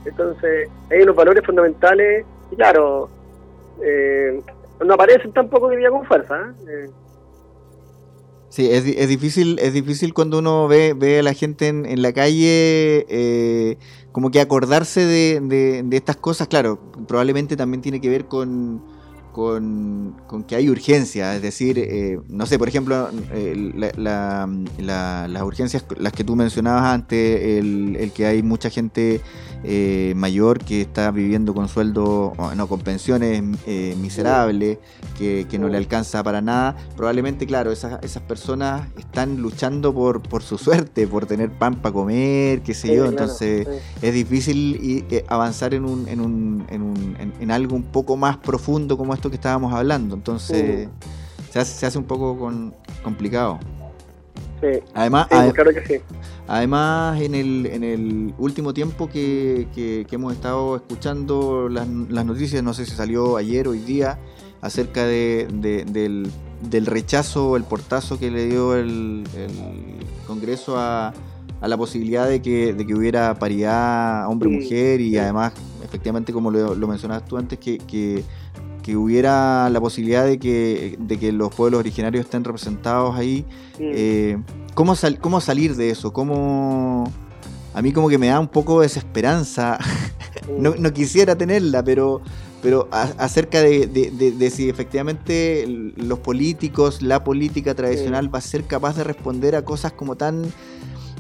Entonces, 0.06 0.70
hay 0.90 1.02
unos 1.02 1.16
valores 1.16 1.46
fundamentales, 1.46 2.26
y 2.52 2.56
claro, 2.56 3.10
eh, 3.84 4.42
no 4.84 4.94
aparecen 4.94 5.32
tampoco 5.32 5.70
que 5.70 5.90
con 5.90 6.06
fuerza, 6.06 6.54
¿eh? 6.68 6.90
Sí, 8.52 8.68
es, 8.70 8.86
es, 8.86 9.08
difícil, 9.08 9.58
es 9.60 9.72
difícil 9.72 10.14
cuando 10.14 10.40
uno 10.40 10.68
ve, 10.68 10.94
ve 10.94 11.20
a 11.20 11.24
la 11.24 11.34
gente 11.34 11.70
en, 11.70 12.02
la 12.02 12.12
calle 12.12 13.06
eh, 13.08 13.78
como 14.12 14.30
que 14.30 14.42
acordarse 14.42 15.06
de, 15.06 15.40
de, 15.42 15.84
de, 15.84 15.98
estas 15.98 16.18
cosas. 16.18 16.50
Claro, 16.50 16.78
probablemente 17.08 17.56
también 17.56 17.82
tiene 17.82 18.02
que 18.02 18.10
ver 18.10 18.26
con, 18.26 18.84
con, 19.32 20.16
que 20.48 20.56
hay 20.56 20.70
urgencia, 20.70 21.36
es 21.36 21.42
decir, 21.42 21.80
eh, 21.80 22.20
no 22.28 22.46
sé, 22.46 22.60
por 22.60 22.68
ejemplo, 22.68 23.10
eh, 23.32 23.92
las 23.98 25.44
urgencias, 25.44 25.86
las 25.98 26.14
que 26.14 26.24
tú 26.24 26.36
mencionabas 26.36 26.84
antes, 26.84 27.60
el, 27.60 28.12
que 28.14 28.26
hay 28.26 28.44
mucha 28.44 28.70
gente 28.70 29.22
eh, 29.64 30.14
mayor 30.16 30.60
que 30.60 30.82
está 30.82 31.12
viviendo 31.12 31.54
con 31.54 31.68
sueldo, 31.68 32.34
no, 32.56 32.68
con 32.68 32.82
pensiones 32.82 33.42
miserables, 33.98 34.80
que, 35.18 35.48
no 35.60 35.70
le 35.70 35.78
alcanza 35.78 36.24
para 36.24 36.42
nada, 36.42 36.76
probablemente, 36.98 37.46
claro, 37.46 37.72
esas, 37.72 38.04
esas 38.04 38.24
personas 38.24 38.88
están 38.98 39.42
luchando 39.42 39.94
por, 39.94 40.22
por 40.22 40.42
su 40.42 40.58
suerte, 40.58 41.06
por 41.08 41.28
tener 41.28 41.52
pan 41.52 41.76
para 41.76 41.94
comer, 41.94 42.64
qué 42.64 42.74
sé 42.74 42.96
yo, 42.96 43.06
entonces 43.06 43.68
es 44.02 44.14
difícil 44.14 45.06
avanzar 45.28 45.74
en, 45.74 45.86
un, 45.86 46.08
en, 46.08 46.20
un, 46.20 46.66
en, 46.70 46.82
un, 46.82 47.34
en 47.40 47.52
algo 47.52 47.76
un 47.76 47.84
poco 47.84 48.18
más 48.18 48.38
profundo 48.38 48.98
como 48.98 49.14
esto 49.22 49.30
que 49.30 49.36
estábamos 49.36 49.72
hablando. 49.72 50.16
Entonces, 50.16 50.90
se, 51.52 51.60
hace, 51.60 51.74
se 51.80 51.86
hace 51.86 51.98
un 52.00 52.06
poco 52.06 52.38
con, 52.40 52.74
complicado. 53.04 53.60
Sí. 54.60 54.80
Además, 54.96 55.28
Sí, 55.30 55.52
claro 55.54 55.72
que 55.74 55.86
sí. 55.86 55.96
Además, 56.48 57.22
en 57.22 57.36
el, 57.36 57.66
en 57.68 57.84
el 57.84 58.34
último 58.40 58.74
tiempo 58.74 59.08
que, 59.08 59.68
que- 59.74 60.06
que 60.10 60.16
hemos 60.16 60.34
estado 60.34 60.76
escuchando 60.76 61.70
las, 61.70 61.88
las 61.88 62.26
noticias, 62.26 62.62
no 62.64 62.74
sé 62.74 62.86
si 62.86 62.92
salió 62.96 63.38
ayer 63.38 63.68
o 63.68 63.72
hoy 63.72 63.80
día, 63.80 64.20
acerca 64.62 65.06
de, 65.06 65.48
de- 65.54 65.86
del, 65.86 66.32
del 66.70 66.86
rechazo, 66.88 67.56
el 67.58 67.64
portazo 67.64 68.18
que 68.20 68.32
le 68.32 68.48
dio 68.48 68.76
el, 68.76 69.24
el 69.36 69.98
Congreso 70.28 70.78
a, 70.80 71.14
a 71.62 71.68
la 71.68 71.78
posibilidad 71.78 72.28
de 72.28 72.42
que, 72.42 72.74
de 72.74 72.86
que 72.88 72.94
hubiera 72.96 73.34
paridad 73.40 74.28
hombre-mujer 74.28 75.00
y 75.00 75.12
sí. 75.12 75.18
además, 75.18 75.54
efectivamente, 75.84 76.34
como 76.34 76.52
lo, 76.52 76.76
lo 76.76 76.88
mencionabas 76.88 77.26
tú 77.26 77.38
antes, 77.38 77.58
que, 77.60 77.78
que, 77.80 78.24
que 78.84 78.96
hubiera 78.98 79.70
la 79.70 79.80
posibilidad 79.80 80.26
de 80.26 80.40
que, 80.40 80.98
de 81.00 81.18
que 81.20 81.32
los 81.32 81.54
pueblos 81.54 81.80
originarios 81.80 82.26
estén 82.26 82.44
representados 82.44 83.16
ahí. 83.16 83.46
Eh, 83.80 84.38
¿cómo, 84.74 84.96
sal- 84.96 85.20
¿Cómo 85.20 85.40
salir 85.42 85.76
de 85.76 85.90
eso? 85.92 86.12
¿Cómo... 86.14 87.12
A 87.74 87.82
mí 87.82 87.94
como 87.94 88.10
que 88.10 88.18
me 88.18 88.28
da 88.28 88.40
un 88.40 88.48
poco 88.50 88.82
de 88.82 88.88
desesperanza. 88.88 89.78
No, 90.58 90.74
no 90.78 90.92
quisiera 90.92 91.38
tenerla, 91.38 91.84
pero, 91.84 92.22
pero 92.62 92.88
a- 92.92 93.14
acerca 93.20 93.62
de, 93.62 93.86
de- 93.88 94.12
de- 94.12 94.32
de 94.32 94.50
si 94.50 94.68
efectivamente 94.70 95.66
los 95.96 96.20
políticos, 96.20 97.02
la 97.02 97.24
política 97.24 97.76
tradicional 97.76 98.34
va 98.34 98.40
a 98.40 98.42
ser 98.42 98.64
capaz 98.66 98.96
de 98.98 99.04
responder 99.04 99.56
a 99.56 99.64
cosas 99.64 99.92
como 99.94 100.16
tan 100.16 100.44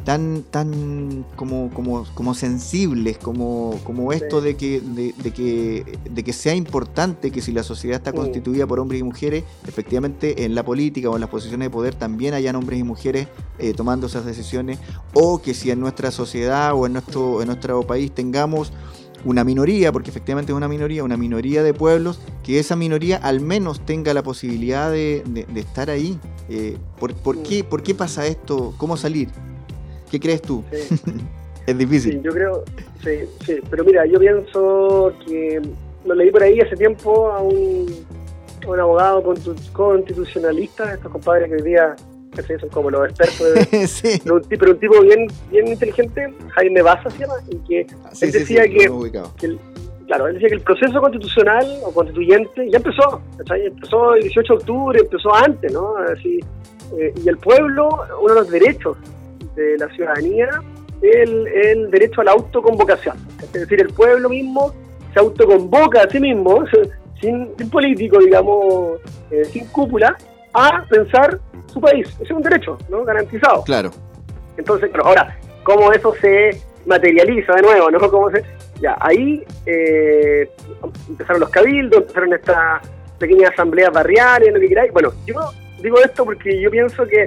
tan 0.03 0.43
tan 0.49 1.25
como 1.35 1.69
como, 1.71 2.05
como 2.15 2.33
sensibles 2.33 3.17
como, 3.17 3.79
como 3.83 4.11
esto 4.13 4.39
Sí. 4.39 4.45
de 4.47 4.55
que 4.57 4.81
de, 4.81 5.13
de 5.21 5.31
que 5.31 5.99
de 6.09 6.23
que 6.23 6.33
sea 6.33 6.55
importante 6.55 7.31
que 7.31 7.41
si 7.41 7.51
la 7.51 7.63
sociedad 7.63 7.97
está 7.97 8.11
Sí. 8.11 8.17
constituida 8.17 8.65
por 8.65 8.79
hombres 8.79 8.99
y 9.01 9.03
mujeres 9.03 9.43
efectivamente 9.67 10.43
en 10.45 10.55
la 10.55 10.63
política 10.63 11.09
o 11.09 11.15
en 11.15 11.21
las 11.21 11.29
posiciones 11.29 11.67
de 11.67 11.69
poder 11.69 11.95
también 11.95 12.33
hayan 12.33 12.55
hombres 12.55 12.79
y 12.79 12.83
mujeres 12.83 13.27
eh, 13.59 13.73
tomando 13.73 14.07
esas 14.07 14.25
decisiones 14.25 14.79
o 15.13 15.41
que 15.41 15.53
si 15.53 15.71
en 15.71 15.79
nuestra 15.79 16.11
sociedad 16.11 16.73
o 16.73 16.85
en 16.85 16.93
nuestro 16.93 17.41
en 17.41 17.47
nuestro 17.47 17.81
país 17.83 18.11
tengamos 18.11 18.71
una 19.23 19.43
minoría, 19.43 19.91
porque 19.91 20.09
efectivamente 20.09 20.51
es 20.51 20.55
una 20.57 20.67
minoría, 20.67 21.03
una 21.03 21.15
minoría 21.15 21.61
de 21.61 21.75
pueblos, 21.75 22.19
que 22.43 22.57
esa 22.57 22.75
minoría 22.75 23.17
al 23.17 23.39
menos 23.39 23.85
tenga 23.85 24.15
la 24.15 24.23
posibilidad 24.23 24.89
de, 24.89 25.21
de- 25.27 25.45
de 25.45 25.59
estar 25.59 25.91
ahí. 25.91 26.17
Eh, 26.49 26.75
¿por, 26.99 27.13
por 27.13 27.43
qué, 27.43 27.63
¿Por 27.63 27.83
qué 27.83 27.93
pasa 27.93 28.25
esto? 28.25 28.73
¿Cómo 28.79 28.97
salir? 28.97 29.29
¿Qué 30.11 30.19
crees 30.19 30.41
tú? 30.41 30.63
Sí. 30.71 30.95
Es 31.67 31.77
difícil. 31.77 32.13
Sí, 32.13 32.21
yo 32.23 32.31
creo, 32.31 32.63
sí, 33.03 33.11
sí, 33.45 33.55
pero 33.69 33.83
mira, 33.85 34.03
yo 34.07 34.19
pienso 34.19 35.13
que 35.25 35.61
lo 36.05 36.15
leí 36.15 36.31
por 36.31 36.41
ahí 36.41 36.59
hace 36.59 36.75
tiempo 36.75 37.31
a 37.31 37.39
un, 37.39 37.85
a 38.65 38.67
un 38.69 38.79
abogado 38.79 39.21
constitucionalista, 39.71 40.91
estos 40.93 41.11
compadres 41.11 41.49
que 41.49 41.55
hoy 41.57 41.61
día 41.61 41.95
que 42.33 42.57
son 42.59 42.69
como 42.69 42.89
los 42.89 43.07
expertos, 43.09 43.69
de- 43.71 43.87
sí. 43.87 44.19
pero, 44.23 44.35
un, 44.37 44.41
ti- 44.41 44.57
pero 44.57 44.71
un 44.71 44.79
tipo 44.79 45.01
bien, 45.01 45.27
bien 45.51 45.67
inteligente, 45.67 46.33
Jaime 46.55 46.81
Baza 46.81 47.09
se 47.11 47.19
llama, 47.19 47.35
y 47.49 47.55
que, 47.67 47.87
Sí, 48.13 48.25
Él 48.25 48.31
decía 48.31 48.63
que- 48.63 48.85
el- 49.45 49.59
claro, 50.07 50.27
él 50.27 50.33
decía 50.33 50.49
que 50.49 50.55
el 50.55 50.61
proceso 50.61 50.99
constitucional 50.99 51.79
o 51.83 51.91
constituyente 51.91 52.69
ya 52.71 52.77
empezó, 52.77 53.21
¿cachai? 53.37 53.67
empezó 53.67 54.15
el 54.15 54.23
18 54.23 54.53
de 54.53 54.59
octubre, 54.59 54.99
empezó 54.99 55.35
antes, 55.35 55.71
¿no? 55.71 55.95
Así, 55.97 56.39
eh, 56.97 57.13
y 57.23 57.29
el 57.29 57.37
pueblo, 57.37 57.87
uno 58.21 58.33
de 58.33 58.39
los 58.41 58.49
derechos 58.49 58.97
de 59.55 59.77
la 59.77 59.87
ciudadanía, 59.89 60.49
el, 61.01 61.47
el 61.47 61.91
derecho 61.91 62.21
a 62.21 62.25
la 62.25 62.31
autoconvocación. 62.31 63.17
Es 63.41 63.53
decir, 63.53 63.81
el 63.81 63.93
pueblo 63.93 64.29
mismo 64.29 64.73
se 65.13 65.19
autoconvoca 65.19 66.03
a 66.03 66.09
sí 66.09 66.19
mismo, 66.19 66.63
sin, 67.21 67.49
sin 67.57 67.69
político, 67.69 68.19
digamos, 68.19 68.99
eh, 69.29 69.45
sin 69.45 69.65
cúpula, 69.67 70.15
a 70.53 70.85
pensar 70.89 71.39
su 71.67 71.79
país. 71.79 72.07
Ese 72.15 72.23
es 72.23 72.31
un 72.31 72.41
derecho, 72.41 72.77
¿no? 72.89 73.03
Garantizado. 73.03 73.63
Claro. 73.63 73.91
Entonces, 74.57 74.89
pero 74.91 75.05
ahora, 75.05 75.37
¿cómo 75.63 75.91
eso 75.91 76.13
se 76.21 76.61
materializa 76.85 77.53
de 77.53 77.61
nuevo? 77.61 77.91
¿no? 77.91 77.99
¿Cómo 78.11 78.29
se, 78.31 78.43
ya, 78.81 78.97
ahí 78.99 79.43
eh, 79.65 80.49
empezaron 81.07 81.41
los 81.41 81.49
cabildos, 81.49 82.01
empezaron 82.01 82.33
estas 82.33 82.81
pequeñas 83.19 83.51
asambleas 83.51 83.93
barriales, 83.93 84.53
lo 84.53 84.59
que 84.59 84.67
queráis. 84.67 84.91
Bueno, 84.91 85.13
yo 85.25 85.35
digo 85.81 85.99
esto 86.03 86.25
porque 86.25 86.59
yo 86.59 86.69
pienso 86.69 87.05
que 87.05 87.23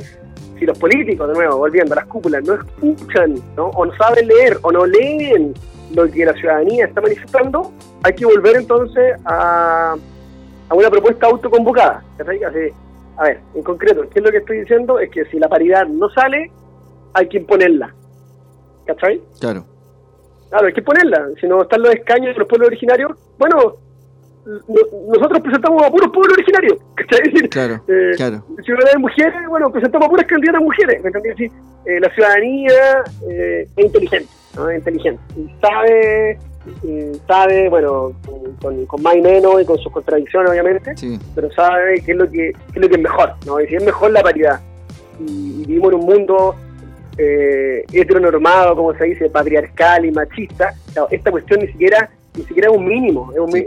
si 0.59 0.67
los 0.67 0.79
políticos, 0.79 1.29
de 1.29 1.35
nuevo, 1.35 1.59
volviendo 1.59 1.93
a 1.95 1.97
las 1.97 2.07
cúpulas, 2.07 2.45
no 2.45 2.55
escuchan, 2.55 3.35
¿no? 3.57 3.67
o 3.69 3.87
no 3.87 3.95
saben 3.97 4.27
leer, 4.29 4.59
o 4.63 4.71
no 4.73 4.87
leen 4.87 5.55
lo 5.95 6.11
que 6.11 6.25
la 6.25 6.33
ciudadanía 6.35 6.87
está 6.87 7.01
manifestando, 7.01 7.73
hay 8.03 8.15
que 8.15 8.25
volver 8.27 8.57
entonces 8.57 9.15
a, 9.25 9.95
a 10.69 10.75
una 10.75 10.91
propuesta 10.91 11.27
autoconvocada. 11.27 12.03
Así, 12.19 12.71
a 13.17 13.23
ver, 13.25 13.41
en 13.55 13.63
concreto, 13.63 14.03
¿qué 14.11 14.19
es 14.19 14.25
lo 14.25 14.31
que 14.31 14.39
estoy 14.39 14.61
diciendo? 14.61 14.99
Es 14.99 15.11
que 15.11 15.25
si 15.27 15.39
la 15.39 15.49
paridad 15.49 15.87
no 15.87 16.09
sale, 16.11 16.51
hay 17.13 17.29
que 17.29 17.39
imponerla. 17.39 17.95
¿Cachai? 18.87 19.21
Claro. 19.41 19.65
Claro, 20.51 20.67
hay 20.67 20.73
que 20.73 20.83
ponerla. 20.83 21.29
Si 21.41 21.47
no 21.47 21.63
están 21.63 21.83
los 21.83 21.95
escaños 21.95 22.35
de 22.35 22.39
los 22.41 22.49
pueblos 22.49 22.69
originarios, 22.69 23.13
bueno, 23.39 23.57
no- 23.57 23.77
nosotros 24.47 25.41
presentamos 25.41 25.83
a 25.83 25.91
puros 25.91 26.11
pueblos 26.13 26.35
originarios. 26.35 26.79
¿Cachai? 26.95 27.21
Es 27.27 27.33
decir, 27.35 27.49
Claro. 27.51 27.75
eh, 27.89 28.11
Claro. 28.17 28.45
si 28.65 28.73
van 28.73 28.81
a 28.81 28.85
haber 28.85 28.99
mujeres, 28.99 29.35
bueno, 29.49 29.71
presentamos 29.71 30.07
a 30.07 30.11
puras 30.11 30.27
candidatas 30.27 30.63
mujeres. 30.63 31.03
¿me 31.03 31.09
entendés? 31.09 31.37
Sí, 31.37 31.45
eh, 31.87 32.01
la 32.01 32.11
ciudadanía 32.11 33.03
eh, 33.31 33.67
es 33.77 33.85
inteligente, 33.85 34.29
¿no? 34.57 34.69
Es 34.71 34.79
inteligente. 34.79 35.21
Y 35.37 35.51
sabe, 35.61 36.39
sabe, 37.27 37.69
bueno, 37.69 38.13
con, 38.61 39.03
más 39.03 39.17
y 39.17 39.21
menos 39.23 39.61
y 39.63 39.65
con 39.65 39.79
sus 39.79 39.93
contradicciones, 39.93 40.51
obviamente, 40.51 40.97
Sí. 40.97 41.19
pero 41.35 41.51
sabe 41.53 42.01
qué 42.05 42.13
es 42.13 42.17
lo 42.19 42.25
que, 42.31 42.53
qué 42.53 42.75
es, 42.75 42.83
lo 42.83 42.89
que 42.89 42.95
es 42.97 43.01
mejor, 43.03 43.33
¿no? 43.47 43.61
Y 43.61 43.67
si 43.69 43.77
es 43.77 43.85
mejor 43.85 44.11
la 44.11 44.23
paridad. 44.23 44.61
Y, 45.21 45.63
y 45.63 45.65
vivimos 45.67 45.93
en 45.93 45.99
un 46.01 46.07
mundo 46.07 46.55
eh, 47.19 47.85
heteronormado, 47.93 48.75
como 48.77 48.95
se 48.95 49.05
dice, 49.05 49.31
patriarcal 49.31 50.05
y 50.05 50.11
machista. 50.11 50.75
Claro, 50.93 51.09
esta 51.11 51.31
cuestión 51.31 51.61
ni 51.61 51.69
siquiera 51.69 52.11
ni 52.37 52.43
siquiera 52.45 52.71
es 52.71 52.77
un 52.77 52.85
mínimo, 52.87 53.31
es, 53.33 53.39
un 53.41 53.53
Sí. 53.53 53.65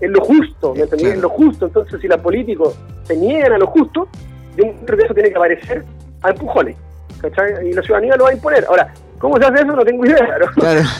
es 0.00 0.10
lo 0.10 0.20
justo, 0.24 0.74
¿me 0.74 0.80
Eh, 0.80 0.82
entendés? 0.84 1.00
claro. 1.08 1.16
Es 1.16 1.22
lo 1.22 1.28
justo. 1.30 1.66
Entonces, 1.66 2.00
si 2.00 2.08
los 2.08 2.20
políticos 2.20 2.78
se 3.04 3.16
niegan 3.16 3.52
a 3.52 3.58
lo 3.58 3.66
justo, 3.66 4.08
yo 4.56 4.64
creo 4.84 4.98
que 4.98 5.04
eso 5.04 5.14
tiene 5.14 5.30
que 5.30 5.36
aparecer 5.36 5.84
a 6.22 6.30
empujones, 6.30 6.76
¿cachai? 7.20 7.68
Y 7.68 7.72
la 7.72 7.82
ciudadanía 7.82 8.16
lo 8.16 8.24
va 8.24 8.30
a 8.30 8.34
imponer. 8.34 8.64
Ahora, 8.68 8.92
¿cómo 9.18 9.36
se 9.38 9.44
hace 9.44 9.56
eso? 9.62 9.66
No 9.76 9.84
tengo 9.84 10.04
idea, 10.06 10.38
¿no? 10.40 10.46
Claro. 10.54 10.80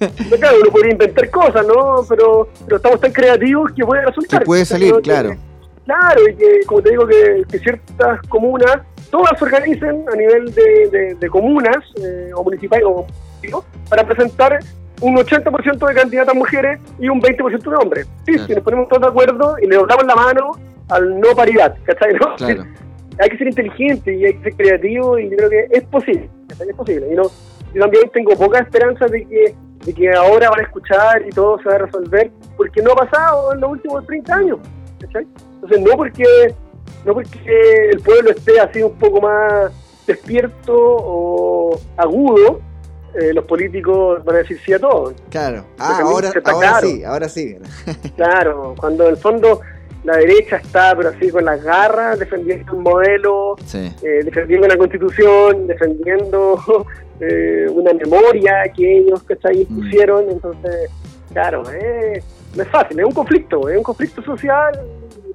Eh, 0.00 0.38
claro, 0.38 0.56
uno 0.62 0.70
podría 0.70 0.92
inventar 0.92 1.28
cosas, 1.30 1.66
¿no? 1.66 2.04
Pero, 2.08 2.48
pero 2.64 2.76
estamos 2.76 3.00
tan 3.00 3.12
creativos 3.12 3.70
que 3.72 3.84
puede 3.84 4.02
resultar. 4.06 4.40
Que 4.40 4.46
puede 4.46 4.64
salir, 4.64 4.94
¿no? 4.94 5.00
Claro. 5.00 5.36
Claro, 5.84 6.20
y 6.30 6.34
que, 6.36 6.60
como 6.66 6.80
te 6.82 6.90
digo, 6.90 7.06
que, 7.06 7.42
que 7.50 7.58
ciertas 7.58 8.20
comunas, 8.28 8.78
todas 9.10 9.36
se 9.38 9.44
organicen 9.44 10.04
a 10.10 10.16
nivel 10.16 10.54
de, 10.54 10.88
de- 10.90 11.14
de 11.16 11.28
comunas 11.28 11.78
eh, 12.00 12.30
o 12.34 12.44
municipales 12.44 12.84
o 12.88 13.06
digo, 13.42 13.64
para 13.88 14.04
presentar 14.06 14.60
un 15.00 15.16
80% 15.16 15.88
de 15.88 15.94
candidatas 15.94 16.34
mujeres 16.34 16.80
y 16.98 17.08
un 17.08 17.20
20% 17.20 17.70
de 17.70 17.76
hombres. 17.76 18.06
Sí, 18.26 18.32
Claro. 18.32 18.46
si 18.46 18.54
nos 18.54 18.64
ponemos 18.64 18.88
todos 18.88 19.02
de 19.02 19.08
acuerdo 19.08 19.56
y 19.62 19.66
le 19.66 19.76
damos 19.76 20.04
la 20.06 20.14
mano 20.14 20.52
al 20.88 21.20
no 21.20 21.28
paridad, 21.34 21.74
¿cachai? 21.84 22.14
¿no? 22.14 22.34
Claro. 22.36 22.64
Hay 23.18 23.28
que 23.28 23.38
ser 23.38 23.48
inteligente 23.48 24.14
y 24.14 24.24
hay 24.24 24.34
que 24.34 24.42
ser 24.44 24.54
creativo 24.54 25.18
y 25.18 25.30
yo 25.30 25.36
creo 25.36 25.50
que 25.50 25.66
es 25.70 25.82
posible, 25.84 26.28
¿cachai? 26.48 26.68
es 26.70 26.76
posible. 26.76 27.08
Y 27.12 27.14
no, 27.16 27.24
yo 27.74 27.80
también 27.82 28.10
tengo 28.12 28.34
poca 28.36 28.60
esperanza 28.60 29.06
de 29.06 29.24
que, 29.26 29.54
de 29.84 29.94
que 29.94 30.10
ahora 30.12 30.50
van 30.50 30.60
a 30.60 30.62
escuchar 30.64 31.22
y 31.26 31.30
todo 31.30 31.58
se 31.58 31.68
va 31.68 31.74
a 31.76 31.78
resolver, 31.78 32.30
porque 32.56 32.82
no 32.82 32.92
ha 32.92 32.96
pasado 32.96 33.52
en 33.54 33.60
los 33.60 33.70
últimos 33.72 34.06
30 34.06 34.34
años, 34.34 34.58
¿cachai? 35.00 35.26
Entonces 35.54 35.80
no 35.80 35.96
porque 35.96 36.24
no 37.04 37.14
porque 37.14 37.88
el 37.92 38.00
pueblo 38.00 38.30
esté 38.30 38.60
así 38.60 38.82
un 38.82 38.98
poco 38.98 39.20
más 39.20 39.72
despierto 40.06 40.74
o 40.76 41.78
agudo, 41.96 42.60
eh, 43.14 43.32
los 43.34 43.44
políticos 43.44 44.24
van 44.24 44.36
a 44.36 44.38
decir 44.40 44.58
sí 44.64 44.72
a 44.72 44.78
todo. 44.78 45.12
Claro. 45.30 45.64
Ah, 45.78 46.00
ahora, 46.02 46.30
claro. 46.30 46.86
sí, 46.86 47.04
ahora 47.04 47.28
sí. 47.28 47.56
Claro, 48.16 48.74
cuando 48.78 49.04
en 49.04 49.10
el 49.10 49.16
fondo 49.16 49.60
la 50.04 50.16
derecha 50.16 50.56
está 50.56 50.94
pero 50.96 51.10
así 51.10 51.28
con 51.30 51.44
las 51.44 51.62
garras 51.62 52.18
defendiendo 52.18 52.72
un 52.72 52.82
modelo, 52.82 53.56
Sí. 53.64 53.92
eh, 54.02 54.20
defendiendo 54.24 54.66
una 54.66 54.76
constitución, 54.76 55.66
defendiendo 55.66 56.58
eh, 57.20 57.66
una 57.70 57.92
memoria 57.92 58.62
que 58.74 58.98
ellos 58.98 59.22
¿cachai? 59.24 59.56
Mm. 59.56 59.60
impusieron, 59.60 60.30
entonces, 60.30 60.90
claro, 61.32 61.64
eh, 61.70 62.22
no 62.56 62.62
es 62.62 62.68
fácil, 62.68 62.98
es 62.98 63.04
un 63.04 63.12
conflicto, 63.12 63.68
es 63.68 63.76
un 63.76 63.82
conflicto 63.82 64.22
social, 64.22 64.72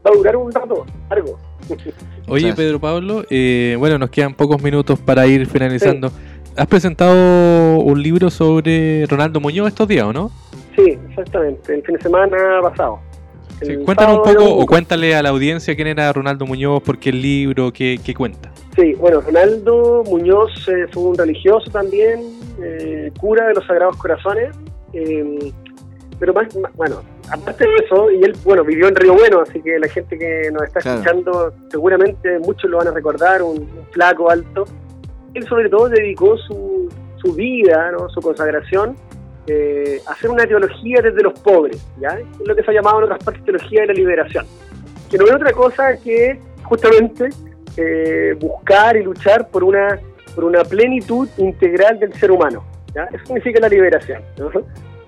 va 0.06 0.12
a 0.12 0.18
durar 0.18 0.36
un 0.36 0.52
rato, 0.52 0.86
largo. 1.10 1.38
Oye. 2.28 2.54
Pedro 2.54 2.80
Pablo, 2.80 3.24
eh, 3.30 3.76
bueno, 3.78 3.98
nos 3.98 4.10
quedan 4.10 4.34
pocos 4.34 4.62
minutos 4.62 5.00
para 5.00 5.28
ir 5.28 5.46
finalizando. 5.48 6.12
Has 6.58 6.68
presentado 6.68 7.80
un 7.80 8.02
libro 8.02 8.30
sobre 8.30 9.06
Ronaldo 9.08 9.42
Muñoz 9.42 9.68
estos 9.68 9.88
días, 9.88 10.06
¿o 10.06 10.14
no? 10.14 10.32
Sí, 10.76 10.98
exactamente, 11.10 11.76
el 11.76 11.84
fin 11.84 11.96
de 11.96 12.02
semana 12.02 12.38
pasado. 12.62 13.00
Sí, 13.62 13.76
cuéntanos 13.84 14.18
un 14.18 14.24
poco 14.24 14.56
o 14.56 14.66
cuéntale 14.66 15.16
a 15.16 15.24
la 15.24 15.30
audiencia 15.30 15.76
quién 15.76 15.88
era 15.88 16.12
Ronaldo 16.12 16.46
Muñoz, 16.46 16.82
por 16.84 16.98
qué 16.98 17.10
el 17.10 17.22
libro, 17.22 17.72
qué, 17.72 18.00
qué 18.04 18.14
cuenta. 18.14 18.52
Sí, 18.76 18.94
bueno, 18.94 19.22
Ronaldo 19.22 20.04
Muñoz 20.06 20.52
eh, 20.68 20.88
fue 20.92 21.04
un 21.04 21.18
religioso 21.18 21.70
también, 21.72 22.22
eh, 22.62 23.12
cura 23.20 23.48
de 23.48 23.54
los 23.56 23.66
Sagrados 23.66 23.98
Corazones, 23.98 24.56
eh, 24.94 25.52
pero 26.20 26.34
más, 26.34 26.54
más- 26.58 26.74
bueno, 26.76 27.02
aparte 27.32 27.66
de 27.66 27.76
eso, 27.86 28.12
y 28.12 28.24
él, 28.24 28.34
bueno, 28.44 28.64
vivió 28.64 28.88
en 28.88 28.96
Río 28.96 29.14
Bueno, 29.14 29.42
así 29.42 29.62
que 29.62 29.78
la 29.80 29.88
gente 29.88 30.18
que 30.18 30.50
nos 30.52 30.64
está 30.64 30.80
escuchando, 30.80 31.54
seguramente 31.70 32.40
muchos 32.40 32.70
lo 32.70 32.78
van 32.78 32.88
a 32.90 32.92
recordar, 32.92 33.42
un, 33.42 33.70
flaco 33.92 34.30
alto. 34.30 34.66
Él 35.36 35.48
sobre 35.48 35.70
todo 35.70 35.90
dedicó 35.90 36.38
su, 36.38 36.90
su 37.18 37.34
vida, 37.34 37.92
¿no? 37.92 38.10
su 38.10 38.22
consagración, 38.22 38.96
eh, 39.48 40.02
a 40.08 40.14
hacer 40.14 40.30
una 40.32 40.46
teología 40.46 41.02
desde 41.04 41.22
los 41.22 41.40
pobres, 41.40 41.86
¿ya? 42.00 42.18
Es 42.18 42.48
lo 42.48 42.56
que 42.56 42.64
se 42.64 42.72
ha 42.72 42.74
llamado 42.74 42.98
en 43.00 43.04
otras 43.04 43.24
partes 43.24 43.44
teología 43.44 43.82
de 43.82 43.88
la 43.88 43.94
liberación, 43.94 44.46
que 45.12 45.18
no 45.18 45.26
es 45.28 45.34
otra 45.34 45.52
cosa 45.52 45.98
que 45.98 46.40
justamente 46.64 47.30
eh, 47.78 48.36
buscar 48.40 48.96
y 48.98 49.04
luchar 49.04 49.50
por 49.50 49.64
una, 49.64 50.00
por 50.34 50.46
una 50.46 50.64
plenitud 50.64 51.28
integral 51.38 52.00
del 52.00 52.14
ser 52.14 52.32
humano. 52.32 52.64
¿ya? 52.94 53.04
Eso 53.14 53.26
significa 53.26 53.60
la 53.60 53.70
liberación. 53.70 54.22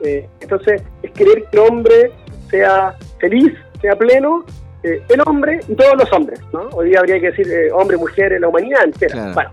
Eh, 0.01 0.28
entonces, 0.41 0.84
es 1.01 1.11
querer 1.11 1.45
que 1.45 1.57
el 1.57 1.59
hombre 1.59 2.11
sea 2.49 2.95
feliz, 3.19 3.53
sea 3.82 3.95
pleno, 3.95 4.45
eh, 4.84 5.01
el 5.09 5.21
hombre 5.25 5.61
y 5.67 5.75
todos 5.75 5.95
los 5.97 6.11
hombres. 6.11 6.39
¿no? 6.53 6.67
Hoy 6.73 6.89
día 6.89 6.99
habría 6.99 7.19
que 7.19 7.32
decir 7.32 7.47
hombre, 7.73 7.97
mujer, 7.97 8.38
la 8.39 8.49
humanidad 8.49 8.84
entera. 8.84 9.32
Bueno, 9.34 9.49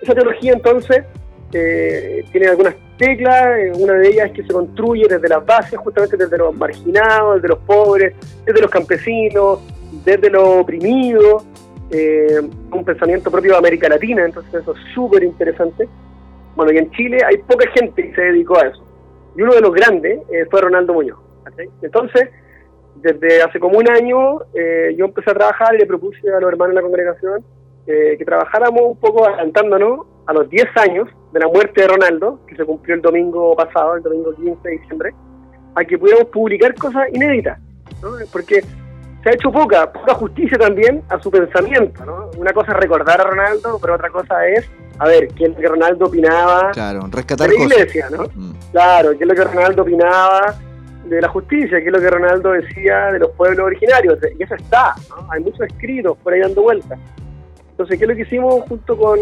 esa 0.00 0.14
teología 0.14 0.52
entonces 0.52 1.04
tiene 1.50 2.48
algunas 2.48 2.74
teclas, 2.98 3.78
una 3.78 3.94
de 3.94 4.08
ellas 4.08 4.26
es 4.26 4.32
que 4.32 4.42
se 4.42 4.52
construye 4.52 5.06
desde 5.08 5.26
las 5.26 5.46
bases, 5.46 5.78
justamente 5.78 6.16
desde 6.18 6.36
los 6.36 6.54
marginados, 6.54 7.36
desde 7.36 7.48
los 7.48 7.58
pobres, 7.60 8.14
desde 8.44 8.60
los 8.60 8.70
campesinos, 8.70 9.60
desde 10.04 10.28
los 10.28 10.42
oprimidos, 10.42 11.46
un 12.72 12.84
pensamiento 12.84 13.30
propio 13.30 13.52
de 13.52 13.58
América 13.58 13.88
Latina, 13.88 14.26
entonces 14.26 14.52
eso 14.52 14.74
es 14.74 14.80
súper 14.92 15.22
interesante. 15.22 15.88
Bueno, 16.56 16.72
y 16.72 16.78
en 16.78 16.90
Chile 16.90 17.20
hay 17.24 17.38
poca 17.38 17.70
gente 17.70 18.02
que 18.02 18.14
se 18.14 18.20
dedicó 18.20 18.58
a 18.58 18.66
eso 18.66 18.86
y 19.36 19.42
uno 19.42 19.54
de 19.54 19.60
los 19.60 19.72
grandes 19.72 20.20
eh, 20.30 20.46
fue 20.50 20.62
Ronaldo 20.62 20.94
Muñoz. 20.94 21.18
Entonces, 21.82 22.28
desde 22.96 23.42
hace 23.42 23.60
como 23.60 23.78
un 23.78 23.88
año, 23.88 24.40
eh, 24.54 24.94
yo 24.96 25.04
empecé 25.04 25.30
a 25.30 25.34
trabajar 25.34 25.74
le 25.74 25.86
propuse 25.86 26.28
a 26.30 26.40
los 26.40 26.50
hermanos 26.50 26.74
de 26.74 26.74
la 26.74 26.82
congregación 26.82 27.44
eh, 27.86 28.16
que 28.18 28.24
trabajáramos 28.24 28.82
un 28.82 28.96
poco 28.98 29.26
adelantándonos 29.26 30.06
a 30.26 30.32
los 30.32 30.48
10 30.50 30.64
años 30.76 31.08
de 31.32 31.40
la 31.40 31.48
muerte 31.48 31.82
de 31.82 31.88
Ronaldo, 31.88 32.40
que 32.46 32.56
se 32.56 32.64
cumplió 32.64 32.96
el 32.96 33.02
domingo 33.02 33.54
pasado, 33.54 33.96
el 33.96 34.02
domingo 34.02 34.34
15 34.34 34.68
de 34.68 34.78
diciembre, 34.78 35.14
a 35.74 35.84
que 35.84 35.98
pudiéramos 35.98 36.30
publicar 36.30 36.74
cosas 36.74 37.08
inéditas, 37.12 37.58
¿no? 38.02 38.10
porque 38.32 38.62
se 39.22 39.30
ha 39.30 39.32
hecho 39.32 39.52
poca, 39.52 39.92
poca 39.92 40.14
justicia 40.14 40.58
también 40.58 41.02
a 41.08 41.20
su 41.20 41.30
pensamiento. 41.30 42.04
¿no? 42.04 42.30
Una 42.38 42.52
cosa 42.52 42.72
es 42.72 42.78
recordar 42.78 43.20
a 43.20 43.24
Ronaldo, 43.24 43.78
pero 43.80 43.94
otra 43.94 44.10
cosa 44.10 44.46
es 44.46 44.68
a 44.98 45.06
ver, 45.06 45.28
qué 45.28 45.44
es 45.44 45.50
lo 45.50 45.56
que 45.56 45.68
Ronaldo 45.68 46.06
opinaba 46.06 46.70
claro, 46.72 47.06
rescatar 47.10 47.50
de 47.50 47.58
la 47.58 47.64
iglesia, 47.64 48.08
¿no? 48.10 48.24
Mm. 48.34 48.52
Claro, 48.72 49.10
qué 49.10 49.24
es 49.24 49.28
lo 49.28 49.34
que 49.34 49.44
Ronaldo 49.44 49.82
opinaba 49.82 50.54
de 51.04 51.20
la 51.20 51.28
justicia, 51.28 51.78
qué 51.80 51.86
es 51.86 51.92
lo 51.92 52.00
que 52.00 52.10
Ronaldo 52.10 52.52
decía 52.52 53.12
de 53.12 53.18
los 53.18 53.30
pueblos 53.32 53.66
originarios, 53.66 54.18
y 54.38 54.42
eso 54.42 54.54
está, 54.54 54.94
¿no? 55.10 55.30
hay 55.30 55.42
muchos 55.42 55.60
escritos 55.66 56.16
por 56.18 56.32
ahí 56.32 56.40
dando 56.40 56.62
vueltas. 56.62 56.98
Entonces, 57.76 57.98
¿qué 57.98 58.04
es 58.06 58.08
lo 58.08 58.16
que 58.16 58.22
hicimos 58.22 58.64
junto 58.66 58.96
con, 58.96 59.18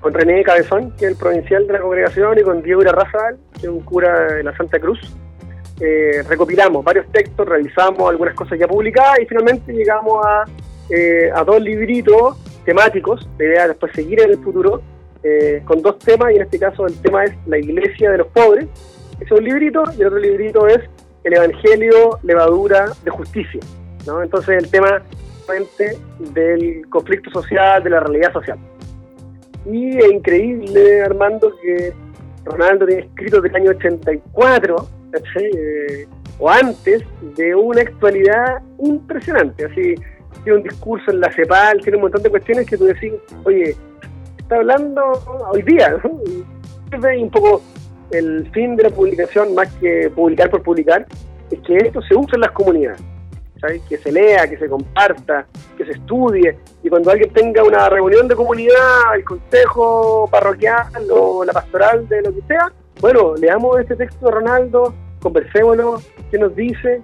con 0.00 0.14
René 0.14 0.44
Cabezón, 0.44 0.92
que 0.92 1.06
es 1.06 1.10
el 1.10 1.16
provincial 1.16 1.66
de 1.66 1.72
la 1.72 1.80
congregación, 1.80 2.38
y 2.38 2.42
con 2.42 2.62
Diego 2.62 2.82
Irarrazal, 2.82 3.36
que 3.54 3.62
es 3.62 3.68
un 3.68 3.80
cura 3.80 4.34
de 4.34 4.44
la 4.44 4.56
Santa 4.56 4.78
Cruz? 4.78 5.00
Eh, 5.80 6.22
recopilamos 6.28 6.84
varios 6.84 7.10
textos, 7.10 7.48
revisamos 7.48 8.08
algunas 8.08 8.36
cosas 8.36 8.60
ya 8.60 8.68
publicadas 8.68 9.18
y 9.20 9.26
finalmente 9.26 9.72
llegamos 9.72 10.24
a, 10.24 10.44
eh, 10.88 11.32
a 11.34 11.42
dos 11.42 11.60
libritos 11.60 12.38
temáticos, 12.64 13.28
la 13.36 13.44
idea 13.44 13.62
es 13.62 13.68
después 13.70 13.90
seguir 13.92 14.20
en 14.20 14.30
el 14.30 14.38
futuro 14.38 14.80
eh, 15.24 15.62
con 15.64 15.82
dos 15.82 15.98
temas, 15.98 16.30
y 16.30 16.36
en 16.36 16.42
este 16.42 16.60
caso 16.60 16.86
el 16.86 16.94
tema 17.02 17.24
es 17.24 17.34
la 17.46 17.58
iglesia 17.58 18.12
de 18.12 18.18
los 18.18 18.28
pobres, 18.28 18.68
es 19.18 19.28
un 19.32 19.42
librito, 19.42 19.82
y 19.98 20.02
el 20.02 20.06
otro 20.06 20.20
librito 20.20 20.68
es 20.68 20.78
el 21.24 21.34
Evangelio 21.34 22.20
Levadura 22.22 22.92
de 23.02 23.10
Justicia. 23.10 23.60
¿no? 24.06 24.22
Entonces 24.22 24.62
el 24.62 24.70
tema 24.70 25.02
del 26.18 26.88
conflicto 26.88 27.30
social, 27.30 27.82
de 27.82 27.90
la 27.90 28.00
realidad 28.00 28.32
social. 28.32 28.58
Y 29.66 29.98
es 29.98 30.12
increíble, 30.12 31.02
Armando, 31.02 31.54
que 31.62 31.92
Ronaldo 32.44 32.86
tiene 32.86 33.02
escrito 33.02 33.40
del 33.40 33.54
año 33.54 33.70
84, 33.70 34.88
eh, 35.14 36.06
o 36.38 36.50
antes, 36.50 37.02
de 37.36 37.54
una 37.54 37.82
actualidad 37.82 38.62
impresionante. 38.78 39.66
Así, 39.66 39.94
tiene 40.42 40.58
un 40.58 40.64
discurso 40.64 41.10
en 41.10 41.20
la 41.20 41.32
CEPAL, 41.32 41.80
tiene 41.82 41.96
un 41.96 42.02
montón 42.02 42.22
de 42.22 42.30
cuestiones 42.30 42.66
que 42.66 42.76
tú 42.76 42.84
decís, 42.84 43.12
oye, 43.44 43.76
está 44.38 44.56
hablando 44.56 45.02
hoy 45.50 45.62
día, 45.62 45.96
¿no? 46.02 46.10
Y 46.26 47.22
un 47.22 47.30
poco 47.30 47.62
el 48.10 48.50
fin 48.52 48.76
de 48.76 48.84
la 48.84 48.90
publicación, 48.90 49.54
más 49.54 49.72
que 49.74 50.10
publicar 50.14 50.50
por 50.50 50.62
publicar, 50.62 51.06
es 51.50 51.60
que 51.60 51.76
esto 51.76 52.02
se 52.02 52.14
use 52.14 52.34
en 52.34 52.40
las 52.40 52.50
comunidades, 52.52 53.00
Que 53.88 53.96
se 53.96 54.10
lea, 54.10 54.48
que 54.48 54.58
se 54.58 54.68
comparta, 54.68 55.46
que 55.76 55.84
se 55.84 55.92
estudie, 55.92 56.58
y 56.82 56.88
cuando 56.88 57.10
alguien 57.10 57.32
tenga 57.32 57.62
una 57.62 57.88
reunión 57.88 58.26
de 58.26 58.34
comunidad, 58.34 59.14
el 59.14 59.24
consejo 59.24 60.28
parroquial 60.30 60.88
o 61.10 61.44
la 61.44 61.52
pastoral 61.52 62.08
de 62.08 62.22
lo 62.22 62.34
que 62.34 62.42
sea, 62.48 62.72
bueno, 63.00 63.34
leamos 63.36 63.80
este 63.80 63.96
texto 63.96 64.26
de 64.26 64.32
Ronaldo, 64.32 64.94
conversémoslo, 65.20 66.00
qué 66.30 66.38
nos 66.38 66.54
dice, 66.56 67.00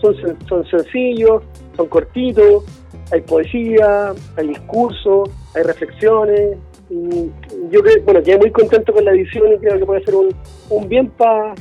Son, 0.00 0.14
son 0.48 0.66
sencillos, 0.66 1.42
son 1.76 1.86
cortitos, 1.88 2.64
hay 3.12 3.20
poesía, 3.22 4.12
hay 4.36 4.48
discurso, 4.48 5.24
hay 5.54 5.62
reflexiones. 5.62 6.58
Y 6.88 7.30
yo 7.70 7.80
creo, 7.82 8.02
bueno, 8.04 8.22
quedé 8.22 8.38
muy 8.38 8.50
contento 8.50 8.92
con 8.92 9.04
la 9.04 9.12
edición 9.12 9.52
y 9.52 9.58
creo 9.58 9.78
que 9.78 9.86
puede 9.86 10.04
ser 10.04 10.14
un, 10.14 10.34
un 10.70 10.88
bien 10.88 11.08
para 11.10 11.54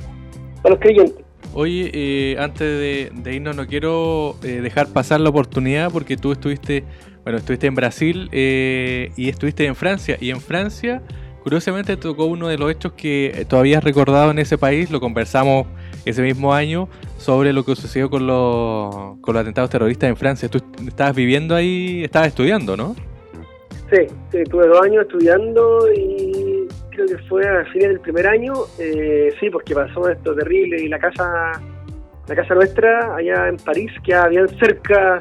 los 0.64 0.80
creyentes. 0.80 1.25
Oye, 1.56 1.90
eh, 1.94 2.38
antes 2.38 3.14
de, 3.14 3.34
irnos, 3.34 3.56
no 3.56 3.66
quiero 3.66 4.36
eh, 4.44 4.62
dejar 4.62 4.90
pasar 4.90 5.22
la 5.22 5.30
oportunidad 5.30 5.92
porque 5.92 6.18
tú 6.18 6.32
estuviste, 6.32 6.84
bueno, 7.24 7.40
estuviste 7.40 7.66
en 7.66 7.74
Brasil 7.76 8.30
eh, 8.32 9.12
y 9.16 9.30
estuviste 9.30 9.66
en 9.66 9.76
Francia. 9.76 10.18
Y 10.22 10.30
en 10.30 10.42
Francia 10.42 11.02
Curiosamente 11.46 11.96
tocó 11.96 12.26
uno 12.26 12.48
de 12.48 12.58
los 12.58 12.72
hechos 12.72 12.94
que 12.94 13.46
todavía 13.48 13.78
has 13.78 13.84
recordado 13.84 14.32
en 14.32 14.40
ese 14.40 14.58
país, 14.58 14.90
lo 14.90 15.00
conversamos 15.00 15.68
ese 16.04 16.24
mismo 16.24 16.56
año, 16.56 16.90
sobre 17.20 17.54
lo 17.54 17.64
que 17.64 17.76
sucedió 17.76 18.10
con 18.10 18.26
los, 18.26 19.20
atentados 19.36 19.70
terroristas 19.70 20.10
en 20.10 20.18
Francia. 20.18 20.50
Tú 20.50 20.60
estabas 20.88 21.16
viviendo 21.16 21.54
ahí, 21.54 22.04
estabas 22.04 22.30
estudiando, 22.30 22.76
¿no? 22.76 22.96
Sí, 23.92 24.08
sí, 24.32 24.44
tuve 24.50 24.66
dos 24.66 24.82
años 24.82 25.04
estudiando 25.04 25.94
y 25.94 26.35
creo 26.96 27.08
que 27.08 27.18
fue 27.30 27.48
a 27.48 27.66
fines 27.66 27.90
del 27.90 28.00
primer 28.00 28.28
año, 28.28 28.54
eh, 28.80 29.34
sí, 29.40 29.50
porque 29.50 29.76
pasó 29.76 30.10
esto 30.10 30.34
terrible 30.34 30.82
y 30.82 30.88
la 30.88 31.00
casa, 31.00 31.62
la 32.28 32.36
casa 32.36 32.56
nuestra 32.56 33.16
allá 33.16 33.50
en 33.50 33.58
París, 33.58 33.92
que 34.04 34.16
bien 34.30 34.48
cerca 34.58 35.20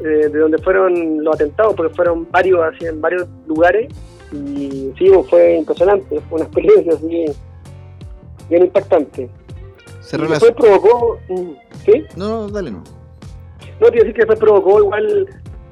eh, 0.00 0.28
de 0.28 0.38
donde 0.38 0.58
fueron 0.58 1.22
los 1.22 1.34
atentados, 1.34 1.74
porque 1.74 1.94
fueron 1.94 2.30
varios, 2.30 2.60
así 2.62 2.86
en 2.86 3.00
varios 3.00 3.28
lugares, 3.46 3.92
y 4.32 4.92
sí, 4.98 5.10
pues, 5.12 5.28
fue 5.28 5.56
impresionante, 5.56 6.20
fue 6.28 6.36
una 6.36 6.44
experiencia 6.44 6.92
así 6.94 7.24
bien 8.48 8.64
impactante. 8.64 9.28
Se 10.00 10.16
y 10.16 10.26
después 10.26 10.52
provocó. 10.52 11.18
Mm, 11.28 11.52
¿Sí? 11.84 12.04
No, 12.16 12.48
dale, 12.48 12.70
no. 12.70 12.82
No, 13.80 13.86
quiero 13.88 14.04
decir 14.04 14.14
que 14.14 14.20
después 14.20 14.38
provocó 14.38 14.80
igual 14.80 15.28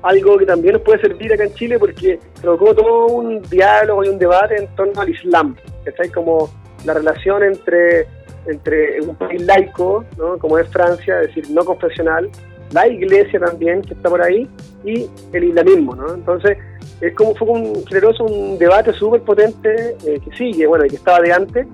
algo 0.09 0.39
que 0.39 0.47
también 0.47 0.75
nos 0.75 0.83
puede 0.83 1.01
servir 1.01 1.33
acá 1.33 1.45
en 1.45 1.55
Chile 1.55 1.79
porque 1.79 2.19
provocó 2.41 2.75
todo 2.75 3.07
un 3.07 3.43
diálogo 3.43 4.05
y 4.05 4.09
un 4.09 4.19
debate 4.19 4.57
en 4.57 4.67
torno 4.75 5.01
al 5.01 5.09
Islam, 5.09 5.57
¿cachai? 5.85 6.11
Como 6.11 6.51
la 6.85 6.95
relación 6.95 7.43
entre, 7.43 8.07
entre 8.47 9.01
un 9.01 9.17
país 9.17 9.43
laico, 9.43 10.05
¿no? 10.17 10.39
como 10.39 10.59
es 10.59 10.69
Francia, 10.69 11.21
es 11.23 11.29
decir, 11.29 11.51
no 11.51 11.65
confesional, 11.65 12.31
la 12.73 12.89
iglesia 12.89 13.39
también 13.41 13.83
que 13.83 13.95
está 13.95 14.09
por 14.09 14.23
ahí 14.23 14.49
y 14.85 15.07
el 15.33 15.45
islamismo, 15.45 15.95
¿no? 15.95 16.15
Entonces, 16.15 16.59
es 17.01 17.15
como 17.15 17.35
fue 17.35 17.49
un 17.49 17.87
generoso 17.87 18.25
un 18.25 18.59
debate 18.59 18.93
súper 18.93 19.21
potente 19.23 19.97
eh, 20.05 20.21
que 20.25 20.37
sigue, 20.37 20.67
bueno, 20.67 20.85
y 20.85 20.91
que 20.91 20.97
estaba 20.97 21.21
de 21.21 21.33
antes, 21.33 21.67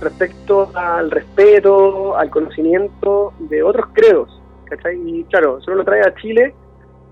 respecto 0.00 0.70
al 0.74 1.10
respeto, 1.10 2.16
al 2.16 2.30
conocimiento 2.30 3.32
de 3.38 3.62
otros 3.62 3.86
credos, 3.92 4.40
¿cachai? 4.64 4.98
Y 5.04 5.24
claro, 5.24 5.58
eso 5.58 5.72
lo 5.72 5.84
trae 5.84 6.00
a 6.00 6.14
Chile, 6.14 6.54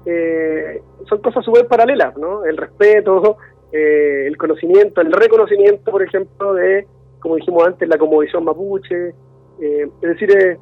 eh, 0.07 0.83
son 1.09 1.21
cosas 1.21 1.45
súper 1.45 1.67
paralelas, 1.67 2.17
¿no? 2.17 2.45
El 2.45 2.57
respeto, 2.57 3.37
eh, 3.73 4.25
el 4.27 4.37
conocimiento, 4.37 5.01
el 5.01 5.13
reconocimiento, 5.13 5.91
por 5.91 6.03
ejemplo, 6.03 6.55
de, 6.55 6.87
como 7.21 7.37
dijimos 7.37 7.67
antes, 7.67 7.89
la 7.89 7.99
comodición 7.99 8.45
mapuche, 8.45 9.15
es 9.61 10.01
decir, 10.01 10.59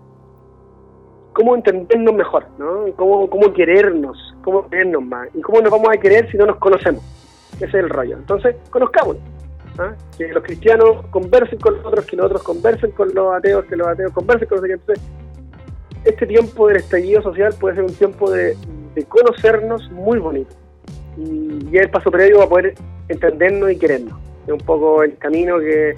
cómo 1.36 1.54
entendernos 1.54 2.14
mejor, 2.14 2.46
¿no? 2.58 2.86
Cómo, 2.96 3.28
cómo 3.28 3.52
querernos, 3.52 4.34
cómo 4.42 4.68
querernos 4.70 5.04
más. 5.04 5.28
Y 5.34 5.42
cómo 5.42 5.60
nos 5.60 5.70
vamos 5.70 5.88
a 5.90 6.00
querer 6.00 6.30
si 6.30 6.38
no 6.38 6.46
nos 6.46 6.56
conocemos. 6.56 7.04
Ese 7.56 7.66
es 7.66 7.74
el 7.74 7.90
rollo. 7.90 8.16
Entonces, 8.16 8.56
conozcámonos. 8.70 9.22
¿ah? 9.78 9.94
Que 10.16 10.28
los 10.28 10.42
cristianos 10.42 11.04
conversen 11.10 11.58
con 11.58 11.76
los 11.76 11.84
otros, 11.84 12.06
que 12.06 12.16
los 12.16 12.26
otros 12.26 12.42
conversen 12.42 12.90
con 12.92 13.14
los 13.14 13.34
ateos, 13.34 13.66
que 13.66 13.76
los 13.76 13.86
ateos 13.86 14.12
conversen 14.12 14.48
con 14.48 14.62
los 14.62 14.70
Entonces, 14.70 15.04
este 16.04 16.26
tiempo 16.26 16.68
del 16.68 16.78
estallido 16.78 17.20
social 17.20 17.54
puede 17.60 17.76
ser 17.76 17.84
un 17.84 17.94
tiempo 17.94 18.30
de, 18.30 18.56
conocernos 19.04 19.90
muy 19.90 20.18
bonito. 20.18 20.54
Y, 21.16 21.68
y 21.70 21.76
es 21.76 21.82
el 21.82 21.90
paso 21.90 22.10
previo 22.10 22.42
a 22.42 22.48
poder 22.48 22.74
entendernos 23.08 23.70
y 23.70 23.78
querernos. 23.78 24.18
Es 24.46 24.52
un 24.52 24.60
poco 24.60 25.02
el 25.02 25.16
camino 25.18 25.58
que, 25.58 25.96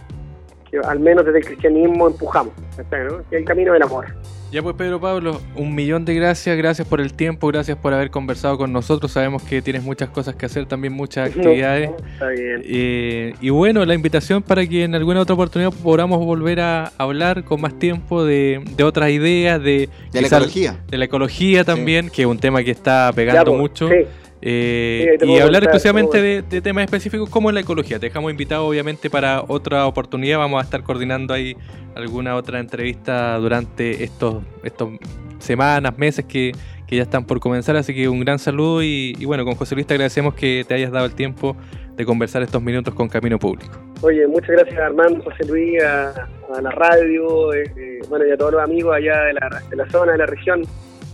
al 0.84 1.00
menos 1.00 1.24
desde 1.24 1.38
el 1.38 1.44
cristianismo 1.44 2.08
empujamos, 2.08 2.52
es 2.78 2.86
el 3.30 3.44
camino 3.44 3.72
del 3.72 3.82
amor. 3.82 4.06
Ya 4.50 4.62
pues 4.62 4.74
Pedro 4.76 4.98
Pablo, 4.98 5.42
un 5.56 5.74
millón 5.74 6.06
de 6.06 6.14
gracias, 6.14 6.56
gracias 6.56 6.88
por 6.88 7.02
el 7.02 7.12
tiempo, 7.12 7.48
gracias 7.48 7.76
por 7.76 7.92
haber 7.92 8.10
conversado 8.10 8.56
con 8.56 8.72
nosotros, 8.72 9.12
sabemos 9.12 9.42
que 9.42 9.60
tienes 9.60 9.82
muchas 9.82 10.08
cosas 10.08 10.36
que 10.36 10.46
hacer, 10.46 10.64
también 10.64 10.94
muchas 10.94 11.28
actividades. 11.36 11.90
está 12.14 12.28
bien. 12.28 12.62
Eh, 12.64 13.34
y 13.42 13.50
bueno, 13.50 13.84
la 13.84 13.92
invitación 13.94 14.42
para 14.42 14.66
que 14.66 14.84
en 14.84 14.94
alguna 14.94 15.20
otra 15.20 15.34
oportunidad 15.34 15.70
podamos 15.70 16.24
volver 16.24 16.60
a 16.60 16.92
hablar 16.96 17.44
con 17.44 17.60
más 17.60 17.78
tiempo 17.78 18.24
de, 18.24 18.62
de 18.74 18.84
otras 18.84 19.10
ideas, 19.10 19.62
de, 19.62 19.90
De 20.12 20.20
la 20.22 20.28
ecología. 20.28 20.76
de 20.88 20.96
la 20.96 21.04
ecología 21.04 21.64
también, 21.64 22.08
que 22.08 22.22
es 22.22 22.28
un 22.28 22.38
tema 22.38 22.62
que 22.64 22.70
está 22.70 23.12
pegando 23.14 23.40
Ya, 23.42 23.44
pues, 23.44 23.58
mucho. 23.58 23.88
sí. 23.88 23.94
Eh, 24.40 25.18
y 25.20 25.38
hablar 25.38 25.64
exclusivamente 25.64 26.22
de, 26.22 26.42
de 26.42 26.60
temas 26.60 26.84
específicos 26.84 27.28
como 27.28 27.50
la 27.50 27.60
ecología. 27.60 27.98
Te 27.98 28.06
dejamos 28.06 28.30
invitado 28.30 28.66
obviamente 28.66 29.10
para 29.10 29.42
otra 29.46 29.86
oportunidad. 29.86 30.38
Vamos 30.38 30.60
a 30.60 30.64
estar 30.64 30.82
coordinando 30.82 31.34
ahí 31.34 31.56
alguna 31.96 32.36
otra 32.36 32.60
entrevista 32.60 33.36
durante 33.38 34.04
estos, 34.04 34.44
estos 34.62 34.90
semanas, 35.38 35.98
meses 35.98 36.24
que, 36.24 36.52
que 36.86 36.96
ya 36.96 37.02
están 37.02 37.24
por 37.24 37.40
comenzar. 37.40 37.76
Así 37.76 37.94
que 37.94 38.08
un 38.08 38.20
gran 38.20 38.38
saludo 38.38 38.82
y, 38.82 39.16
y 39.18 39.24
bueno, 39.24 39.44
con 39.44 39.54
José 39.56 39.74
Luis 39.74 39.86
te 39.86 39.94
agradecemos 39.94 40.34
que 40.34 40.64
te 40.66 40.74
hayas 40.74 40.92
dado 40.92 41.06
el 41.06 41.14
tiempo 41.14 41.56
de 41.96 42.04
conversar 42.04 42.42
estos 42.42 42.62
minutos 42.62 42.94
con 42.94 43.08
Camino 43.08 43.40
Público. 43.40 43.76
Oye, 44.02 44.24
muchas 44.28 44.50
gracias 44.50 44.78
a 44.78 44.86
Armando, 44.86 45.20
José 45.24 45.44
Luis, 45.48 45.82
a, 45.82 46.28
a 46.54 46.62
la 46.62 46.70
radio, 46.70 47.52
eh, 47.52 47.64
eh, 47.76 47.98
bueno, 48.08 48.24
y 48.24 48.30
a 48.30 48.36
todos 48.36 48.52
los 48.52 48.62
amigos 48.62 48.94
allá 48.94 49.20
de 49.24 49.32
la, 49.32 49.62
de 49.68 49.76
la 49.76 49.90
zona, 49.90 50.12
de 50.12 50.18
la 50.18 50.26
región, 50.26 50.62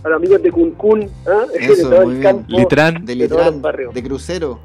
a 0.05 0.09
los 0.09 0.17
amigos 0.17 0.41
de 0.43 0.51
Cuncún, 0.51 1.09
¿ah? 1.27 1.45
de 1.53 1.65
Eso, 1.65 1.89
todo 1.89 2.01
muy 2.05 2.15
el 2.15 2.21
bien. 2.21 2.33
campo, 2.35 2.45
Litrán, 2.49 2.93
De 3.05 3.13
de 3.13 3.15
Litrán, 3.15 3.61
barrios. 3.61 3.93
de 3.93 4.03
crucero. 4.03 4.59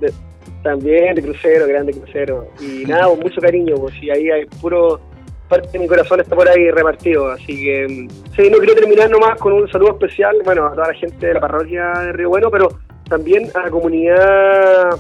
también 0.63 1.15
de 1.15 1.23
crucero, 1.23 1.67
grande 1.67 1.93
crucero. 1.93 2.47
Y 2.61 2.85
nada, 2.87 3.07
con 3.09 3.21
mucho 3.21 3.41
cariño, 3.41 3.75
pues 3.77 3.95
y 4.03 4.11
ahí 4.11 4.31
hay 4.31 4.45
puro 4.61 5.01
parte 5.49 5.69
de 5.73 5.79
mi 5.81 5.89
corazón 5.89 6.21
está 6.21 6.37
por 6.37 6.49
ahí 6.49 6.71
repartido, 6.71 7.29
así 7.29 7.61
que 7.65 7.87
mm, 7.89 8.09
sí, 8.37 8.49
no 8.51 8.59
quiero 8.59 8.75
terminar 8.77 9.11
nomás 9.11 9.37
con 9.41 9.53
un 9.53 9.69
saludo 9.69 9.93
especial, 9.95 10.37
bueno, 10.45 10.67
a 10.67 10.75
toda 10.75 10.87
la 10.89 10.95
gente 10.95 11.27
de 11.27 11.35
la 11.35 11.41
parroquia 11.41 11.91
de 12.05 12.13
Río 12.13 12.29
Bueno, 12.29 12.51
pero 12.53 12.69
también 13.09 13.49
a 13.55 13.63
la 13.65 13.71
comunidad, 13.71 14.91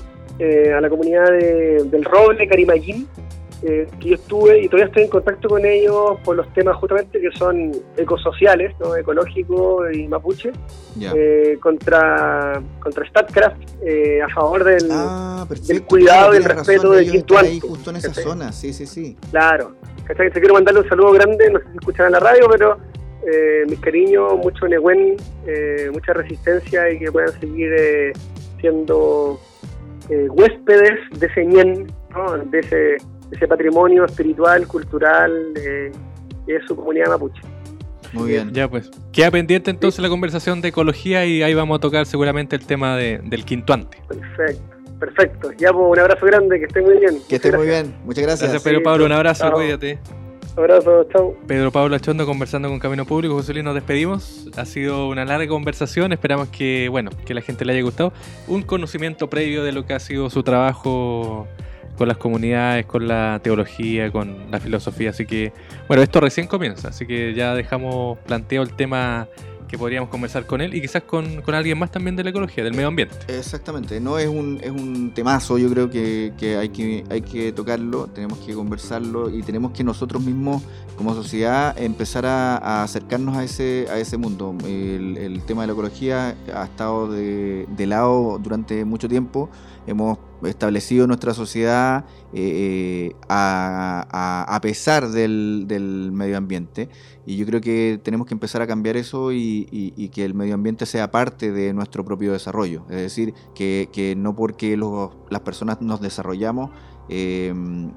eh, 0.40 0.72
a 0.72 0.80
la 0.80 0.88
comunidad 0.88 1.26
de- 1.30 1.84
del 1.84 2.04
Roble, 2.04 2.48
Carimayín, 2.48 3.06
eh, 3.62 3.86
que 4.00 4.10
yo 4.10 4.14
estuve 4.14 4.62
y 4.62 4.68
todavía 4.68 4.86
estoy 4.86 5.02
en 5.04 5.10
contacto 5.10 5.48
con 5.48 5.64
ellos 5.64 6.18
por 6.24 6.36
los 6.36 6.52
temas 6.54 6.76
justamente 6.76 7.20
que 7.20 7.30
son 7.32 7.72
ecosociales, 7.96 8.74
¿no? 8.80 8.96
ecológicos 8.96 9.94
y 9.94 10.08
mapuche, 10.08 10.52
eh, 11.00 11.58
contra, 11.60 12.62
contra 12.80 13.06
StatCraft, 13.08 13.60
eh, 13.84 14.22
a 14.22 14.28
favor 14.28 14.64
del, 14.64 14.88
ah, 14.90 15.46
del 15.66 15.82
cuidado 15.84 16.34
y 16.34 16.38
el 16.38 16.44
respeto 16.44 16.92
del 16.92 17.14
están 17.14 17.44
ahí 17.44 17.60
justo 17.60 17.90
en 17.90 17.96
esa 17.96 18.08
¿cachai? 18.08 18.24
zona, 18.24 18.52
sí, 18.52 18.72
sí, 18.72 18.86
sí. 18.86 19.16
Claro. 19.30 19.74
¿Cachai? 20.04 20.30
Te 20.30 20.40
quiero 20.40 20.54
mandarle 20.54 20.80
un 20.80 20.88
saludo 20.88 21.12
grande, 21.12 21.50
no 21.50 21.58
sé 21.60 21.66
si 21.66 21.78
escuchan 21.78 22.06
en 22.06 22.12
la 22.12 22.20
radio, 22.20 22.48
pero 22.50 22.78
eh, 23.26 23.64
mis 23.68 23.78
cariños, 23.80 24.38
mucho 24.38 24.66
Nehuen, 24.66 25.16
eh, 25.46 25.90
mucha 25.92 26.12
resistencia 26.12 26.90
y 26.90 26.98
que 26.98 27.12
puedan 27.12 27.38
seguir 27.38 27.72
eh, 27.76 28.12
siendo 28.60 29.38
eh, 30.08 30.28
huéspedes 30.30 30.98
de 31.18 31.26
ese 31.26 31.44
ñen, 31.44 31.86
¿no? 32.10 32.38
de, 32.38 32.58
ese, 32.58 32.96
ese 33.30 33.46
patrimonio 33.48 34.04
espiritual, 34.04 34.66
cultural 34.66 35.32
eh, 35.56 35.90
de 36.46 36.66
su 36.66 36.74
comunidad 36.76 37.08
mapuche. 37.08 37.40
Muy 38.12 38.30
bien. 38.30 38.52
Ya 38.52 38.68
pues. 38.68 38.90
Queda 39.12 39.30
pendiente 39.30 39.70
entonces 39.70 40.00
la 40.00 40.08
conversación 40.08 40.60
de 40.60 40.68
ecología 40.68 41.24
y 41.26 41.42
ahí 41.42 41.54
vamos 41.54 41.78
a 41.78 41.80
tocar 41.80 42.06
seguramente 42.06 42.56
el 42.56 42.66
tema 42.66 42.96
de- 42.96 43.20
del 43.22 43.44
quintuante. 43.44 43.98
Perfecto, 44.08 44.62
perfecto. 44.98 45.52
Ya, 45.58 45.72
pues, 45.72 45.86
un 45.90 45.98
abrazo 45.98 46.26
grande, 46.26 46.58
que 46.58 46.64
estén 46.66 46.84
muy 46.84 46.98
bien. 46.98 47.18
Que 47.28 47.36
estés 47.36 47.54
muy 47.54 47.66
bien. 47.68 47.94
Muchas 48.04 48.24
gracias. 48.24 48.50
Gracias, 48.50 48.62
Pedro 48.64 48.78
Sí, 48.78 48.84
Pablo. 48.84 49.04
Un 49.06 49.12
abrazo, 49.12 49.44
Chao. 49.44 49.52
cuídate. 49.54 49.98
Abrazo, 50.56 51.06
chao. 51.12 51.36
Pedro 51.46 51.70
Pablo 51.70 51.94
Achondo 51.94 52.26
conversando 52.26 52.68
con 52.68 52.80
Camino 52.80 53.04
Público. 53.06 53.34
José 53.34 53.52
Luis, 53.52 53.64
nos 53.64 53.74
despedimos. 53.76 54.48
Ha 54.56 54.64
sido 54.64 55.08
una 55.08 55.24
larga 55.24 55.46
conversación. 55.46 56.12
Esperamos 56.12 56.48
que, 56.48 56.88
bueno, 56.90 57.10
que 57.24 57.32
la 57.34 57.40
gente 57.40 57.64
le 57.64 57.74
haya 57.74 57.82
gustado. 57.82 58.12
Un 58.48 58.62
conocimiento 58.62 59.30
previo 59.30 59.62
de 59.62 59.70
lo 59.70 59.86
que 59.86 59.94
ha 59.94 60.00
sido 60.00 60.28
su 60.28 60.42
trabajo 60.42 61.46
con 62.00 62.08
las 62.08 62.16
comunidades, 62.16 62.86
con 62.86 63.06
la 63.06 63.40
teología, 63.42 64.10
con 64.10 64.50
la 64.50 64.58
filosofía. 64.58 65.10
Así 65.10 65.26
que, 65.26 65.52
bueno, 65.86 66.02
esto 66.02 66.18
recién 66.18 66.46
comienza. 66.46 66.88
Así 66.88 67.06
que 67.06 67.34
ya 67.34 67.54
dejamos 67.54 68.16
planteado 68.20 68.64
el 68.64 68.72
tema 68.72 69.28
que 69.70 69.78
podríamos 69.78 70.10
conversar 70.10 70.46
con 70.46 70.60
él 70.60 70.74
y 70.74 70.80
quizás 70.80 71.04
con, 71.04 71.42
con 71.42 71.54
alguien 71.54 71.78
más 71.78 71.92
también 71.92 72.16
de 72.16 72.24
la 72.24 72.30
ecología, 72.30 72.64
del 72.64 72.74
medio 72.74 72.88
ambiente. 72.88 73.14
Exactamente, 73.28 74.00
no 74.00 74.18
es 74.18 74.26
un, 74.26 74.58
es 74.60 74.70
un 74.70 75.12
temazo, 75.14 75.58
yo 75.58 75.70
creo 75.70 75.88
que, 75.88 76.32
que 76.36 76.56
hay 76.56 76.70
que 76.70 77.04
hay 77.08 77.22
que 77.22 77.52
tocarlo, 77.52 78.08
tenemos 78.08 78.38
que 78.38 78.52
conversarlo 78.52 79.30
y 79.30 79.42
tenemos 79.42 79.70
que 79.70 79.84
nosotros 79.84 80.22
mismos 80.22 80.62
como 80.96 81.14
sociedad 81.14 81.78
empezar 81.80 82.26
a, 82.26 82.82
acercarnos 82.82 83.36
a 83.36 83.44
ese, 83.44 83.86
a 83.90 83.98
ese 83.98 84.16
mundo. 84.16 84.56
El, 84.64 85.16
el 85.16 85.42
tema 85.44 85.62
de 85.62 85.68
la 85.68 85.72
ecología 85.74 86.36
ha 86.52 86.64
estado 86.64 87.10
de, 87.10 87.66
de 87.68 87.86
lado 87.86 88.40
durante 88.42 88.84
mucho 88.84 89.08
tiempo, 89.08 89.50
hemos 89.86 90.18
establecido 90.42 91.06
nuestra 91.06 91.32
sociedad 91.32 92.04
eh, 92.32 93.12
a, 93.28 94.06
a- 94.10 94.54
a 94.56 94.60
pesar 94.60 95.08
del, 95.10 95.64
del 95.66 96.10
medio 96.12 96.36
ambiente 96.36 96.88
y 97.26 97.36
yo 97.36 97.46
creo 97.46 97.60
que 97.60 98.00
tenemos 98.02 98.26
que 98.26 98.34
empezar 98.34 98.62
a 98.62 98.66
cambiar 98.66 98.96
eso 98.96 99.32
y, 99.32 99.64
que 100.12 100.24
el 100.24 100.34
medio 100.34 100.54
ambiente 100.54 100.86
sea 100.86 101.10
parte 101.10 101.52
de 101.52 101.72
nuestro 101.72 102.04
propio 102.04 102.32
desarrollo. 102.32 102.84
Es 102.90 102.96
decir, 102.96 103.34
que, 103.54 103.88
que 103.92 104.14
no 104.16 104.34
porque 104.34 104.76
los- 104.76 105.10
las 105.28 105.40
personas 105.40 105.80
nos 105.80 106.00
desarrollamos 106.00 106.70
eh, 107.08 107.52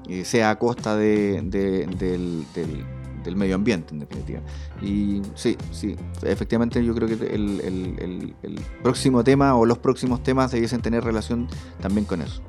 eh, 0.08 0.24
sea 0.24 0.50
a 0.50 0.58
costa 0.58 0.96
de- 0.96 1.40
de- 1.42 1.86
del, 1.86 2.44
del- 2.54 3.36
medio 3.36 3.54
ambiente, 3.54 3.94
en 3.94 4.00
definitiva. 4.00 4.40
Y 4.82 5.22
sí, 5.34 5.56
sí, 5.70 5.96
efectivamente 6.24 6.84
yo 6.84 6.94
creo 6.94 7.08
que 7.08 7.14
el- 7.14 8.34
el 8.42 8.60
próximo 8.82 9.24
tema 9.24 9.54
o 9.56 9.64
los 9.64 9.78
próximos 9.78 10.22
temas 10.22 10.50
debiesen 10.52 10.82
tener 10.82 11.02
relación 11.04 11.48
también 11.80 12.04
con 12.04 12.20
eso. 12.20 12.42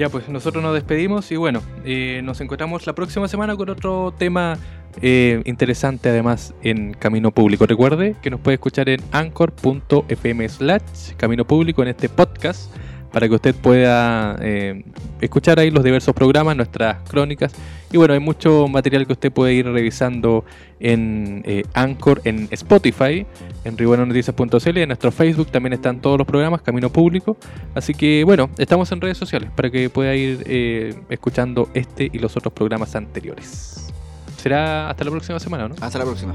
Ya, 0.00 0.08
pues 0.08 0.30
nosotros 0.30 0.64
nos 0.64 0.72
despedimos 0.72 1.30
y 1.30 1.36
bueno, 1.36 1.60
eh, 1.84 2.22
nos 2.24 2.40
encontramos 2.40 2.86
la 2.86 2.94
próxima 2.94 3.28
semana 3.28 3.54
con 3.54 3.68
otro 3.68 4.14
tema 4.16 4.56
eh, 5.02 5.42
interesante 5.44 6.08
además 6.08 6.54
en 6.62 6.94
Camino 6.94 7.32
Público. 7.32 7.66
Recuerde 7.66 8.16
que 8.22 8.30
nos 8.30 8.40
puede 8.40 8.54
escuchar 8.54 8.88
en 8.88 9.02
anchor.fm 9.12 10.48
slash 10.48 11.12
Camino 11.18 11.44
Público 11.44 11.82
en 11.82 11.88
este 11.88 12.08
podcast 12.08 12.74
para 13.12 13.28
que 13.28 13.34
usted 13.34 13.54
pueda 13.54 14.36
eh, 14.40 14.84
escuchar 15.20 15.58
ahí 15.58 15.70
los 15.70 15.84
diversos 15.84 16.14
programas, 16.14 16.56
nuestras 16.56 17.08
crónicas. 17.08 17.52
Y 17.92 17.96
bueno, 17.96 18.14
hay 18.14 18.20
mucho 18.20 18.68
material 18.68 19.06
que 19.06 19.12
usted 19.12 19.32
puede 19.32 19.54
ir 19.54 19.66
revisando 19.66 20.44
en 20.78 21.42
eh, 21.44 21.64
Anchor, 21.74 22.20
en 22.24 22.48
Spotify, 22.50 23.26
en 23.64 23.76
ribuenonoticias.cl, 23.76 24.78
en 24.78 24.88
nuestro 24.88 25.10
Facebook 25.10 25.48
también 25.48 25.72
están 25.72 26.00
todos 26.00 26.18
los 26.18 26.26
programas, 26.26 26.62
Camino 26.62 26.90
Público. 26.90 27.36
Así 27.74 27.94
que 27.94 28.22
bueno, 28.24 28.50
estamos 28.58 28.90
en 28.92 29.00
redes 29.00 29.18
sociales 29.18 29.50
para 29.54 29.70
que 29.70 29.90
pueda 29.90 30.14
ir 30.14 30.44
eh, 30.46 30.94
escuchando 31.08 31.68
este 31.74 32.08
y 32.12 32.18
los 32.18 32.36
otros 32.36 32.54
programas 32.54 32.94
anteriores. 32.94 33.92
Será 34.36 34.88
hasta 34.88 35.04
la 35.04 35.10
próxima 35.10 35.38
semana, 35.38 35.68
¿no? 35.68 35.74
Hasta 35.80 35.98
la 35.98 36.04
próxima. 36.04 36.34